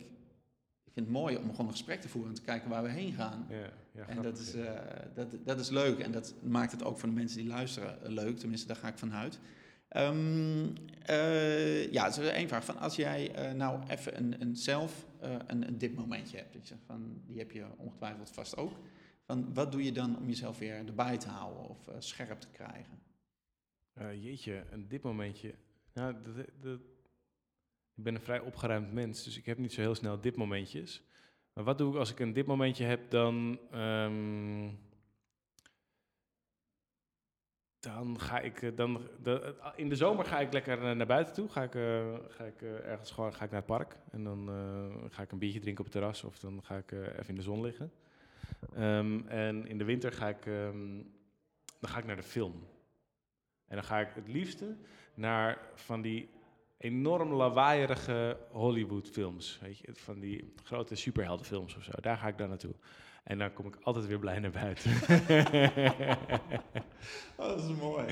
Ik 0.91 0.97
vind 0.97 1.09
het 1.09 1.15
mooi 1.15 1.37
om 1.37 1.49
gewoon 1.51 1.65
een 1.65 1.71
gesprek 1.71 2.01
te 2.01 2.09
voeren 2.09 2.29
en 2.31 2.35
te 2.37 2.41
kijken 2.41 2.69
waar 2.69 2.83
we 2.83 2.89
heen 2.89 3.13
gaan. 3.13 3.45
Ja, 3.49 3.69
ja, 3.91 4.07
En 4.07 4.21
dat 4.21 4.37
is, 4.37 4.53
eh, 4.53 4.73
dat, 5.13 5.27
dat 5.45 5.59
is 5.59 5.69
leuk. 5.69 5.99
En 5.99 6.11
dat 6.11 6.33
maakt 6.43 6.71
het 6.71 6.83
ook 6.83 6.97
voor 6.97 7.09
de 7.09 7.15
mensen 7.15 7.37
die 7.37 7.47
luisteren 7.47 8.03
eh, 8.03 8.09
leuk. 8.11 8.37
Tenminste, 8.37 8.67
daar 8.67 8.75
ga 8.75 8.87
ik 8.87 8.97
van 8.97 9.13
uit. 9.13 9.39
Ehm, 9.87 10.67
eh, 11.05 11.91
ja, 11.91 12.05
dus 12.05 12.17
één 12.17 12.47
vraag. 12.47 12.65
Van 12.65 12.77
als 12.77 12.95
jij 12.95 13.53
nou 13.55 13.81
even 13.87 14.17
een, 14.17 14.41
een 14.41 14.55
zelf 14.55 15.05
een, 15.47 15.67
een 15.67 15.77
dipmomentje 15.77 16.37
hebt. 16.37 16.67
Zegt 16.67 16.81
van, 16.85 17.21
die 17.25 17.37
heb 17.37 17.51
je 17.51 17.65
ongetwijfeld 17.77 18.29
vast 18.29 18.57
ook. 18.57 18.73
Van, 19.25 19.53
wat 19.53 19.71
doe 19.71 19.83
je 19.83 19.91
dan 19.91 20.17
om 20.17 20.27
jezelf 20.27 20.57
weer 20.57 20.85
erbij 20.85 21.17
te 21.17 21.29
houden 21.29 21.69
of 21.69 21.77
scherp 21.99 22.39
te 22.39 22.47
krijgen? 22.51 22.99
Jeetje, 24.21 24.63
een 24.71 24.87
dipmomentje. 24.87 25.53
Nou, 25.93 26.15
dat, 26.23 26.45
dat- 26.61 26.79
ik 27.95 28.03
ben 28.03 28.15
een 28.15 28.21
vrij 28.21 28.39
opgeruimd 28.39 28.93
mens, 28.93 29.23
dus 29.23 29.37
ik 29.37 29.45
heb 29.45 29.57
niet 29.57 29.73
zo 29.73 29.81
heel 29.81 29.95
snel 29.95 30.21
dipmomentjes. 30.21 31.03
Maar 31.53 31.63
wat 31.63 31.77
doe 31.77 31.91
ik 31.93 31.99
als 31.99 32.11
ik 32.11 32.19
een 32.19 32.33
dipmomentje 32.33 32.85
heb, 32.85 33.09
dan... 33.09 33.59
ehm, 33.71 34.69
dan 37.79 38.19
ga 38.19 38.39
ik... 38.39 38.61
eh, 38.61 38.75
Dan, 38.75 39.07
de, 39.23 39.55
in 39.75 39.89
de 39.89 39.95
zomer 39.95 40.25
ga 40.25 40.39
ik 40.39 40.53
lekker 40.53 40.83
eh, 40.89 40.95
naar 40.95 41.05
buiten 41.07 41.33
toe. 41.33 41.49
Ga 41.49 41.63
ik, 41.63 41.75
eh, 41.75 42.15
ga 42.27 42.43
ik 42.43 42.61
eh, 42.61 42.87
ergens 42.87 43.11
gewoon 43.11 43.33
ga 43.33 43.43
ik 43.43 43.51
naar 43.51 43.59
het 43.59 43.69
park. 43.69 43.95
En 44.11 44.23
dan 44.23 44.49
eh, 44.49 45.11
ga 45.11 45.21
ik 45.21 45.31
een 45.31 45.37
biertje 45.39 45.59
drinken 45.59 45.85
op 45.85 45.91
het 45.91 45.99
terras. 46.01 46.23
Of 46.23 46.39
dan 46.39 46.63
ga 46.63 46.77
ik 46.77 46.91
eh, 46.91 46.99
even 46.99 47.27
in 47.27 47.35
de 47.35 47.41
zon 47.41 47.61
liggen. 47.61 47.91
Ehm, 48.75 49.27
en 49.27 49.67
in 49.67 49.77
de 49.77 49.83
winter 49.83 50.11
ga 50.11 50.29
ik, 50.29 50.45
ehm, 50.45 50.97
dan 51.79 51.89
ga 51.89 51.97
ik 51.99 52.05
naar 52.05 52.15
de 52.15 52.23
film. 52.23 52.67
En 53.67 53.75
dan 53.75 53.83
ga 53.85 53.99
ik 53.99 54.09
het 54.13 54.27
liefste 54.27 54.77
naar 55.13 55.69
van 55.75 56.01
die 56.01 56.29
enorm 56.81 57.33
lawaaierige 57.33 58.37
Hollywood-films. 58.51 59.59
Weet 59.61 59.77
je, 59.77 59.89
van 59.93 60.19
die 60.19 60.53
grote 60.63 60.95
superheldenfilms 60.95 61.75
of 61.75 61.83
zo. 61.83 61.91
Daar 62.01 62.17
ga 62.17 62.27
ik 62.27 62.37
dan 62.37 62.49
naartoe. 62.49 62.73
En 63.23 63.37
dan 63.37 63.53
kom 63.53 63.65
ik 63.65 63.75
altijd 63.81 64.05
weer 64.05 64.19
blij 64.19 64.39
naar 64.39 64.51
buiten. 64.51 64.91
Oh, 67.35 67.47
dat 67.47 67.59
is 67.59 67.75
mooi. 67.79 68.05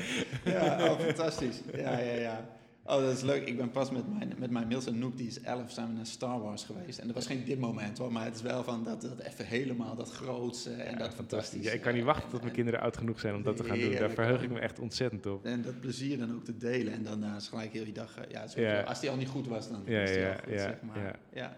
Ja, 0.45 0.83
oh, 0.83 0.99
fantastisch. 0.99 1.61
Ja, 1.73 1.97
ja, 1.97 2.13
ja. 2.13 2.49
Oh, 2.89 3.01
dat 3.01 3.15
is 3.17 3.21
leuk. 3.21 3.47
Ik 3.47 3.57
ben 3.57 3.71
pas 3.71 3.91
met 3.91 4.13
mijn, 4.17 4.33
met 4.37 4.49
mijn 4.51 4.67
Mills 4.67 4.85
en 4.85 4.99
Noek, 4.99 5.17
die 5.17 5.27
is 5.27 5.41
11, 5.41 5.71
zijn 5.71 5.87
we 5.87 5.93
naar 5.93 6.05
Star 6.05 6.41
Wars 6.41 6.63
geweest. 6.63 6.99
En 6.99 7.05
dat 7.07 7.15
was 7.15 7.25
geen 7.25 7.45
dit 7.45 7.59
moment 7.59 7.97
hoor, 7.97 8.11
maar 8.11 8.25
het 8.25 8.35
is 8.35 8.41
wel 8.41 8.63
van 8.63 8.83
dat, 8.83 9.01
dat 9.01 9.19
even 9.19 9.45
helemaal, 9.45 9.95
dat 9.95 10.11
grootse 10.11 10.71
en 10.71 10.97
dat 10.97 11.13
fantastisch. 11.13 11.63
Ja, 11.65 11.71
ik 11.71 11.81
kan 11.81 11.93
niet 11.93 12.03
wachten 12.03 12.29
tot 12.29 12.41
mijn 12.41 12.53
kinderen 12.53 12.79
oud 12.79 12.97
genoeg 12.97 13.19
zijn 13.19 13.35
om 13.35 13.43
dat 13.43 13.57
te 13.57 13.63
gaan 13.63 13.79
doen. 13.79 13.91
Daar 13.95 14.09
verheug 14.09 14.43
ik 14.43 14.49
me 14.49 14.59
echt 14.59 14.79
ontzettend 14.79 15.25
op. 15.25 15.45
En 15.45 15.61
dat 15.61 15.79
plezier 15.79 16.17
dan 16.17 16.33
ook 16.33 16.43
te 16.43 16.57
delen. 16.57 16.93
En 16.93 17.03
dan 17.03 17.23
eh, 17.23 17.35
gelijk 17.39 17.73
heel 17.73 17.83
die 17.83 17.93
dag, 17.93 18.17
eh, 18.17 18.31
ja. 18.31 18.45
Ja. 18.55 18.81
als 18.81 18.99
die 18.99 19.09
al 19.09 19.15
niet 19.17 19.27
goed 19.27 19.47
was, 19.47 19.69
dan 19.69 19.81
Ja, 19.85 20.01
is 20.01 20.09
die 20.11 20.19
ja, 20.19 20.31
al 20.31 20.37
goed, 20.43 20.53
ja, 20.53 20.57
zeg 20.59 20.81
maar. 20.81 21.03
ja. 21.03 21.15
Ja. 21.33 21.57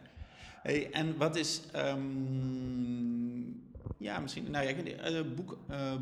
Hey, 0.62 0.92
en 0.92 1.18
wat 1.18 1.36
is, 1.36 1.62
ehm, 1.72 2.00
ja, 3.98 4.20
misschien, 4.20 4.52
nou 4.52 4.64
ja, 4.64 4.70
ik 4.70 4.76
weet 4.76 4.86
niet, 4.86 5.00
eh, 5.00 5.22
boek, 5.36 5.58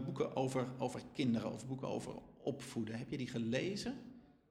boeken 0.05 0.35
over, 0.35 0.67
over 0.77 1.01
kinderen 1.13 1.51
of 1.53 1.67
boeken 1.67 1.87
over 1.87 2.11
opvoeden. 2.43 2.97
Heb 2.97 3.09
je 3.09 3.17
die 3.17 3.27
gelezen? 3.27 3.93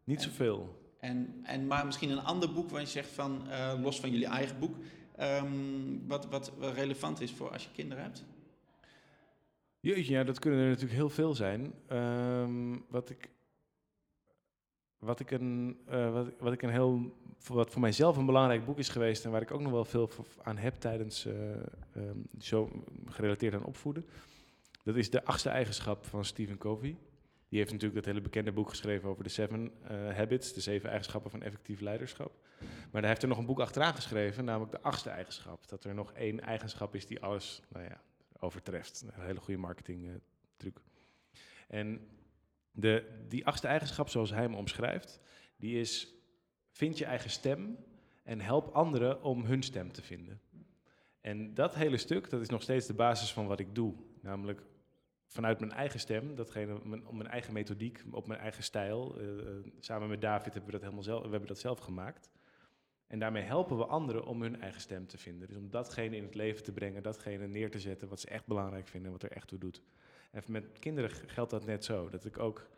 Niet 0.08 0.22
zoveel. 0.22 0.78
En, 0.98 1.40
en, 1.42 1.66
maar 1.66 1.86
misschien 1.86 2.10
een 2.10 2.24
ander 2.24 2.52
boek 2.52 2.70
waar 2.70 2.80
je 2.80 2.86
zegt 2.86 3.10
van, 3.10 3.50
eh, 3.50 3.74
los 3.82 4.00
van 4.00 4.10
jullie 4.10 4.26
eigen 4.26 4.58
boek, 4.58 4.76
ehm, 5.16 6.06
wat, 6.06 6.26
wat 6.28 6.52
relevant 6.60 7.20
is 7.20 7.32
voor 7.32 7.50
als 7.52 7.64
je 7.64 7.70
kinderen 7.72 8.02
hebt? 8.02 8.24
Jeetje, 9.80 10.12
ja, 10.12 10.24
dat 10.24 10.38
kunnen 10.38 10.60
er 10.60 10.66
natuurlijk 10.66 10.94
heel 10.94 11.10
veel 11.10 11.34
zijn. 11.34 11.74
Ehm, 11.86 12.76
wat 12.88 13.10
ik... 13.10 13.30
Wat 14.98 15.20
ik, 15.20 15.30
een, 15.30 15.78
eh, 15.86 16.12
wat, 16.12 16.26
wat 16.38 16.52
ik 16.52 16.62
een 16.62 16.70
heel, 16.70 17.16
wat 17.46 17.70
voor 17.70 17.80
mijzelf 17.80 18.16
een 18.16 18.26
belangrijk 18.26 18.64
boek 18.64 18.78
is 18.78 18.88
geweest 18.88 19.24
en 19.24 19.30
waar 19.30 19.42
ik 19.42 19.50
ook 19.50 19.60
nog 19.60 19.72
wel 19.72 19.84
veel 19.84 20.10
aan 20.42 20.56
heb 20.56 20.80
tijdens, 20.80 21.26
eh, 21.26 21.50
ehm, 21.94 22.18
zo 22.38 22.84
gerelateerd 23.06 23.54
aan 23.54 23.64
opvoeden, 23.64 24.06
dat 24.84 24.96
is 24.96 25.10
de 25.10 25.24
achtste 25.24 25.48
eigenschap 25.48 26.06
van 26.06 26.24
Stephen 26.24 26.58
Covey. 26.58 26.96
Die 27.48 27.58
heeft 27.58 27.72
natuurlijk 27.72 28.04
dat 28.04 28.12
hele 28.12 28.24
bekende 28.24 28.52
boek 28.52 28.68
geschreven 28.68 29.08
over 29.08 29.24
de 29.24 29.30
Seven 29.30 29.72
eh, 29.82 30.16
Habits, 30.16 30.52
de 30.52 30.60
zeven 30.60 30.88
eigenschappen 30.88 31.30
van 31.30 31.42
effectief 31.42 31.80
leiderschap. 31.80 32.32
Maar 32.90 33.00
hij 33.00 33.10
heeft 33.10 33.22
er 33.22 33.28
nog 33.28 33.38
een 33.38 33.46
boek 33.46 33.60
achteraan 33.60 33.94
geschreven, 33.94 34.44
namelijk 34.44 34.72
de 34.72 34.80
achtste 34.80 35.10
eigenschap. 35.10 35.68
Dat 35.68 35.84
er 35.84 35.94
nog 35.94 36.12
één 36.12 36.40
eigenschap 36.40 36.94
is 36.94 37.06
die 37.06 37.20
alles, 37.20 37.62
nou 37.68 37.84
ja, 37.84 38.00
overtreft. 38.38 39.04
Een 39.06 39.22
hele 39.22 39.40
goede 39.40 39.60
marketing 39.60 40.06
eh, 40.06 40.14
truc. 40.56 40.80
En 41.68 42.08
de, 42.70 43.24
die 43.28 43.46
achtste 43.46 43.66
eigenschap, 43.66 44.08
zoals 44.08 44.30
hij 44.30 44.42
hem 44.42 44.54
omschrijft, 44.54 45.20
die 45.56 45.80
is: 45.80 46.14
vind 46.70 46.98
je 46.98 47.04
eigen 47.04 47.30
stem 47.30 47.78
en 48.24 48.40
help 48.40 48.74
anderen 48.74 49.22
om 49.22 49.44
hun 49.44 49.62
stem 49.62 49.92
te 49.92 50.02
vinden. 50.02 50.40
En 51.20 51.54
dat 51.54 51.74
hele 51.74 51.96
stuk, 51.96 52.30
dat 52.30 52.40
is 52.40 52.48
nog 52.48 52.62
steeds 52.62 52.86
de 52.86 52.94
basis 52.94 53.32
van 53.32 53.46
wat 53.46 53.60
ik 53.60 53.74
doe. 53.74 53.94
Namelijk 54.20 54.62
vanuit 55.28 55.60
mijn 55.60 55.72
eigen 55.72 56.00
stem, 56.00 56.34
datgene, 56.34 56.80
mijn, 56.84 57.06
op 57.06 57.14
mijn 57.14 57.28
eigen 57.28 57.52
methodiek, 57.52 58.02
op 58.10 58.26
mijn 58.26 58.40
eigen 58.40 58.62
stijl. 58.62 59.18
eh, 59.18 59.38
eh, 59.38 59.54
samen 59.78 60.08
met 60.08 60.20
David 60.20 60.44
hebben 60.44 60.64
we 60.64 60.70
dat 60.70 60.80
helemaal 60.80 61.02
zelf, 61.02 61.22
we 61.22 61.30
hebben 61.30 61.48
dat 61.48 61.58
zelf 61.58 61.78
gemaakt. 61.78 62.30
En 63.06 63.18
daarmee 63.18 63.42
helpen 63.42 63.76
we 63.76 63.86
anderen 63.86 64.24
om 64.24 64.42
hun 64.42 64.60
eigen 64.60 64.80
stem 64.80 65.06
te 65.06 65.18
vinden. 65.18 65.48
Dus 65.48 65.56
om 65.56 65.70
datgene 65.70 66.16
in 66.16 66.22
het 66.22 66.34
leven 66.34 66.62
te 66.62 66.72
brengen, 66.72 67.02
datgene 67.02 67.46
neer 67.46 67.70
te 67.70 67.78
zetten 67.78 68.08
wat 68.08 68.20
ze 68.20 68.28
echt 68.28 68.46
belangrijk 68.46 68.88
vinden, 68.88 69.12
wat 69.12 69.22
er 69.22 69.32
echt 69.32 69.48
toe 69.48 69.58
doet. 69.58 69.82
En 70.30 70.42
met 70.46 70.78
kinderen 70.78 71.10
geldt 71.10 71.50
dat 71.50 71.66
net 71.66 71.84
zo. 71.84 72.08
Dat 72.08 72.24
ik 72.24 72.38
ook. 72.38 72.68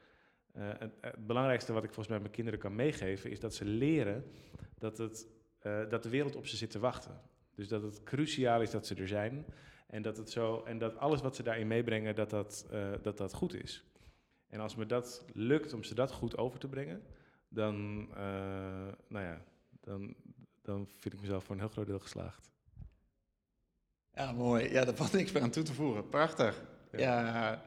eh, 0.53 0.69
het, 0.79 1.27
belangrijkste 1.27 1.73
wat 1.73 1.85
ik 1.85 1.89
volgens 1.89 2.09
mij 2.09 2.19
mijn 2.19 2.33
kinderen 2.33 2.59
kan 2.61 2.75
meegeven, 2.75 3.31
is 3.31 3.41
dat 3.41 3.55
ze 3.55 3.65
leren 3.65 4.25
dat, 4.79 4.99
het, 4.99 5.29
dat 5.89 6.03
de 6.03 6.09
wereld 6.09 6.37
op 6.37 6.47
ze 6.47 6.57
zit 6.57 6.71
te 6.71 6.79
wachten. 6.79 7.21
Dus 7.55 7.69
dat 7.69 7.83
het 7.83 8.03
cruciaal 8.03 8.63
is 8.63 8.71
dat 8.71 8.87
ze 8.87 8.95
er 8.95 9.09
zijn. 9.09 9.45
En 9.91 10.03
dat, 10.03 10.17
het 10.17 10.31
zo, 10.31 10.63
en 10.65 10.79
dat 10.79 10.99
alles 10.99 11.21
wat 11.21 11.37
ze 11.37 11.43
daarin 11.43 11.67
meebrengen, 11.67 12.15
dat 12.15 12.31
dat, 12.31 12.67
eh, 12.71 12.91
dat 13.03 13.17
dat 13.17 13.35
goed 13.35 13.55
is. 13.55 13.85
En 14.49 14.61
als 14.61 14.75
me 14.75 14.87
dat 14.87 15.25
lukt 15.33 15.73
om 15.73 15.83
ze 15.83 15.95
dat 15.95 16.13
goed 16.13 16.37
over 16.37 16.59
te 16.59 16.69
brengen, 16.69 17.03
dan, 17.49 18.07
eh, 18.15 18.23
nou 19.09 19.25
ja, 19.25 19.41
dan, 19.81 20.15
dan 20.63 20.87
vind 20.89 21.15
ik 21.15 21.21
mezelf 21.21 21.45
voor 21.45 21.55
een 21.55 21.61
heel 21.61 21.71
groot 21.71 21.87
deel 21.87 21.99
geslaagd. 21.99 22.51
Ja, 24.15 24.33
mooi. 24.33 24.73
Ja, 24.73 24.85
daar 24.85 24.95
valt 24.95 25.13
niks 25.13 25.33
meer 25.33 25.43
aan 25.43 25.51
toe 25.51 25.63
te 25.63 25.75
voegen. 25.75 26.09
Prachtig. 26.09 26.63
Ja. 26.93 26.99
Ja, 26.99 27.63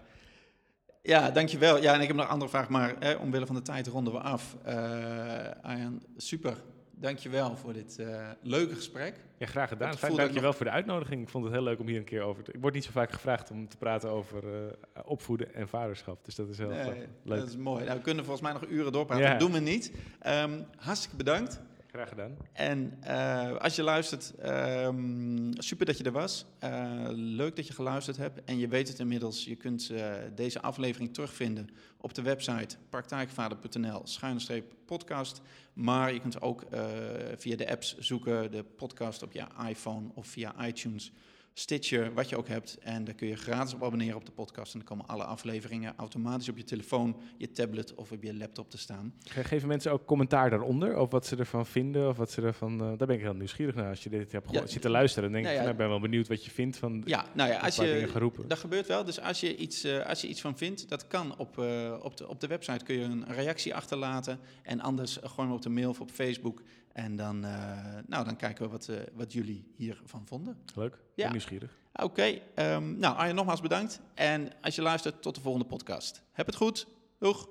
ja 1.01 1.32
dankjewel. 1.32 1.82
Ja, 1.82 1.93
en 1.93 2.01
ik 2.01 2.07
heb 2.07 2.15
nog 2.15 2.26
een 2.26 2.32
andere 2.32 2.49
vraag, 2.49 2.69
maar 2.69 2.95
hè, 2.99 3.13
omwille 3.13 3.45
van 3.45 3.55
de 3.55 3.61
tijd 3.61 3.88
ronden 3.88 4.13
we 4.13 4.19
af. 4.19 4.57
Arjan, 5.61 6.03
super. 6.17 6.57
Dankjewel 7.03 7.55
voor 7.55 7.73
dit 7.73 7.99
eh, 7.99 8.29
leuke 8.41 8.75
gesprek. 8.75 9.15
Ja, 9.37 9.45
graag 9.45 9.69
gedaan. 9.69 9.87
Fijn, 9.93 9.99
voelde 9.99 10.21
dank 10.21 10.33
je 10.33 10.41
wel 10.41 10.53
voor 10.53 10.65
de 10.65 10.71
uitnodiging. 10.71 11.21
Ik 11.21 11.29
vond 11.29 11.43
het 11.43 11.53
heel 11.53 11.63
leuk 11.63 11.79
om 11.79 11.87
hier 11.87 11.97
een 11.97 12.03
keer 12.03 12.21
over 12.21 12.43
te... 12.43 12.51
Ik 12.51 12.61
word 12.61 12.73
niet 12.73 12.83
zo 12.83 12.91
vaak 12.91 13.11
gevraagd 13.11 13.51
om 13.51 13.67
te 13.69 13.77
praten 13.77 14.09
over 14.09 14.43
eh, 14.93 15.01
opvoeden 15.05 15.53
en 15.53 15.67
vaderschap. 15.67 16.25
Dus 16.25 16.35
dat 16.35 16.49
is 16.49 16.57
heel 16.57 16.67
Nee, 16.69 16.85
leuk. 17.23 17.39
dat 17.39 17.47
is 17.47 17.57
mooi. 17.57 17.83
Nou, 17.85 17.97
we 17.97 18.03
kunnen 18.03 18.25
volgens 18.25 18.43
mij 18.51 18.53
nog 18.61 18.69
uren 18.69 18.91
doorpraten. 18.91 19.23
Ja. 19.23 19.29
Dat 19.31 19.39
doen 19.39 19.51
we 19.51 19.59
niet. 19.59 19.91
Ehm, 20.19 20.61
hartstikke 20.75 21.15
bedankt. 21.15 21.61
Graag 21.93 22.09
gedaan. 22.09 22.37
En 22.53 22.97
eh, 23.01 23.55
als 23.55 23.75
je 23.75 23.83
luistert, 23.83 24.33
ehm, 24.35 25.51
super 25.53 25.85
dat 25.85 25.97
je 25.97 26.03
er 26.03 26.11
was. 26.11 26.45
Eh, 26.59 27.05
leuk 27.11 27.55
dat 27.55 27.67
je 27.67 27.73
geluisterd 27.73 28.17
hebt. 28.17 28.43
En 28.43 28.57
je 28.57 28.67
weet 28.67 28.87
het 28.87 28.99
inmiddels, 28.99 29.45
je 29.45 29.55
kunt 29.55 29.89
eh, 29.89 30.13
deze 30.35 30.61
aflevering 30.61 31.13
terugvinden 31.13 31.69
op 31.97 32.13
de 32.13 32.21
website 32.21 32.75
praktijkvader.nl 32.89 34.01
schuine 34.03 34.63
podcast. 34.85 35.41
Maar 35.73 36.13
je 36.13 36.19
kunt 36.19 36.41
ook 36.41 36.63
via 37.37 37.55
de 37.55 37.69
apps 37.69 37.97
zoeken, 37.97 38.51
de 38.51 38.63
podcast 38.63 39.23
op 39.23 39.31
je 39.31 39.45
iPhone 39.67 40.09
of 40.13 40.27
via 40.27 40.65
iTunes. 40.65 41.11
Stitcher, 41.55 42.13
wat 42.13 42.29
je 42.29 42.37
ook 42.37 42.47
hebt. 42.47 42.77
En 42.81 43.03
daar 43.03 43.13
kun 43.13 43.27
je 43.27 43.35
gratis 43.35 43.73
op 43.73 43.83
abonneren 43.83 44.15
op 44.15 44.25
de 44.25 44.31
podcast. 44.31 44.73
En 44.73 44.79
dan 44.79 44.87
komen 44.87 45.07
alle 45.07 45.23
afleveringen 45.23 45.93
automatisch 45.97 46.49
op 46.49 46.57
je 46.57 46.63
telefoon, 46.63 47.15
je 47.37 47.51
tablet 47.51 47.95
of 47.95 48.11
op 48.11 48.23
je 48.23 48.33
laptop 48.37 48.69
te 48.69 48.77
staan. 48.77 49.13
Ge- 49.23 49.43
Geven 49.43 49.67
mensen 49.67 49.91
ook 49.91 50.05
commentaar 50.05 50.49
daaronder? 50.49 50.97
Of 50.97 51.11
wat 51.11 51.25
ze 51.25 51.35
ervan 51.35 51.65
vinden? 51.65 52.09
Of 52.09 52.17
wat 52.17 52.31
ze 52.31 52.41
ervan... 52.41 52.81
eh, 52.81 52.87
daar 52.97 53.07
ben 53.07 53.15
ik 53.15 53.21
heel 53.21 53.33
nieuwsgierig 53.33 53.75
naar. 53.75 53.89
Als 53.89 54.03
je 54.03 54.09
dit 54.09 54.31
hebt 54.31 54.51
Ja. 54.51 54.67
zitten 54.67 54.91
luisteren, 54.91 55.23
dan 55.31 55.41
denk 55.41 55.43
Nou 55.43 55.55
ik... 55.55 55.61
ja. 55.61 55.69
nou, 55.69 55.71
ik 55.71 55.89
ben 55.89 55.89
wel 55.99 56.09
benieuwd 56.09 56.27
wat 56.27 56.45
je 56.45 56.51
vindt 56.51 56.77
van 56.77 57.01
Ja, 57.05 57.25
nou 57.33 57.49
ja, 57.49 57.59
als 57.59 57.75
je, 57.75 58.07
geroepen. 58.07 58.47
dat 58.47 58.57
gebeurt 58.59 58.87
wel. 58.87 59.03
Dus 59.03 59.19
als 59.19 59.39
je 59.39 59.55
iets, 59.55 59.83
eh, 59.83 60.05
als 60.05 60.21
je 60.21 60.27
iets 60.27 60.41
van 60.41 60.57
vindt, 60.57 60.89
dat 60.89 61.07
kan 61.07 61.37
op, 61.37 61.59
eh, 61.59 61.95
op, 62.01 62.17
de, 62.17 62.27
op 62.27 62.39
de 62.39 62.47
website. 62.47 62.83
Kun 62.85 62.95
je 62.95 63.03
een 63.03 63.25
reactie 63.27 63.75
achterlaten. 63.75 64.39
En 64.63 64.81
anders 64.81 65.17
gewoon 65.23 65.51
op 65.51 65.61
de 65.61 65.69
mail 65.69 65.89
of 65.89 65.99
op 66.01 66.11
Facebook. 66.11 66.61
En 66.93 67.15
dan, 67.15 67.45
eh, 67.45 67.51
nou, 68.07 68.25
dan 68.25 68.35
kijken 68.35 68.65
we 68.65 68.71
wat, 68.71 68.87
eh, 68.87 68.97
wat 69.13 69.33
jullie 69.33 69.71
hiervan 69.75 70.27
vonden. 70.27 70.57
Leuk. 70.75 70.93
Ja. 71.15 71.25
Ja. 71.25 71.31
nieuwsgierig. 71.31 71.77
Oké, 71.93 72.39
ehm, 72.55 72.97
nou 72.99 73.15
Arjen, 73.15 73.35
nogmaals 73.35 73.61
bedankt. 73.61 73.99
En 74.13 74.51
als 74.61 74.75
je 74.75 74.81
luistert, 74.81 75.21
tot 75.21 75.35
de 75.35 75.41
volgende 75.41 75.67
podcast. 75.67 76.21
Heb 76.31 76.45
het 76.45 76.55
goed. 76.55 76.87
Doeg! 77.19 77.47